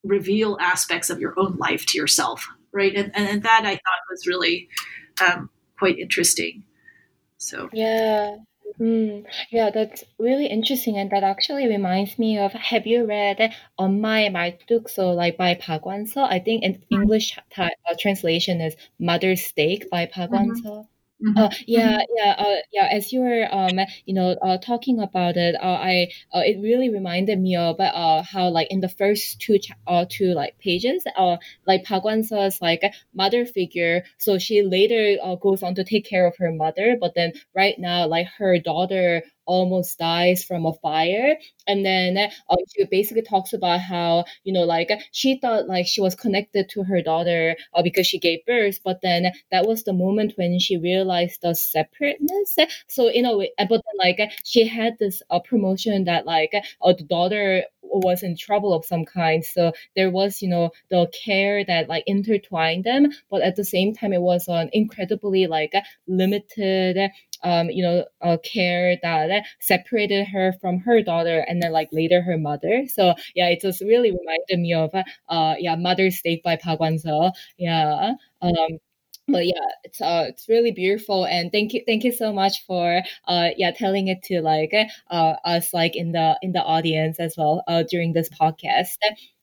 reveal 0.03 0.57
aspects 0.61 1.11
of 1.11 1.21
your 1.21 1.35
own 1.39 1.57
life 1.57 1.87
to 1.87 1.99
yourself 1.99 2.49
right? 2.73 2.95
And, 2.95 3.11
and 3.15 3.43
that 3.43 3.63
i 3.65 3.73
thought 3.73 4.11
was 4.11 4.27
really 4.27 4.69
um, 5.21 5.51
quite 5.79 5.99
interesting. 5.99 6.65
So 7.39 7.69
yeah 7.73 8.37
Mm, 8.81 9.27
yeah, 9.51 9.69
that's 9.71 10.05
really 10.19 10.47
interesting, 10.47 10.97
and 10.97 11.11
that 11.11 11.23
actually 11.23 11.69
reminds 11.69 12.19
me 12.19 12.39
of 12.39 12.53
Have 12.53 12.87
you 12.87 13.05
read 13.05 13.53
On 13.77 14.01
My 14.01 14.31
Martukso 14.31 15.15
like 15.15 15.37
by 15.37 15.55
Park 15.55 15.83
So. 16.07 16.25
I 16.25 16.39
think 16.39 16.65
in 16.65 16.75
mm-hmm. 16.75 17.03
English 17.03 17.39
t- 17.55 17.63
uh, 17.63 17.95
translation 17.99 18.63
is 18.63 18.77
Mother's 18.99 19.45
Stake 19.45 19.91
by 19.91 20.07
Park 20.07 20.31
mm-hmm. 20.31 20.55
So. 20.67 20.89
Mm-hmm. 21.23 21.39
Mm-hmm. 21.39 21.39
Uh, 21.39 21.51
yeah, 21.67 21.99
mm-hmm. 21.99 22.13
yeah, 22.17 22.35
uh, 22.39 22.57
yeah. 22.73 22.89
As 22.91 23.13
you 23.13 23.21
were, 23.21 23.47
um, 23.53 23.79
you 24.07 24.15
know, 24.15 24.31
uh, 24.41 24.57
talking 24.59 25.01
about 25.01 25.37
it, 25.37 25.55
uh, 25.55 25.59
I 25.67 26.09
uh, 26.35 26.41
it 26.41 26.59
really 26.63 26.89
reminded 26.91 27.39
me 27.39 27.57
of 27.57 27.79
uh, 27.79 28.23
how 28.23 28.49
like 28.49 28.69
in 28.71 28.81
the 28.81 28.89
first 28.89 29.41
two 29.41 29.59
ch- 29.59 29.73
uh, 29.87 30.07
two 30.09 30.33
like 30.33 30.59
pages, 30.59 31.05
uh, 31.17 31.37
like 31.67 31.85
Park 31.85 32.05
Wan-seo's 32.05 32.61
like 32.63 32.83
mother 33.15 33.45
figure. 33.45 34.05
So 34.19 34.39
she 34.39 34.63
later 34.63 35.19
uh, 35.23 35.35
goes 35.37 35.63
on 35.63 35.75
to 35.75 35.85
take 35.85 36.07
care 36.07 36.27
of 36.27 36.37
her 36.39 36.53
mother, 36.53 36.97
but 36.99 37.15
then 37.15 37.33
right 37.55 37.79
now, 37.79 38.07
like 38.07 38.27
her 38.39 38.59
daughter 38.59 39.23
almost 39.51 39.99
dies 39.99 40.45
from 40.45 40.65
a 40.65 40.73
fire. 40.75 41.37
And 41.67 41.85
then 41.85 42.17
um, 42.49 42.59
she 42.73 42.85
basically 42.85 43.23
talks 43.23 43.53
about 43.53 43.81
how, 43.81 44.25
you 44.45 44.53
know, 44.53 44.65
like 44.65 44.91
she 45.13 45.39
thought 45.41 45.67
like 45.67 45.87
she 45.89 46.01
was 46.01 46.15
connected 46.15 46.69
to 46.71 46.85
her 46.85 47.03
daughter 47.03 47.57
uh, 47.75 47.83
because 47.83 48.07
she 48.07 48.19
gave 48.19 48.47
birth, 48.47 48.79
but 48.85 49.01
then 49.03 49.33
that 49.51 49.67
was 49.67 49.83
the 49.83 49.93
moment 49.93 50.35
when 50.37 50.59
she 50.61 50.77
realized 50.77 51.43
the 51.43 51.55
separateness. 51.55 52.57
So 52.87 53.09
in 53.09 53.25
a 53.27 53.37
way, 53.37 53.51
but 53.59 53.83
then 53.85 53.97
like 53.99 54.21
she 54.45 54.67
had 54.67 54.99
this 54.99 55.23
uh, 55.31 55.41
promotion 55.41 56.05
that 56.05 56.27
like 56.27 56.53
uh, 56.55 56.93
the 56.93 57.05
daughter 57.05 57.65
was 57.83 58.23
in 58.23 58.37
trouble 58.37 58.73
of 58.73 58.85
some 58.85 59.05
kind. 59.05 59.45
So 59.45 59.73
there 59.97 60.11
was, 60.11 60.43
you 60.43 60.49
know, 60.49 60.71
the 60.91 61.11
care 61.25 61.65
that 61.65 61.89
like 61.89 62.05
intertwined 62.07 62.85
them, 62.85 63.09
but 63.31 63.43
at 63.43 63.57
the 63.57 63.65
same 63.65 63.95
time, 63.95 64.13
it 64.13 64.21
was 64.21 64.47
an 64.49 64.71
incredibly 64.73 65.47
like 65.47 65.75
limited 66.07 67.11
um, 67.43 67.71
you 67.71 67.83
know, 67.83 68.05
uh, 68.23 68.37
care 68.45 68.97
that 69.03 69.45
separated 69.61 70.27
her 70.27 70.53
from 70.61 70.79
her 70.81 71.03
daughter 71.03 71.45
and 71.49 71.63
then 71.63 71.73
like 71.73 71.89
later 71.93 72.23
her 72.23 72.39
mother. 72.39 72.85
So 72.89 73.15
yeah, 73.35 73.49
it 73.49 73.61
just 73.61 73.81
really 73.81 74.11
reminded 74.11 74.59
me 74.59 74.75
of 74.75 74.91
uh, 75.29 75.55
yeah, 75.59 75.77
Mother's 75.77 76.21
Day 76.23 76.41
by 76.45 76.57
Park 76.57 76.81
Wan-seo. 76.81 77.33
Yeah. 77.59 78.15
Um, 78.43 78.79
but 79.29 79.47
yeah, 79.47 79.67
it's 79.85 80.01
uh, 80.01 80.27
it's 80.29 80.49
really 80.49 80.73
beautiful, 80.73 81.25
and 81.25 81.53
thank 81.53 81.73
you, 81.73 81.83
thank 81.87 82.05
you 82.05 82.13
so 82.13 82.33
much 82.33 82.65
for 82.67 83.03
uh, 83.29 83.49
yeah, 83.57 83.71
telling 83.71 84.09
it 84.09 84.23
to 84.25 84.41
like 84.43 84.75
uh, 85.11 85.35
us 85.45 85.73
like 85.73 85.97
in 85.97 86.13
the 86.13 86.37
in 86.43 86.53
the 86.53 86.63
audience 86.63 87.21
as 87.21 87.37
well 87.37 87.63
uh, 87.69 87.85
during 87.89 88.13
this 88.13 88.29
podcast. 88.29 88.97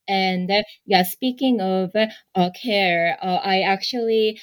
And 0.07 0.49
uh, 0.49 0.63
yeah, 0.85 1.03
speaking 1.03 1.61
of 1.61 1.91
uh, 2.35 2.49
care, 2.61 3.17
uh, 3.21 3.39
I 3.43 3.61
actually 3.61 4.39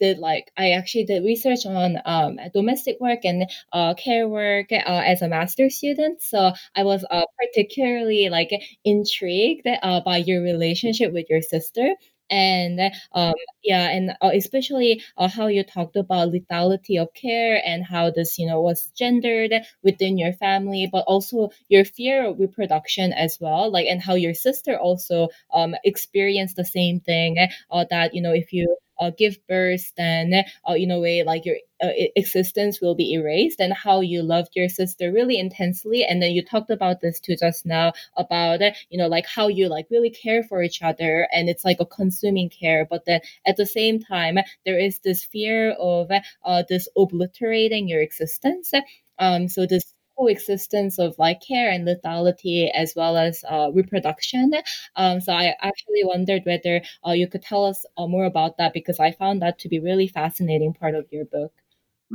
did 0.00 0.18
like 0.18 0.50
I 0.56 0.70
actually 0.72 1.04
did 1.04 1.24
research 1.24 1.64
on 1.64 1.96
um, 2.04 2.38
domestic 2.52 2.96
work 3.00 3.20
and 3.24 3.48
uh, 3.72 3.94
care 3.94 4.28
work 4.28 4.66
uh, 4.72 4.76
as 4.84 5.22
a 5.22 5.28
master 5.28 5.70
student. 5.70 6.20
So 6.22 6.52
I 6.74 6.82
was 6.84 7.04
uh, 7.10 7.22
particularly 7.38 8.28
like 8.28 8.50
intrigued 8.84 9.64
by 9.64 10.22
your 10.26 10.42
relationship 10.42 11.12
with 11.12 11.26
your 11.30 11.42
sister 11.42 11.94
and 12.30 12.80
um, 13.12 13.34
yeah 13.62 13.88
and 13.90 14.12
uh, 14.22 14.30
especially 14.34 15.02
uh, 15.18 15.28
how 15.28 15.46
you 15.48 15.62
talked 15.64 15.96
about 15.96 16.30
lethality 16.32 17.00
of 17.00 17.12
care 17.14 17.60
and 17.64 17.84
how 17.84 18.10
this 18.10 18.38
you 18.38 18.46
know 18.46 18.60
was 18.60 18.90
gendered 18.96 19.52
within 19.82 20.16
your 20.18 20.32
family 20.32 20.88
but 20.90 21.04
also 21.06 21.50
your 21.68 21.84
fear 21.84 22.26
of 22.26 22.38
reproduction 22.40 23.12
as 23.12 23.38
well 23.40 23.70
like 23.70 23.86
and 23.86 24.00
how 24.02 24.14
your 24.14 24.34
sister 24.34 24.78
also 24.78 25.28
um, 25.52 25.74
experienced 25.84 26.56
the 26.56 26.64
same 26.64 27.00
thing 27.00 27.36
uh, 27.70 27.84
that 27.90 28.14
you 28.14 28.22
know 28.22 28.32
if 28.32 28.52
you 28.52 28.76
uh, 29.00 29.10
give 29.16 29.38
birth, 29.46 29.92
then 29.96 30.44
uh, 30.68 30.74
in 30.74 30.90
a 30.90 31.00
way 31.00 31.22
like 31.22 31.44
your 31.44 31.56
uh, 31.82 31.88
existence 32.16 32.80
will 32.80 32.94
be 32.94 33.12
erased, 33.14 33.60
and 33.60 33.72
how 33.72 34.00
you 34.00 34.22
loved 34.22 34.54
your 34.54 34.68
sister 34.68 35.12
really 35.12 35.38
intensely, 35.38 36.04
and 36.04 36.22
then 36.22 36.32
you 36.32 36.44
talked 36.44 36.70
about 36.70 37.00
this 37.00 37.20
too 37.20 37.36
just 37.36 37.66
now 37.66 37.92
about 38.16 38.60
you 38.90 38.98
know 38.98 39.08
like 39.08 39.26
how 39.26 39.48
you 39.48 39.68
like 39.68 39.86
really 39.90 40.10
care 40.10 40.42
for 40.42 40.62
each 40.62 40.82
other, 40.82 41.28
and 41.32 41.48
it's 41.48 41.64
like 41.64 41.80
a 41.80 41.86
consuming 41.86 42.48
care, 42.48 42.86
but 42.88 43.04
then 43.04 43.20
at 43.46 43.56
the 43.56 43.66
same 43.66 44.00
time 44.00 44.38
there 44.64 44.78
is 44.78 44.98
this 45.00 45.24
fear 45.24 45.72
of 45.72 46.10
uh, 46.44 46.62
this 46.68 46.88
obliterating 46.96 47.88
your 47.88 48.00
existence. 48.00 48.72
Um, 49.18 49.48
so 49.48 49.66
this 49.66 49.92
coexistence 50.22 50.98
of 50.98 51.18
like 51.18 51.40
care 51.46 51.70
and 51.70 51.86
lethality 51.86 52.70
as 52.70 52.94
well 52.94 53.16
as 53.16 53.44
uh, 53.48 53.70
reproduction. 53.72 54.52
Um, 54.96 55.20
so 55.20 55.32
I 55.32 55.54
actually 55.60 56.04
wondered 56.04 56.42
whether 56.44 56.82
uh, 57.06 57.12
you 57.12 57.26
could 57.26 57.42
tell 57.42 57.64
us 57.64 57.84
uh, 57.96 58.06
more 58.06 58.24
about 58.24 58.58
that 58.58 58.72
because 58.72 59.00
I 59.00 59.12
found 59.12 59.42
that 59.42 59.58
to 59.60 59.68
be 59.68 59.80
really 59.80 60.08
fascinating 60.08 60.74
part 60.74 60.94
of 60.94 61.06
your 61.10 61.24
book. 61.24 61.52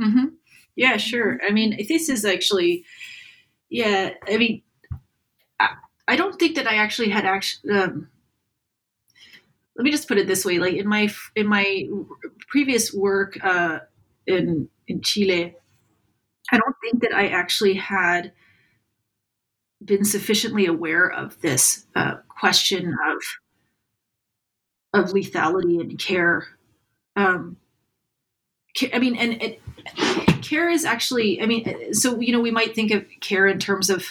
Mm-hmm. 0.00 0.26
Yeah, 0.76 0.96
sure. 0.96 1.40
I 1.46 1.50
mean, 1.50 1.76
this 1.88 2.08
is 2.08 2.24
actually, 2.24 2.84
yeah. 3.68 4.10
I 4.26 4.36
mean, 4.36 4.62
I, 5.58 5.70
I 6.06 6.16
don't 6.16 6.38
think 6.38 6.56
that 6.56 6.66
I 6.66 6.76
actually 6.76 7.10
had 7.10 7.24
actually. 7.24 7.72
Um, 7.72 8.08
let 9.76 9.84
me 9.84 9.90
just 9.92 10.08
put 10.08 10.18
it 10.18 10.26
this 10.26 10.44
way: 10.44 10.58
like 10.58 10.74
in 10.74 10.88
my 10.88 11.08
in 11.36 11.46
my 11.46 11.88
previous 12.48 12.92
work 12.92 13.38
uh, 13.42 13.80
in 14.26 14.68
in 14.86 15.02
Chile, 15.02 15.56
I 16.50 16.58
don't 16.58 16.76
think 16.82 17.02
that 17.02 17.14
I 17.14 17.28
actually 17.28 17.74
had 17.74 18.32
been 19.84 20.04
sufficiently 20.04 20.66
aware 20.66 21.10
of 21.10 21.40
this 21.40 21.86
uh, 21.94 22.16
question 22.28 22.94
of 23.06 23.22
of 24.94 25.10
lethality 25.12 25.80
and 25.80 25.98
care. 25.98 26.46
Um, 27.16 27.56
I 28.92 28.98
mean, 28.98 29.16
and 29.16 29.42
it, 29.42 29.60
care 30.42 30.68
is 30.68 30.84
actually. 30.84 31.40
I 31.42 31.46
mean, 31.46 31.92
so 31.92 32.18
you 32.20 32.32
know, 32.32 32.40
we 32.40 32.50
might 32.50 32.74
think 32.74 32.90
of 32.90 33.04
care 33.20 33.46
in 33.46 33.58
terms 33.58 33.90
of 33.90 34.06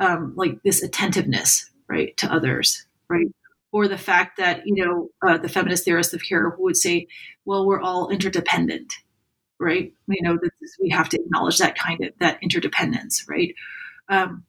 um, 0.00 0.34
like 0.36 0.62
this 0.62 0.82
attentiveness, 0.82 1.70
right, 1.88 2.16
to 2.18 2.32
others, 2.32 2.86
right, 3.08 3.28
or 3.72 3.88
the 3.88 3.98
fact 3.98 4.36
that 4.38 4.62
you 4.66 4.84
know 4.84 5.08
uh, 5.26 5.38
the 5.38 5.48
feminist 5.48 5.84
theorist 5.84 6.14
of 6.14 6.22
care 6.22 6.50
who 6.50 6.62
would 6.64 6.76
say, 6.76 7.06
well, 7.44 7.66
we're 7.66 7.80
all 7.80 8.10
interdependent, 8.10 8.92
right? 9.58 9.92
You 10.08 10.22
know, 10.22 10.38
we 10.80 10.90
have 10.90 11.08
to 11.10 11.20
acknowledge 11.20 11.58
that 11.58 11.76
kind 11.76 12.02
of 12.04 12.12
that 12.20 12.38
interdependence, 12.42 13.26
right? 13.28 13.54
Um, 14.08 14.44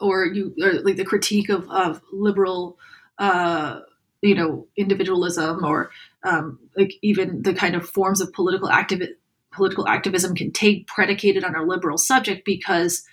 or 0.00 0.26
you, 0.26 0.54
or 0.62 0.80
like 0.80 0.96
the 0.96 1.04
critique 1.04 1.48
of, 1.48 1.68
of 1.70 2.02
liberal, 2.12 2.78
uh, 3.18 3.80
you 4.22 4.34
know, 4.34 4.66
individualism, 4.76 5.64
or 5.64 5.90
um, 6.24 6.58
like 6.76 6.94
even 7.02 7.42
the 7.42 7.54
kind 7.54 7.74
of 7.74 7.88
forms 7.88 8.20
of 8.20 8.32
political 8.32 8.68
activi- 8.68 9.14
political 9.52 9.88
activism 9.88 10.34
can 10.34 10.52
take 10.52 10.86
predicated 10.86 11.44
on 11.44 11.54
a 11.54 11.62
liberal 11.62 11.98
subject 11.98 12.44
because 12.44 13.04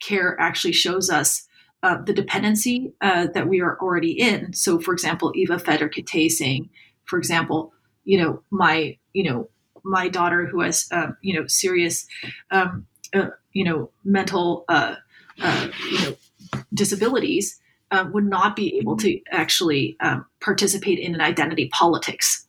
care 0.00 0.36
actually 0.40 0.72
shows 0.72 1.10
us 1.10 1.46
uh, 1.82 2.00
the 2.02 2.14
dependency 2.14 2.92
uh, 3.02 3.26
that 3.34 3.46
we 3.46 3.60
are 3.60 3.78
already 3.80 4.12
in. 4.12 4.52
So, 4.54 4.80
for 4.80 4.94
example, 4.94 5.32
Eva 5.34 5.58
Feder 5.58 5.88
Kittay 5.88 6.30
saying, 6.30 6.70
for 7.04 7.18
example, 7.18 7.74
you 8.04 8.18
know, 8.18 8.42
my, 8.50 8.96
you 9.12 9.30
know, 9.30 9.48
my 9.84 10.08
daughter 10.08 10.46
who 10.46 10.60
has 10.60 10.88
um, 10.92 11.16
you 11.22 11.38
know 11.38 11.46
serious 11.46 12.06
um, 12.50 12.86
uh, 13.14 13.28
you 13.52 13.64
know 13.64 13.90
mental 14.04 14.64
uh, 14.68 14.94
uh, 15.40 15.68
you 15.90 16.00
know 16.00 16.16
disabilities 16.72 17.60
uh, 17.90 18.06
would 18.12 18.24
not 18.24 18.56
be 18.56 18.76
able 18.78 18.96
to 18.96 19.20
actually 19.30 19.96
um, 20.00 20.26
participate 20.40 20.98
in 20.98 21.14
an 21.14 21.20
identity 21.20 21.68
politics 21.68 22.46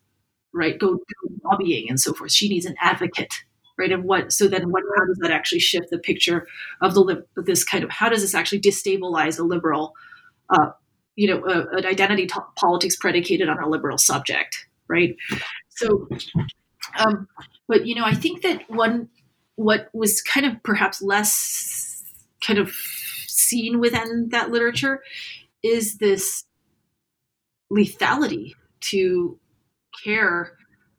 right? 0.56 0.80
Go, 0.80 1.00
lobbying 1.44 1.90
and 1.90 2.00
so 2.00 2.14
forth. 2.14 2.32
She 2.32 2.50
needs 2.50 2.66
an 2.66 2.76
advocate 2.82 3.34
right? 3.78 3.92
And 3.92 4.06
what 4.06 4.32
so 4.32 4.48
then 4.48 4.72
what 4.72 4.84
how 4.98 5.06
does 5.06 5.18
that 5.18 5.32
actually 5.32 5.60
shift 5.60 5.90
the 5.90 6.00
picture 6.00 6.48
of 6.82 6.96
the 6.96 7.26
this 7.36 7.64
kind 7.64 7.84
of 7.84 7.90
how 7.90 8.10
does 8.10 8.22
this 8.22 8.34
actually 8.34 8.62
destabilize 8.62 9.38
a 9.38 9.44
liberal 9.44 9.94
uh, 10.50 10.72
you 11.16 11.28
know 11.28 11.42
uh, 11.44 11.66
an 11.74 11.86
identity 11.86 12.26
t- 12.26 12.40
politics 12.56 12.96
predicated 12.96 13.50
on 13.50 13.62
a 13.62 13.68
liberal 13.68 13.98
subject 13.98 14.68
right? 14.88 15.16
So 15.70 16.08
um, 16.98 17.28
but 17.68 17.86
you 17.86 17.96
know, 17.96 18.06
I 18.06 18.14
think 18.14 18.42
that 18.42 18.70
one 18.70 19.10
what 19.56 19.90
was 19.94 20.22
kind 20.22 20.46
of 20.46 20.62
perhaps 20.64 21.02
less 21.02 22.04
kind 22.46 22.60
of 22.60 22.74
seen 23.28 23.80
within 23.80 24.30
that 24.30 24.52
literature 24.52 25.02
is 25.64 25.98
this 25.98 26.46
lethality 27.72 28.54
to 28.82 29.40
care 30.04 30.58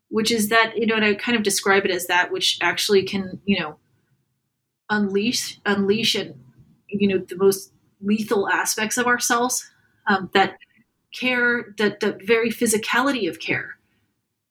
which 0.09 0.31
is 0.31 0.49
that 0.49 0.77
you 0.77 0.85
know, 0.85 0.95
and 0.95 1.05
I 1.05 1.13
kind 1.15 1.35
of 1.37 1.43
describe 1.43 1.85
it 1.85 1.91
as 1.91 2.07
that 2.07 2.31
which 2.31 2.57
actually 2.61 3.03
can 3.03 3.41
you 3.45 3.59
know 3.59 3.77
unleash 4.89 5.59
unleash 5.65 6.15
and 6.15 6.35
you 6.87 7.07
know 7.07 7.17
the 7.17 7.35
most 7.35 7.71
lethal 8.01 8.49
aspects 8.49 8.97
of 8.97 9.07
ourselves. 9.07 9.69
Um, 10.07 10.29
that 10.33 10.57
care, 11.13 11.73
that 11.77 11.99
the 11.99 12.17
very 12.23 12.49
physicality 12.49 13.29
of 13.29 13.39
care, 13.39 13.76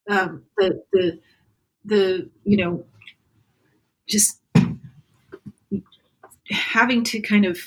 um, 0.09 0.43
the 0.57 0.83
the 0.93 1.21
the 1.85 2.31
you 2.45 2.57
know 2.57 2.85
just 4.09 4.41
having 6.51 7.03
to 7.05 7.21
kind 7.21 7.45
of 7.45 7.59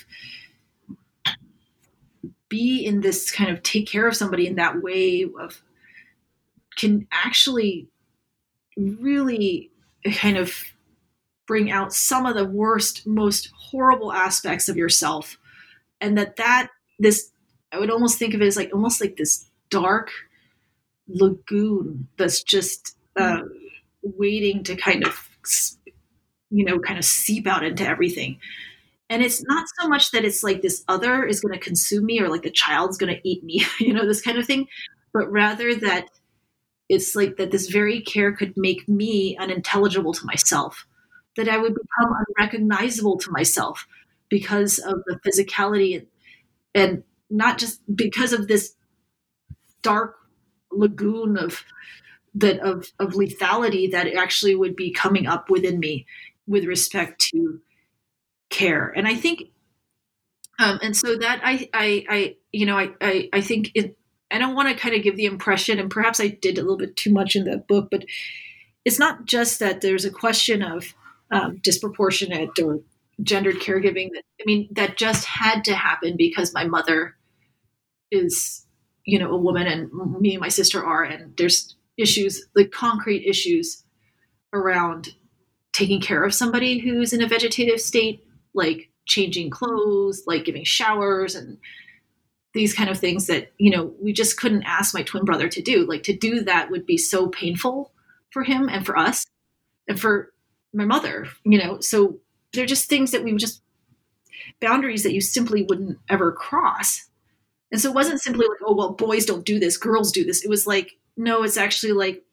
be 2.48 2.84
in 2.84 3.00
this 3.00 3.30
kind 3.30 3.50
of 3.50 3.62
take 3.62 3.86
care 3.86 4.08
of 4.08 4.16
somebody 4.16 4.46
in 4.46 4.56
that 4.56 4.82
way 4.82 5.26
of 5.38 5.62
can 6.76 7.06
actually 7.12 7.88
really 8.76 9.70
kind 10.14 10.36
of 10.36 10.64
bring 11.46 11.70
out 11.70 11.92
some 11.92 12.26
of 12.26 12.34
the 12.34 12.44
worst 12.44 13.06
most 13.06 13.50
horrible 13.56 14.12
aspects 14.12 14.68
of 14.68 14.76
yourself. 14.76 15.38
And 16.00 16.16
that 16.16 16.36
that 16.36 16.70
this 16.98 17.30
i 17.72 17.78
would 17.78 17.90
almost 17.90 18.18
think 18.18 18.34
of 18.34 18.42
it 18.42 18.46
as 18.46 18.56
like 18.56 18.70
almost 18.72 19.00
like 19.00 19.16
this 19.16 19.46
dark 19.70 20.10
lagoon 21.12 22.08
that's 22.16 22.42
just 22.42 22.96
uh, 23.16 23.40
waiting 24.02 24.62
to 24.64 24.76
kind 24.76 25.04
of 25.04 25.26
you 26.50 26.64
know 26.64 26.78
kind 26.78 26.98
of 26.98 27.04
seep 27.04 27.46
out 27.46 27.64
into 27.64 27.86
everything. 27.86 28.38
And 29.08 29.24
it's 29.24 29.42
not 29.42 29.66
so 29.80 29.88
much 29.88 30.12
that 30.12 30.24
it's 30.24 30.44
like 30.44 30.62
this 30.62 30.84
other 30.86 31.24
is 31.24 31.40
going 31.40 31.52
to 31.52 31.58
consume 31.58 32.06
me 32.06 32.20
or 32.20 32.28
like 32.28 32.42
the 32.42 32.50
child's 32.50 32.96
going 32.96 33.12
to 33.12 33.28
eat 33.28 33.42
me 33.42 33.64
you 33.80 33.92
know 33.92 34.06
this 34.06 34.20
kind 34.20 34.38
of 34.38 34.46
thing 34.46 34.68
but 35.12 35.30
rather 35.30 35.74
that 35.74 36.08
it's 36.88 37.14
like 37.14 37.36
that 37.36 37.50
this 37.50 37.68
very 37.68 38.00
care 38.00 38.32
could 38.32 38.56
make 38.56 38.88
me 38.88 39.36
unintelligible 39.38 40.12
to 40.12 40.24
myself 40.26 40.86
that 41.36 41.48
i 41.48 41.56
would 41.56 41.74
become 41.74 42.14
unrecognizable 42.28 43.18
to 43.18 43.30
myself 43.30 43.86
because 44.28 44.78
of 44.78 45.02
the 45.06 45.18
physicality 45.26 46.06
and 46.74 47.02
not 47.28 47.58
just 47.58 47.80
because 47.94 48.32
of 48.32 48.48
this 48.48 48.74
dark 49.82 50.16
lagoon 50.70 51.36
of 51.36 51.64
that 52.34 52.60
of 52.60 52.92
of 52.98 53.14
lethality 53.14 53.90
that 53.90 54.06
actually 54.14 54.54
would 54.54 54.76
be 54.76 54.92
coming 54.92 55.26
up 55.26 55.50
within 55.50 55.78
me 55.78 56.06
with 56.46 56.64
respect 56.64 57.20
to 57.20 57.60
care 58.50 58.92
and 58.96 59.06
i 59.08 59.14
think 59.14 59.50
um, 60.60 60.78
and 60.82 60.94
so 60.94 61.16
that 61.16 61.40
I, 61.42 61.70
I, 61.72 62.04
I, 62.08 62.36
you 62.52 62.66
know, 62.66 62.78
I, 62.78 62.90
I, 63.00 63.28
I 63.32 63.40
think 63.40 63.70
it, 63.74 63.96
I 64.30 64.38
don't 64.38 64.54
want 64.54 64.68
to 64.68 64.74
kind 64.74 64.94
of 64.94 65.02
give 65.02 65.16
the 65.16 65.24
impression, 65.24 65.78
and 65.78 65.90
perhaps 65.90 66.20
I 66.20 66.28
did 66.28 66.58
a 66.58 66.60
little 66.60 66.76
bit 66.76 66.96
too 66.96 67.12
much 67.12 67.34
in 67.34 67.44
the 67.44 67.56
book, 67.56 67.88
but 67.90 68.04
it's 68.84 68.98
not 68.98 69.24
just 69.24 69.58
that 69.60 69.80
there's 69.80 70.04
a 70.04 70.10
question 70.10 70.62
of 70.62 70.94
um, 71.30 71.60
disproportionate 71.62 72.58
or 72.62 72.80
gendered 73.22 73.56
caregiving. 73.56 74.10
That 74.12 74.22
I 74.38 74.44
mean, 74.44 74.68
that 74.72 74.98
just 74.98 75.24
had 75.24 75.64
to 75.64 75.74
happen 75.74 76.16
because 76.18 76.52
my 76.52 76.64
mother 76.64 77.16
is, 78.10 78.66
you 79.10 79.18
know, 79.18 79.32
a 79.32 79.36
woman, 79.36 79.66
and 79.66 79.90
me 80.20 80.34
and 80.34 80.40
my 80.40 80.48
sister 80.48 80.84
are, 80.84 81.02
and 81.02 81.36
there's 81.36 81.74
issues, 81.96 82.46
like 82.54 82.70
concrete 82.70 83.26
issues 83.26 83.84
around 84.52 85.08
taking 85.72 86.00
care 86.00 86.24
of 86.24 86.32
somebody 86.32 86.78
who's 86.78 87.12
in 87.12 87.22
a 87.22 87.26
vegetative 87.26 87.80
state, 87.80 88.24
like 88.54 88.90
changing 89.06 89.50
clothes, 89.50 90.22
like 90.26 90.44
giving 90.44 90.64
showers 90.64 91.34
and 91.34 91.58
these 92.54 92.72
kind 92.74 92.90
of 92.90 92.98
things 92.98 93.26
that, 93.26 93.52
you 93.58 93.70
know, 93.70 93.92
we 94.00 94.12
just 94.12 94.38
couldn't 94.38 94.62
ask 94.62 94.94
my 94.94 95.02
twin 95.02 95.24
brother 95.24 95.48
to 95.48 95.62
do. 95.62 95.86
Like 95.86 96.04
to 96.04 96.16
do 96.16 96.40
that 96.42 96.70
would 96.70 96.86
be 96.86 96.96
so 96.96 97.28
painful 97.28 97.92
for 98.30 98.44
him 98.44 98.68
and 98.68 98.86
for 98.86 98.96
us 98.96 99.26
and 99.88 99.98
for 99.98 100.32
my 100.72 100.84
mother, 100.84 101.26
you 101.44 101.58
know. 101.58 101.80
So 101.80 102.18
they're 102.52 102.66
just 102.66 102.88
things 102.88 103.10
that 103.10 103.24
we 103.24 103.36
just 103.36 103.62
boundaries 104.60 105.02
that 105.02 105.12
you 105.12 105.20
simply 105.20 105.64
wouldn't 105.64 105.98
ever 106.08 106.32
cross. 106.32 107.09
And 107.72 107.80
so 107.80 107.90
it 107.90 107.94
wasn't 107.94 108.20
simply 108.20 108.46
like, 108.46 108.58
oh 108.66 108.74
well, 108.74 108.92
boys 108.92 109.26
don't 109.26 109.44
do 109.44 109.58
this, 109.58 109.76
girls 109.76 110.12
do 110.12 110.24
this. 110.24 110.44
It 110.44 110.50
was 110.50 110.66
like, 110.66 110.98
no, 111.16 111.42
it's 111.42 111.56
actually 111.56 111.92
like 111.92 112.24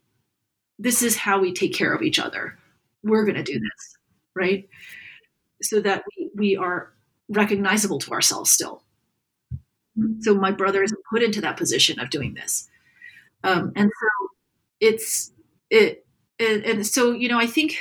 this 0.80 1.02
is 1.02 1.16
how 1.18 1.40
we 1.40 1.54
take 1.54 1.74
care 1.74 1.94
of 1.94 2.02
each 2.02 2.20
other. 2.20 2.58
We're 3.04 3.26
gonna 3.26 3.44
do 3.44 3.60
this, 3.60 3.98
right? 4.36 4.68
so 5.62 5.82
that 5.82 6.04
we, 6.18 6.30
we 6.36 6.58
are 6.58 6.92
recognizable 7.30 8.00
to 8.00 8.12
ourselves 8.12 8.52
still. 8.52 8.84
So 10.20 10.36
my 10.36 10.52
brother 10.52 10.84
isn't 10.84 11.00
put 11.12 11.24
into 11.24 11.42
that 11.42 11.58
position 11.58 12.00
of 12.00 12.10
doing 12.10 12.36
this. 12.36 12.70
Um, 13.44 13.74
and 13.76 13.90
so 13.90 14.28
it's, 14.80 15.32
it, 15.70 16.06
and, 16.40 16.64
and 16.64 16.86
so, 16.86 17.12
you 17.12 17.28
know, 17.28 17.40
I 17.40 17.48
think 17.48 17.78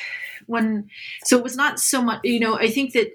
when, 0.47 0.89
so 1.25 1.37
it 1.37 1.43
was 1.43 1.57
not 1.57 1.79
so 1.79 2.01
much, 2.01 2.21
you 2.25 2.41
know, 2.41 2.57
I 2.59 2.69
think 2.71 2.93
that 2.95 3.09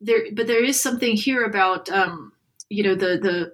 there, 0.00 0.22
but 0.32 0.46
there 0.46 0.64
is 0.64 0.80
something 0.80 1.16
here 1.16 1.44
about, 1.44 1.90
um, 1.90 2.32
you 2.74 2.82
know, 2.82 2.94
the, 2.94 3.18
the, 3.18 3.52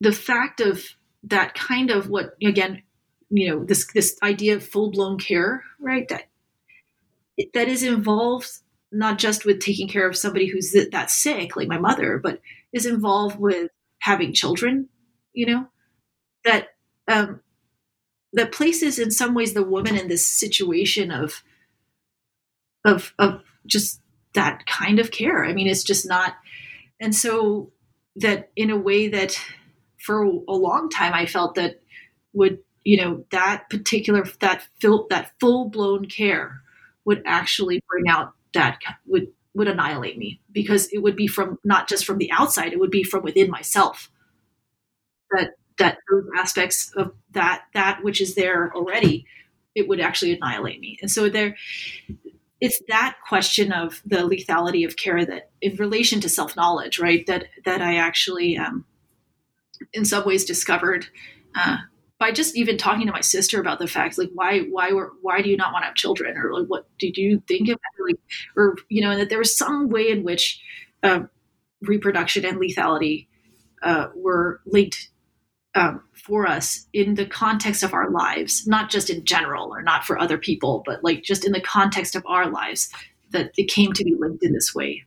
the 0.00 0.12
fact 0.12 0.60
of 0.60 0.84
that 1.24 1.54
kind 1.54 1.90
of 1.90 2.08
what, 2.08 2.34
again, 2.42 2.82
you 3.30 3.48
know, 3.48 3.64
this, 3.64 3.86
this 3.92 4.16
idea 4.22 4.56
of 4.56 4.64
full 4.64 4.90
blown 4.90 5.18
care, 5.18 5.64
right? 5.80 6.08
That, 6.08 6.28
that 7.54 7.68
is 7.68 7.82
involved 7.82 8.48
not 8.90 9.18
just 9.18 9.44
with 9.44 9.60
taking 9.60 9.88
care 9.88 10.08
of 10.08 10.16
somebody 10.16 10.46
who's 10.46 10.74
that 10.90 11.10
sick, 11.10 11.56
like 11.56 11.68
my 11.68 11.78
mother, 11.78 12.18
but 12.18 12.40
is 12.72 12.86
involved 12.86 13.38
with 13.38 13.70
having 14.00 14.32
children, 14.32 14.88
you 15.32 15.46
know, 15.46 15.66
that 16.44 16.68
um, 17.06 17.40
that 18.32 18.52
places 18.52 18.98
in 18.98 19.10
some 19.10 19.34
ways 19.34 19.54
the 19.54 19.62
woman 19.62 19.96
in 19.96 20.08
this 20.08 20.28
situation 20.28 21.10
of 21.10 21.42
of 22.84 23.14
of 23.18 23.42
just 23.66 24.00
that 24.34 24.66
kind 24.66 24.98
of 24.98 25.10
care. 25.10 25.44
I 25.44 25.52
mean, 25.52 25.66
it's 25.66 25.82
just 25.82 26.06
not, 26.06 26.36
and 27.00 27.14
so 27.14 27.72
that 28.20 28.50
in 28.56 28.70
a 28.70 28.76
way 28.76 29.08
that 29.08 29.40
for 29.98 30.22
a 30.22 30.52
long 30.52 30.88
time 30.90 31.14
I 31.14 31.26
felt 31.26 31.54
that 31.56 31.80
would 32.32 32.58
you 32.84 32.96
know 32.96 33.24
that 33.30 33.68
particular 33.70 34.24
that 34.40 34.66
full 34.80 35.06
that 35.10 35.32
full 35.40 35.68
blown 35.68 36.06
care 36.06 36.62
would 37.04 37.22
actually 37.26 37.82
bring 37.88 38.08
out 38.08 38.32
that 38.54 38.78
would 39.06 39.28
would 39.54 39.68
annihilate 39.68 40.18
me 40.18 40.40
because 40.52 40.86
it 40.88 40.98
would 40.98 41.16
be 41.16 41.26
from 41.26 41.58
not 41.64 41.88
just 41.88 42.04
from 42.04 42.18
the 42.18 42.30
outside 42.32 42.72
it 42.72 42.78
would 42.78 42.90
be 42.90 43.02
from 43.02 43.22
within 43.22 43.50
myself. 43.50 44.10
That 45.30 45.54
that 45.78 45.98
those 46.10 46.26
aspects 46.36 46.92
of 46.96 47.12
that 47.32 47.62
that 47.74 48.02
which 48.02 48.20
is 48.20 48.34
there 48.34 48.72
already 48.74 49.26
it 49.74 49.86
would 49.86 50.00
actually 50.00 50.32
annihilate 50.32 50.80
me. 50.80 50.98
And 51.00 51.10
so 51.10 51.28
there 51.28 51.56
it's 52.60 52.82
that 52.88 53.16
question 53.26 53.72
of 53.72 54.02
the 54.04 54.16
lethality 54.16 54.86
of 54.86 54.96
care 54.96 55.24
that 55.24 55.50
in 55.60 55.76
relation 55.76 56.20
to 56.20 56.28
self-knowledge 56.28 56.98
right 56.98 57.26
that 57.26 57.46
that 57.64 57.80
i 57.80 57.96
actually 57.96 58.56
um, 58.56 58.84
in 59.92 60.04
some 60.04 60.24
ways 60.24 60.44
discovered 60.44 61.06
uh, 61.54 61.78
by 62.18 62.32
just 62.32 62.56
even 62.56 62.76
talking 62.76 63.06
to 63.06 63.12
my 63.12 63.20
sister 63.20 63.60
about 63.60 63.78
the 63.78 63.86
fact 63.86 64.18
like 64.18 64.30
why 64.34 64.60
why 64.62 64.92
were 64.92 65.12
why 65.22 65.40
do 65.40 65.48
you 65.48 65.56
not 65.56 65.72
want 65.72 65.82
to 65.82 65.86
have 65.86 65.94
children? 65.94 66.36
Or 66.36 66.52
like 66.52 66.66
what 66.66 66.86
did 66.98 67.16
you 67.16 67.42
think 67.46 67.68
of 67.68 67.78
like 68.04 68.18
or 68.56 68.76
you 68.88 69.00
know 69.00 69.10
and 69.10 69.20
that 69.20 69.28
there 69.28 69.38
was 69.38 69.56
some 69.56 69.88
way 69.88 70.10
in 70.10 70.24
which 70.24 70.60
uh, 71.02 71.20
reproduction 71.82 72.44
and 72.44 72.58
lethality 72.58 73.28
uh, 73.82 74.08
were 74.16 74.60
linked 74.66 75.10
um, 75.74 76.02
for 76.14 76.46
us 76.46 76.86
in 76.92 77.14
the 77.14 77.26
context 77.26 77.82
of 77.82 77.94
our 77.94 78.10
lives 78.10 78.66
not 78.66 78.90
just 78.90 79.10
in 79.10 79.24
general 79.24 79.72
or 79.72 79.82
not 79.82 80.04
for 80.04 80.18
other 80.18 80.38
people 80.38 80.82
but 80.86 81.02
like 81.04 81.22
just 81.22 81.44
in 81.44 81.52
the 81.52 81.60
context 81.60 82.14
of 82.14 82.24
our 82.26 82.50
lives 82.50 82.90
that 83.30 83.52
it 83.56 83.68
came 83.68 83.92
to 83.92 84.04
be 84.04 84.14
linked 84.18 84.42
in 84.42 84.52
this 84.52 84.74
way 84.74 85.04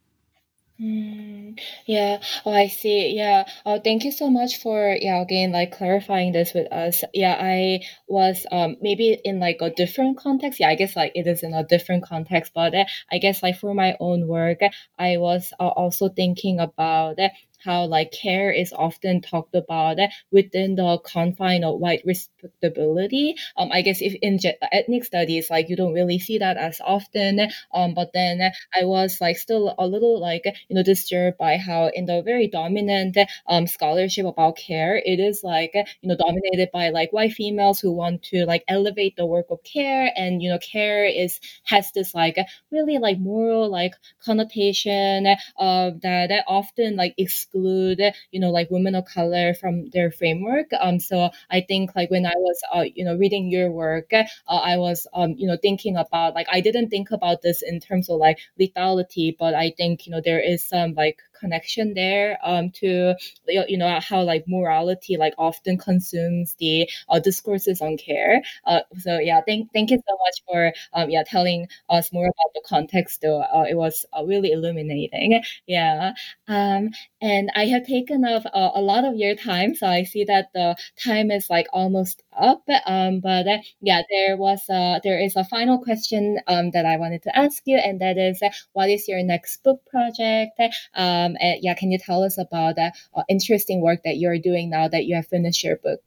Mm, 0.82 1.60
yeah. 1.86 2.24
Oh, 2.44 2.52
I 2.52 2.68
see. 2.68 3.14
Yeah. 3.16 3.46
Oh, 3.68 3.80
thank 3.80 4.04
you 4.04 4.12
so 4.12 4.32
much 4.32 4.58
for 4.58 4.98
yeah 5.00 5.22
again 5.22 5.52
like 5.52 5.72
clarifying 5.78 6.32
this 6.32 6.56
with 6.56 6.72
us. 6.74 7.04
Yeah, 7.14 7.38
I 7.40 7.82
was 8.08 8.48
um 8.52 8.78
maybe 8.82 9.16
in 9.24 9.40
like 9.40 9.58
a 9.62 9.70
different 9.70 10.18
context. 10.18 10.60
Yeah, 10.60 10.70
I 10.70 10.76
guess 10.76 10.96
like 10.96 11.12
it 11.14 11.28
is 11.28 11.44
in 11.44 11.54
a 11.54 11.64
different 11.64 12.04
context, 12.04 12.54
but 12.56 12.74
uh, 12.74 12.86
I 13.12 13.20
guess 13.20 13.44
like 13.44 13.60
for 13.60 13.76
my 13.76 13.96
own 14.00 14.28
work, 14.28 14.62
I 14.98 15.18
was 15.18 15.54
uh, 15.60 15.68
also 15.68 16.10
thinking 16.10 16.60
about 16.60 17.18
how 17.64 17.86
like 17.86 18.12
care 18.12 18.52
is 18.52 18.74
often 18.74 19.22
talked 19.22 19.56
about 19.56 19.98
within 20.32 20.76
the 20.76 21.00
confine 21.04 21.64
of 21.64 21.80
white 21.80 22.02
respectability. 22.06 23.36
Um, 23.58 23.70
I 23.72 23.82
guess 23.82 24.02
if 24.02 24.14
in 24.22 24.40
ethnic 24.72 25.04
studies, 25.04 25.50
like 25.50 25.70
you 25.70 25.76
don't 25.76 25.94
really 25.94 26.20
see 26.20 26.38
that 26.40 26.58
as 26.58 26.82
often. 26.84 27.40
Um, 27.74 27.94
but 27.94 28.12
then 28.14 28.42
I 28.74 28.86
was 28.86 29.20
like 29.22 29.38
still 29.38 29.76
a 29.78 29.88
little 29.88 30.20
like 30.20 30.46
you 30.70 30.76
know 30.76 30.84
disturbed 30.84 31.38
by 31.38 31.58
how 31.58 31.88
in 31.94 32.06
the 32.06 32.22
very 32.22 32.48
dominant 32.48 33.18
um 33.48 33.68
scholarship 33.68 34.26
about 34.26 34.58
care, 34.58 34.98
it 34.98 35.20
is 35.20 35.44
like 35.44 35.72
you 35.74 36.10
know 36.10 36.16
dominated 36.16 36.70
by 36.72 36.90
like 36.90 37.12
white 37.14 37.34
females 37.34 37.80
who 37.80 37.92
want 37.92 38.24
to 38.24 38.46
like 38.46 38.64
elevate 38.68 39.16
the 39.16 39.26
work 39.26 39.48
of 39.50 39.64
care, 39.64 40.12
and 40.16 40.42
you 40.42 40.50
know 40.50 40.60
care 40.60 41.06
is 41.06 41.40
has 41.66 41.92
this 41.94 42.14
like 42.16 42.38
really 42.72 42.98
like 42.98 43.20
moral 43.20 43.70
like 43.70 43.94
connotation 44.24 45.28
uh, 45.28 45.92
that, 46.02 46.28
that 46.30 46.44
often 46.48 46.96
like 46.96 47.14
ex- 47.20 47.48
exclude, 47.52 48.02
you 48.32 48.40
know, 48.40 48.50
like 48.52 48.70
women 48.72 48.96
of 48.96 49.06
color 49.06 49.54
from 49.54 49.90
their 49.92 50.12
framework. 50.12 50.68
Um, 50.80 51.00
so 51.00 51.30
I 51.50 51.62
think 51.62 51.96
like 51.96 52.10
when 52.12 52.26
I 52.26 52.34
was, 52.36 52.62
uh, 52.74 52.86
you 52.96 53.06
know, 53.06 53.16
reading 53.16 53.50
your 53.52 53.72
work, 53.72 54.12
uh, 54.14 54.24
I 54.48 54.78
was, 54.78 55.08
um, 55.14 55.36
you 55.38 55.48
know, 55.48 55.58
thinking 55.62 55.98
about 55.98 56.34
like 56.36 56.48
I 56.52 56.62
didn't 56.62 56.90
think 56.90 57.12
about 57.12 57.42
this 57.42 57.62
in 57.62 57.80
terms 57.80 58.10
of 58.10 58.20
like 58.20 58.40
lethality, 58.60 59.36
but 59.38 59.54
I 59.54 59.74
think 59.78 60.06
you 60.06 60.12
know 60.12 60.22
there 60.24 60.40
is 60.40 60.68
some 60.68 60.94
like 60.94 61.20
connection 61.42 61.94
there 61.96 62.38
um, 62.44 62.72
to 62.82 63.16
you 63.48 63.78
know 63.78 64.00
how 64.00 64.22
like 64.22 64.44
morality 64.48 65.18
like 65.18 65.34
often 65.38 65.78
consumes 65.78 66.56
the 66.60 66.90
uh, 67.10 67.20
discourses 67.20 67.82
on 67.82 67.98
care. 67.98 68.42
Uh, 68.66 68.82
so 69.00 69.20
yeah, 69.20 69.42
thank 69.48 69.72
thank 69.74 69.92
you 69.92 69.98
so 70.08 70.18
much 70.26 70.38
for 70.48 70.74
um, 70.94 71.10
yeah 71.10 71.24
telling 71.26 71.68
us 71.90 72.12
more 72.14 72.26
about 72.26 72.54
the 72.54 72.64
context. 72.66 73.22
Though 73.22 73.42
uh, 73.42 73.66
it 73.70 73.76
was 73.76 74.06
uh, 74.18 74.24
really 74.26 74.52
illuminating. 74.52 75.42
Yeah, 75.68 76.14
um, 76.48 76.90
and 77.22 77.50
I 77.56 77.66
have 77.68 77.86
taken 77.86 78.26
up 78.26 78.44
uh, 78.54 78.72
a 78.76 78.82
lot 78.82 79.06
of 79.06 79.16
your 79.16 79.36
time, 79.36 79.76
so 79.76 79.88
I 79.88 80.04
see 80.04 80.24
that 80.26 80.50
the 80.54 80.76
time 81.04 81.32
is 81.32 81.50
like 81.50 81.68
almost 81.74 82.22
up. 82.42 82.64
Um, 82.86 83.20
but 83.20 83.48
uh, 83.48 83.58
yeah, 83.82 84.02
there 84.10 84.36
was 84.36 84.62
a, 84.70 85.00
there 85.04 85.20
is 85.20 85.36
a 85.36 85.44
final 85.44 85.80
question 85.80 86.40
um, 86.48 86.72
that 86.72 86.86
I 86.86 86.98
wanted 86.98 87.24
to 87.24 87.38
ask 87.38 87.62
you, 87.66 87.78
and 87.78 88.02
that 88.02 88.18
is, 88.18 88.42
what 88.74 88.90
is 88.90 89.08
your 89.08 89.24
next 89.24 89.64
book 89.64 89.86
project? 89.86 90.60
Um, 90.94 91.38
and 91.40 91.60
yeah, 91.62 91.76
can 91.76 91.92
you 91.92 92.00
tell 92.00 92.24
us 92.24 92.38
about 92.38 92.76
the 92.76 92.92
uh, 93.16 93.24
interesting 93.30 93.82
work 93.82 94.02
that 94.04 94.18
you're 94.18 94.40
doing 94.40 94.70
now 94.70 94.88
that 94.88 95.06
you 95.06 95.16
have 95.16 95.28
finished 95.28 95.64
your 95.64 95.78
book? 95.78 96.02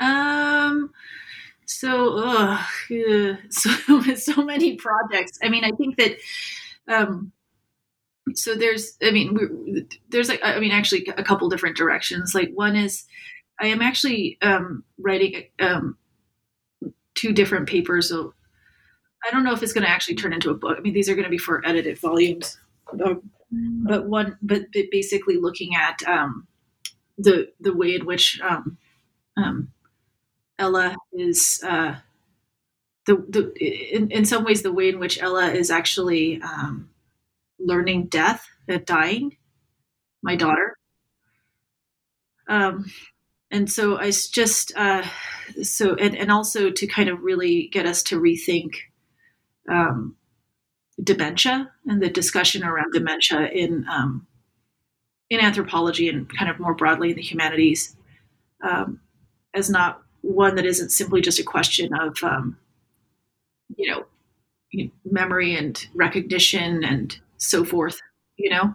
Um. 0.00 0.90
So, 1.64 2.18
uh, 2.18 2.62
so 3.50 3.70
so 4.16 4.42
many 4.42 4.76
projects. 4.76 5.38
I 5.42 5.48
mean, 5.48 5.64
I 5.64 5.70
think 5.70 5.96
that 5.96 6.16
um, 6.88 7.32
so 8.34 8.54
there's 8.54 8.96
i 9.02 9.10
mean 9.10 9.86
there's 10.10 10.28
like 10.28 10.40
i 10.44 10.58
mean 10.60 10.70
actually 10.70 11.06
a 11.16 11.24
couple 11.24 11.48
different 11.48 11.76
directions 11.76 12.34
like 12.34 12.50
one 12.54 12.76
is 12.76 13.04
i 13.60 13.66
am 13.66 13.82
actually 13.82 14.38
um, 14.42 14.84
writing 14.98 15.44
um, 15.60 15.96
two 17.14 17.32
different 17.32 17.68
papers 17.68 18.08
so 18.08 18.34
i 19.26 19.30
don't 19.30 19.44
know 19.44 19.52
if 19.52 19.62
it's 19.62 19.72
going 19.72 19.84
to 19.84 19.90
actually 19.90 20.16
turn 20.16 20.32
into 20.32 20.50
a 20.50 20.54
book. 20.54 20.76
I 20.78 20.80
mean 20.80 20.94
these 20.94 21.08
are 21.08 21.14
going 21.14 21.24
to 21.24 21.30
be 21.30 21.38
for 21.38 21.64
edited 21.66 21.98
volumes. 21.98 22.58
But, 22.92 23.22
but 23.50 24.06
one 24.06 24.36
but 24.42 24.62
basically 24.90 25.36
looking 25.36 25.74
at 25.74 26.02
um, 26.06 26.46
the 27.18 27.52
the 27.60 27.74
way 27.74 27.94
in 27.94 28.06
which 28.06 28.40
um, 28.40 28.78
um, 29.36 29.72
ella 30.58 30.96
is 31.12 31.62
uh, 31.66 31.96
the, 33.06 33.24
the 33.28 33.94
in, 33.94 34.10
in 34.10 34.24
some 34.24 34.44
ways 34.44 34.62
the 34.62 34.72
way 34.72 34.88
in 34.88 34.98
which 34.98 35.20
ella 35.20 35.50
is 35.50 35.70
actually 35.70 36.40
um, 36.42 36.90
learning 37.58 38.06
death 38.06 38.46
at 38.68 38.86
dying, 38.86 39.36
my 40.22 40.36
daughter. 40.36 40.76
Um, 42.48 42.90
and 43.52 43.70
so 43.70 43.98
I 43.98 44.10
just 44.10 44.72
uh, 44.76 45.04
so 45.62 45.94
and, 45.94 46.16
and 46.16 46.32
also 46.32 46.70
to 46.70 46.86
kind 46.86 47.08
of 47.08 47.22
really 47.22 47.68
get 47.68 47.86
us 47.86 48.02
to 48.04 48.20
rethink 48.20 48.72
um, 49.68 50.16
dementia 51.02 51.70
and 51.86 52.02
the 52.02 52.08
discussion 52.08 52.64
around 52.64 52.92
dementia 52.92 53.48
in 53.48 53.86
um, 53.88 54.26
in 55.30 55.40
anthropology 55.40 56.08
and 56.08 56.28
kind 56.36 56.50
of 56.50 56.58
more 56.58 56.74
broadly 56.74 57.10
in 57.10 57.16
the 57.16 57.22
humanities 57.22 57.94
um, 58.64 59.00
as 59.54 59.70
not 59.70 60.02
one 60.22 60.54
that 60.56 60.66
isn't 60.66 60.90
simply 60.90 61.20
just 61.20 61.38
a 61.38 61.44
question 61.44 61.92
of 61.94 62.16
um, 62.24 62.56
you 63.76 63.90
know 63.90 64.04
memory 65.04 65.54
and 65.54 65.86
recognition 65.94 66.82
and 66.82 67.18
so 67.36 67.64
forth, 67.64 68.00
you 68.36 68.50
know, 68.50 68.74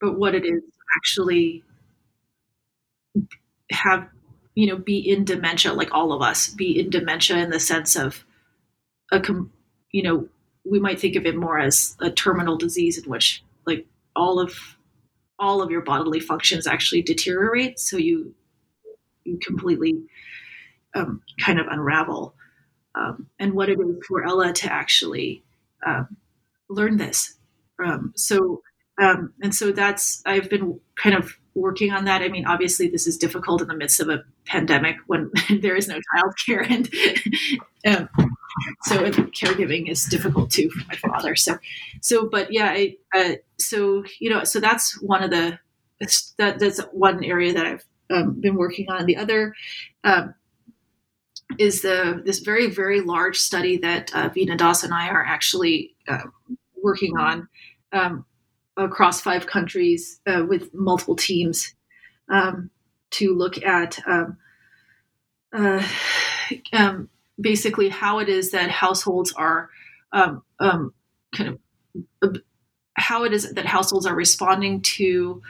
but 0.00 0.18
what 0.18 0.34
it 0.34 0.44
is 0.44 0.62
actually 0.96 1.64
have, 3.70 4.08
you 4.54 4.66
know, 4.66 4.76
be 4.76 4.98
in 4.98 5.24
dementia, 5.24 5.72
like 5.72 5.92
all 5.92 6.12
of 6.12 6.22
us, 6.22 6.48
be 6.48 6.78
in 6.78 6.90
dementia 6.90 7.36
in 7.38 7.50
the 7.50 7.60
sense 7.60 7.96
of 7.96 8.24
a, 9.12 9.22
you 9.92 10.02
know, 10.02 10.28
we 10.64 10.78
might 10.78 11.00
think 11.00 11.16
of 11.16 11.26
it 11.26 11.36
more 11.36 11.58
as 11.58 11.96
a 12.00 12.10
terminal 12.10 12.56
disease 12.56 12.98
in 12.98 13.08
which 13.08 13.42
like 13.66 13.86
all 14.14 14.38
of 14.38 14.54
all 15.38 15.62
of 15.62 15.70
your 15.70 15.80
bodily 15.80 16.20
functions 16.20 16.66
actually 16.66 17.02
deteriorate. 17.02 17.78
So 17.78 17.96
you 17.96 18.34
you 19.24 19.38
completely 19.38 20.02
um, 20.94 21.22
kind 21.40 21.58
of 21.58 21.66
unravel. 21.68 22.34
Um, 22.94 23.28
and 23.38 23.54
what 23.54 23.68
it 23.68 23.78
is 23.78 24.04
for 24.06 24.24
ella 24.24 24.52
to 24.52 24.72
actually 24.72 25.44
um, 25.86 26.16
learn 26.68 26.96
this. 26.96 27.36
Um, 27.82 28.12
so, 28.16 28.62
um, 29.00 29.32
and 29.42 29.54
so 29.54 29.72
that's, 29.72 30.22
I've 30.26 30.50
been 30.50 30.78
kind 30.96 31.16
of 31.16 31.36
working 31.54 31.92
on 31.92 32.04
that. 32.04 32.22
I 32.22 32.28
mean, 32.28 32.46
obviously, 32.46 32.88
this 32.88 33.06
is 33.06 33.16
difficult 33.16 33.62
in 33.62 33.68
the 33.68 33.74
midst 33.74 34.00
of 34.00 34.08
a 34.08 34.22
pandemic 34.46 34.96
when 35.06 35.30
there 35.60 35.76
is 35.76 35.88
no 35.88 35.98
childcare, 36.14 36.68
and 36.68 36.88
um, 38.18 38.36
so 38.82 39.04
and 39.04 39.14
caregiving 39.32 39.90
is 39.90 40.04
difficult 40.04 40.50
too 40.50 40.70
for 40.70 40.86
my 40.88 40.96
father. 40.96 41.34
So, 41.36 41.58
so, 42.02 42.28
but 42.28 42.52
yeah, 42.52 42.70
I, 42.70 42.96
uh, 43.14 43.32
so 43.58 44.04
you 44.18 44.30
know, 44.30 44.44
so 44.44 44.60
that's 44.60 45.00
one 45.00 45.22
of 45.22 45.30
the 45.30 45.58
that 46.38 46.58
that's 46.58 46.80
one 46.92 47.24
area 47.24 47.52
that 47.52 47.66
I've 47.66 47.84
um, 48.10 48.40
been 48.40 48.54
working 48.54 48.90
on. 48.90 49.06
The 49.06 49.16
other 49.16 49.54
um, 50.04 50.34
is 51.58 51.82
the 51.82 52.22
this 52.24 52.40
very 52.40 52.68
very 52.68 53.00
large 53.00 53.38
study 53.38 53.76
that 53.78 54.14
uh, 54.14 54.28
Veena 54.30 54.56
Das 54.56 54.82
and 54.82 54.92
I 54.92 55.08
are 55.08 55.24
actually 55.24 55.94
uh, 56.08 56.24
working 56.82 57.16
on 57.18 57.48
um, 57.92 58.24
across 58.84 59.20
five 59.20 59.46
countries 59.46 60.20
uh, 60.26 60.44
with 60.48 60.72
multiple 60.74 61.16
teams 61.16 61.74
um, 62.28 62.70
to 63.10 63.34
look 63.34 63.62
at 63.62 63.98
um, 64.06 64.36
uh, 65.52 65.86
um, 66.72 67.08
basically 67.40 67.88
how 67.88 68.18
it 68.18 68.28
is 68.28 68.50
that 68.50 68.70
households 68.70 69.32
are 69.32 69.70
um, 70.12 70.42
um, 70.58 70.92
kind 71.34 71.58
of 72.22 72.36
how 72.94 73.24
it 73.24 73.32
is 73.32 73.52
that 73.52 73.64
households 73.64 74.06
are 74.06 74.14
responding 74.14 74.82
to 74.82 75.40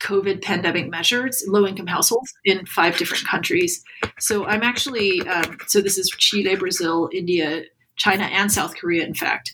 COVID 0.00 0.42
pandemic 0.42 0.88
measures, 0.88 1.44
low 1.48 1.66
income 1.66 1.86
households 1.86 2.32
in 2.44 2.64
five 2.66 2.96
different 2.98 3.26
countries. 3.26 3.82
So 4.18 4.44
I'm 4.44 4.62
actually, 4.62 5.20
um, 5.22 5.58
so 5.66 5.80
this 5.80 5.98
is 5.98 6.08
Chile, 6.10 6.56
Brazil, 6.56 7.08
India, 7.12 7.62
China, 7.96 8.24
and 8.24 8.52
South 8.52 8.76
Korea, 8.76 9.04
in 9.04 9.14
fact. 9.14 9.52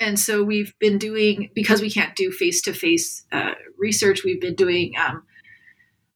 And 0.00 0.18
so 0.18 0.44
we've 0.44 0.74
been 0.78 0.98
doing 0.98 1.50
because 1.54 1.80
we 1.80 1.90
can't 1.90 2.14
do 2.14 2.30
face 2.30 2.62
to 2.62 2.72
face 2.72 3.24
research. 3.78 4.24
We've 4.24 4.40
been 4.40 4.54
doing 4.54 4.92
um, 4.98 5.22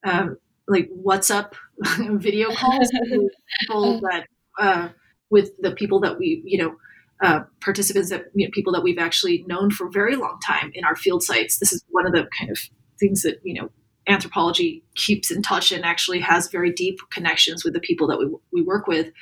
um, 0.04 0.36
like 0.68 0.90
WhatsApp 0.90 1.52
video 2.20 2.50
calls 2.54 2.90
with 2.92 3.32
people 3.60 4.00
that 4.00 4.26
uh, 4.58 4.88
with 5.30 5.50
the 5.60 5.72
people 5.72 6.00
that 6.00 6.18
we 6.18 6.42
you 6.44 6.58
know 6.58 6.76
uh, 7.22 7.44
participants 7.60 8.10
that 8.10 8.26
you 8.34 8.46
know, 8.46 8.50
people 8.52 8.72
that 8.72 8.82
we've 8.82 8.98
actually 8.98 9.44
known 9.46 9.70
for 9.70 9.86
a 9.86 9.90
very 9.90 10.16
long 10.16 10.38
time 10.44 10.70
in 10.74 10.84
our 10.84 10.96
field 10.96 11.22
sites. 11.22 11.58
This 11.58 11.72
is 11.72 11.84
one 11.90 12.06
of 12.06 12.12
the 12.12 12.28
kind 12.38 12.50
of 12.50 12.58
things 12.98 13.22
that 13.22 13.40
you 13.42 13.60
know 13.60 13.70
anthropology 14.08 14.82
keeps 14.96 15.30
in 15.30 15.42
touch 15.42 15.70
and 15.70 15.84
actually 15.84 16.18
has 16.18 16.48
very 16.48 16.72
deep 16.72 16.98
connections 17.10 17.64
with 17.64 17.72
the 17.72 17.80
people 17.80 18.08
that 18.08 18.18
we, 18.18 18.28
we 18.52 18.62
work 18.62 18.88
with. 18.88 19.12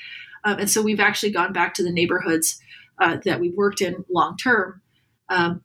Um, 0.44 0.58
and 0.58 0.70
so 0.70 0.80
we've 0.80 1.00
actually 1.00 1.32
gone 1.32 1.52
back 1.52 1.74
to 1.74 1.82
the 1.82 1.92
neighborhoods 1.92 2.58
uh, 3.00 3.18
that 3.24 3.40
we've 3.40 3.56
worked 3.56 3.80
in 3.80 4.04
long 4.10 4.36
term, 4.36 4.80
um, 5.28 5.62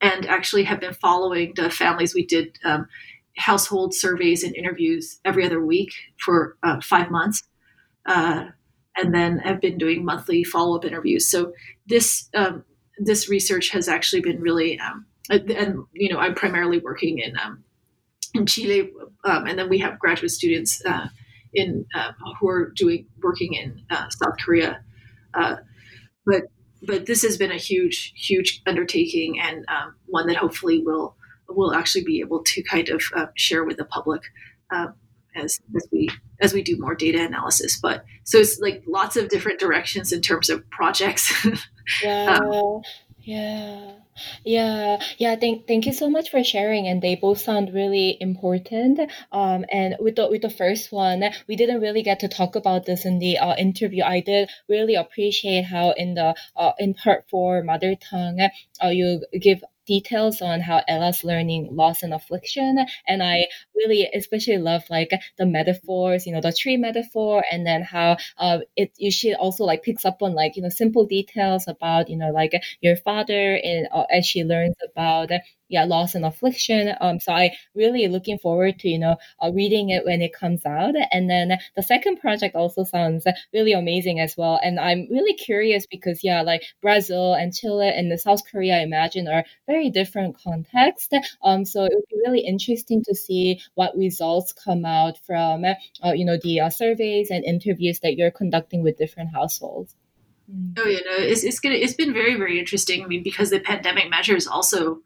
and 0.00 0.26
actually 0.26 0.64
have 0.64 0.80
been 0.80 0.94
following 0.94 1.52
the 1.56 1.70
families. 1.70 2.14
We 2.14 2.26
did 2.26 2.58
um, 2.64 2.86
household 3.36 3.94
surveys 3.94 4.42
and 4.42 4.54
interviews 4.56 5.18
every 5.24 5.46
other 5.46 5.64
week 5.64 5.92
for 6.24 6.56
uh, 6.62 6.80
five 6.80 7.10
months, 7.10 7.42
uh, 8.06 8.46
and 8.96 9.14
then 9.14 9.38
have 9.38 9.60
been 9.60 9.78
doing 9.78 10.04
monthly 10.04 10.44
follow 10.44 10.76
up 10.76 10.84
interviews. 10.84 11.28
So 11.28 11.52
this 11.86 12.28
um, 12.34 12.64
this 12.98 13.28
research 13.28 13.70
has 13.70 13.88
actually 13.88 14.22
been 14.22 14.40
really, 14.40 14.78
um, 14.78 15.06
and 15.30 15.84
you 15.92 16.12
know, 16.12 16.18
I'm 16.18 16.34
primarily 16.34 16.78
working 16.78 17.18
in 17.18 17.36
um, 17.38 17.64
in 18.34 18.46
Chile, 18.46 18.90
um, 19.24 19.46
and 19.46 19.58
then 19.58 19.68
we 19.68 19.78
have 19.78 19.98
graduate 19.98 20.30
students 20.30 20.82
uh, 20.84 21.08
in 21.54 21.86
uh, 21.94 22.12
who 22.40 22.48
are 22.48 22.72
doing 22.74 23.06
working 23.22 23.54
in 23.54 23.82
uh, 23.90 24.08
South 24.08 24.36
Korea. 24.44 24.82
Uh, 25.34 25.56
but 26.26 26.44
but 26.82 27.06
this 27.06 27.22
has 27.22 27.36
been 27.36 27.52
a 27.52 27.56
huge, 27.56 28.12
huge 28.16 28.62
undertaking 28.66 29.40
and 29.40 29.64
um, 29.68 29.94
one 30.06 30.26
that 30.26 30.36
hopefully 30.36 30.82
will 30.84 31.16
will 31.48 31.74
actually 31.74 32.04
be 32.04 32.20
able 32.20 32.42
to 32.42 32.62
kind 32.62 32.88
of 32.88 33.02
uh, 33.14 33.26
share 33.36 33.64
with 33.64 33.76
the 33.76 33.84
public 33.84 34.22
uh, 34.70 34.86
as 35.36 35.60
as 35.76 35.86
we 35.92 36.08
as 36.40 36.52
we 36.52 36.62
do 36.62 36.76
more 36.78 36.94
data 36.94 37.22
analysis. 37.22 37.78
But 37.80 38.04
so 38.24 38.38
it's 38.38 38.58
like 38.58 38.82
lots 38.86 39.16
of 39.16 39.28
different 39.28 39.60
directions 39.60 40.12
in 40.12 40.20
terms 40.20 40.50
of 40.50 40.68
projects. 40.70 41.32
yeah, 42.02 42.38
um, 42.42 42.82
yeah. 43.20 43.92
Yeah, 44.44 45.00
yeah. 45.18 45.36
Thank, 45.36 45.66
thank 45.66 45.86
you 45.86 45.92
so 45.92 46.08
much 46.10 46.30
for 46.30 46.42
sharing. 46.44 46.86
And 46.86 47.02
they 47.02 47.16
both 47.16 47.38
sound 47.38 47.72
really 47.72 48.16
important. 48.20 49.00
Um, 49.30 49.64
and 49.72 49.96
with 50.00 50.16
the 50.16 50.28
with 50.28 50.42
the 50.42 50.50
first 50.50 50.92
one, 50.92 51.24
we 51.48 51.56
didn't 51.56 51.80
really 51.80 52.02
get 52.02 52.20
to 52.20 52.28
talk 52.28 52.54
about 52.56 52.84
this 52.86 53.04
in 53.04 53.18
the 53.18 53.38
uh, 53.38 53.54
interview. 53.56 54.02
I 54.04 54.20
did 54.20 54.50
really 54.68 54.94
appreciate 54.94 55.62
how 55.64 55.92
in 55.92 56.14
the 56.14 56.34
uh, 56.56 56.72
in 56.78 56.94
part 56.94 57.24
four 57.30 57.62
mother 57.62 57.94
tongue, 57.96 58.40
uh, 58.82 58.88
you 58.88 59.24
give 59.40 59.64
details 59.94 60.40
on 60.40 60.60
how 60.60 60.78
Ella's 60.88 61.24
learning 61.24 61.68
loss 61.80 62.02
and 62.02 62.14
affliction. 62.14 62.84
And 63.06 63.22
I 63.22 63.46
really 63.74 64.08
especially 64.14 64.58
love 64.58 64.84
like 64.90 65.10
the 65.38 65.46
metaphors, 65.46 66.26
you 66.26 66.32
know, 66.32 66.40
the 66.40 66.52
tree 66.52 66.76
metaphor, 66.76 67.44
and 67.50 67.66
then 67.66 67.82
how 67.82 68.16
uh, 68.38 68.58
it 68.76 68.90
usually 68.96 69.34
also 69.34 69.64
like 69.64 69.82
picks 69.82 70.04
up 70.04 70.22
on 70.22 70.34
like 70.34 70.56
you 70.56 70.62
know 70.62 70.70
simple 70.82 71.04
details 71.06 71.68
about 71.68 72.08
you 72.10 72.16
know 72.16 72.30
like 72.30 72.54
your 72.80 72.96
father 72.96 73.44
and 73.70 73.88
uh, 73.92 74.06
as 74.10 74.24
she 74.26 74.44
learns 74.44 74.76
about 74.90 75.30
yeah 75.72 75.84
loss 75.84 76.14
and 76.14 76.24
affliction 76.24 76.94
um 77.00 77.18
so 77.18 77.32
i 77.32 77.50
really 77.74 78.06
looking 78.08 78.38
forward 78.38 78.78
to 78.78 78.88
you 78.88 78.98
know 78.98 79.16
uh, 79.42 79.50
reading 79.52 79.90
it 79.90 80.04
when 80.04 80.22
it 80.22 80.32
comes 80.32 80.64
out 80.64 80.94
and 81.10 81.28
then 81.28 81.58
the 81.76 81.82
second 81.82 82.20
project 82.20 82.54
also 82.54 82.84
sounds 82.84 83.26
really 83.52 83.72
amazing 83.72 84.20
as 84.20 84.36
well 84.36 84.60
and 84.62 84.78
i'm 84.78 85.08
really 85.10 85.34
curious 85.34 85.86
because 85.86 86.22
yeah 86.22 86.42
like 86.42 86.62
brazil 86.80 87.34
and 87.34 87.52
chile 87.54 87.88
and 87.88 88.10
the 88.10 88.18
south 88.18 88.42
korea 88.50 88.76
i 88.76 88.82
imagine 88.82 89.26
are 89.26 89.44
very 89.66 89.90
different 89.90 90.36
contexts 90.42 91.08
um 91.42 91.64
so 91.64 91.84
it 91.84 91.92
would 91.94 92.04
be 92.10 92.20
really 92.24 92.40
interesting 92.40 93.02
to 93.02 93.14
see 93.14 93.60
what 93.74 93.96
results 93.96 94.52
come 94.52 94.84
out 94.84 95.18
from 95.26 95.64
uh, 95.64 96.12
you 96.12 96.24
know 96.24 96.36
the 96.42 96.60
uh, 96.60 96.70
surveys 96.70 97.30
and 97.30 97.44
interviews 97.44 98.00
that 98.00 98.16
you're 98.16 98.30
conducting 98.30 98.82
with 98.82 98.98
different 98.98 99.30
households. 99.32 99.94
Oh 100.76 100.86
yeah, 100.86 100.98
no, 101.06 101.16
it's 101.16 101.44
it's 101.44 101.60
gonna 101.60 101.76
it's 101.76 101.94
been 101.94 102.12
very 102.12 102.34
very 102.34 102.58
interesting. 102.58 103.02
I 103.02 103.06
mean, 103.06 103.22
because 103.22 103.50
the 103.50 103.60
pandemic 103.60 104.10
measures 104.10 104.46
also 104.46 105.00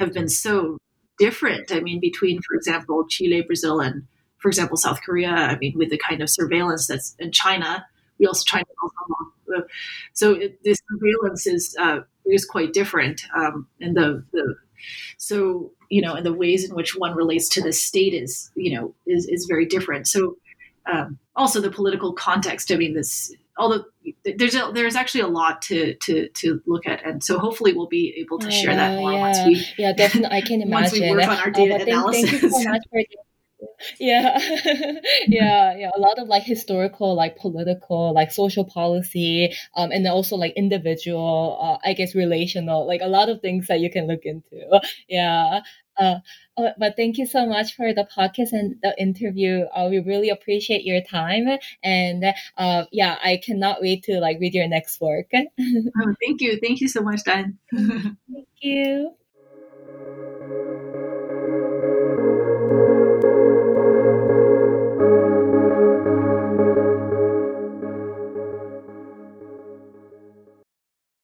have 0.00 0.12
been 0.12 0.28
so 0.28 0.78
different. 1.18 1.70
I 1.72 1.80
mean, 1.80 2.00
between, 2.00 2.40
for 2.42 2.56
example, 2.56 3.06
Chile, 3.08 3.42
Brazil, 3.42 3.80
and, 3.80 4.06
for 4.38 4.48
example, 4.48 4.76
South 4.76 5.00
Korea. 5.02 5.30
I 5.30 5.56
mean, 5.58 5.74
with 5.76 5.90
the 5.90 5.98
kind 5.98 6.22
of 6.22 6.28
surveillance 6.28 6.88
that's 6.88 7.14
in 7.18 7.30
China, 7.30 7.86
we 8.18 8.26
also 8.26 8.42
China 8.44 8.64
also 8.82 9.20
so 10.12 10.32
it, 10.32 10.62
this 10.64 10.78
surveillance 10.90 11.46
is 11.46 11.76
uh, 11.78 12.00
is 12.26 12.44
quite 12.44 12.72
different, 12.72 13.22
um, 13.34 13.66
and 13.80 13.96
the 13.96 14.24
the 14.32 14.56
so 15.18 15.72
you 15.88 16.02
know, 16.02 16.14
and 16.14 16.24
the 16.24 16.32
ways 16.32 16.68
in 16.68 16.74
which 16.74 16.96
one 16.96 17.14
relates 17.14 17.48
to 17.50 17.62
the 17.62 17.72
state 17.72 18.14
is 18.14 18.50
you 18.54 18.76
know 18.76 18.94
is 19.06 19.26
is 19.26 19.46
very 19.46 19.66
different. 19.66 20.06
So 20.06 20.36
um, 20.90 21.18
also 21.36 21.60
the 21.60 21.70
political 21.70 22.12
context. 22.12 22.70
I 22.72 22.76
mean, 22.76 22.94
this 22.94 23.34
although 23.60 23.84
there's 24.24 24.54
a, 24.54 24.70
there's 24.74 24.96
actually 24.96 25.20
a 25.20 25.28
lot 25.28 25.62
to 25.62 25.94
to 25.94 26.28
to 26.30 26.60
look 26.66 26.86
at, 26.86 27.04
and 27.06 27.22
so 27.22 27.38
hopefully 27.38 27.72
we'll 27.72 27.86
be 27.86 28.14
able 28.18 28.38
to 28.38 28.50
share 28.50 28.74
that 28.74 28.98
more 28.98 29.12
yeah. 29.12 29.20
once 29.20 29.38
we 29.46 29.64
yeah 29.78 29.92
definitely. 29.92 30.36
I 30.36 30.40
can 30.40 30.62
imagine 30.62 30.70
once 30.72 30.92
we 30.92 31.10
work 31.10 31.28
on 31.28 31.38
our 31.38 31.50
data 31.50 31.74
uh, 31.74 31.82
analysis. 31.82 32.30
Thank, 32.30 32.40
thank 32.40 32.52
you 32.54 32.62
so 32.62 32.70
much 32.70 32.82
for 32.90 33.00
yeah. 34.00 34.38
Yeah 35.26 35.76
yeah. 35.76 35.90
A 35.94 36.00
lot 36.00 36.18
of 36.18 36.28
like 36.28 36.42
historical 36.42 37.14
like 37.14 37.36
political 37.36 38.14
like 38.14 38.32
social 38.32 38.64
policy 38.64 39.52
um 39.76 39.90
and 39.92 40.06
also 40.06 40.36
like 40.36 40.52
individual 40.56 41.58
uh, 41.60 41.88
i 41.88 41.92
guess 41.92 42.14
relational 42.14 42.86
like 42.86 43.00
a 43.02 43.08
lot 43.08 43.28
of 43.28 43.40
things 43.40 43.66
that 43.68 43.80
you 43.80 43.90
can 43.90 44.06
look 44.06 44.24
into. 44.24 44.80
Yeah 45.08 45.60
uh, 46.00 46.16
uh, 46.56 46.70
but 46.78 46.96
thank 46.96 47.18
you 47.18 47.26
so 47.26 47.46
much 47.46 47.74
for 47.76 47.92
the 47.92 48.08
podcast 48.16 48.52
and 48.52 48.76
the 48.82 48.94
interview. 48.98 49.64
Uh, 49.74 49.88
we 49.90 50.00
really 50.00 50.30
appreciate 50.30 50.84
your 50.84 51.02
time, 51.02 51.58
and 51.82 52.24
uh, 52.56 52.84
yeah, 52.90 53.18
I 53.22 53.40
cannot 53.44 53.80
wait 53.80 54.04
to 54.04 54.18
like 54.20 54.38
read 54.40 54.54
your 54.54 54.68
next 54.68 55.00
work. 55.00 55.30
oh, 55.34 56.14
thank 56.20 56.40
you, 56.40 56.58
thank 56.60 56.80
you 56.80 56.88
so 56.88 57.02
much, 57.02 57.24
Dan. 57.24 57.58
thank 57.72 58.48
you. 58.60 59.14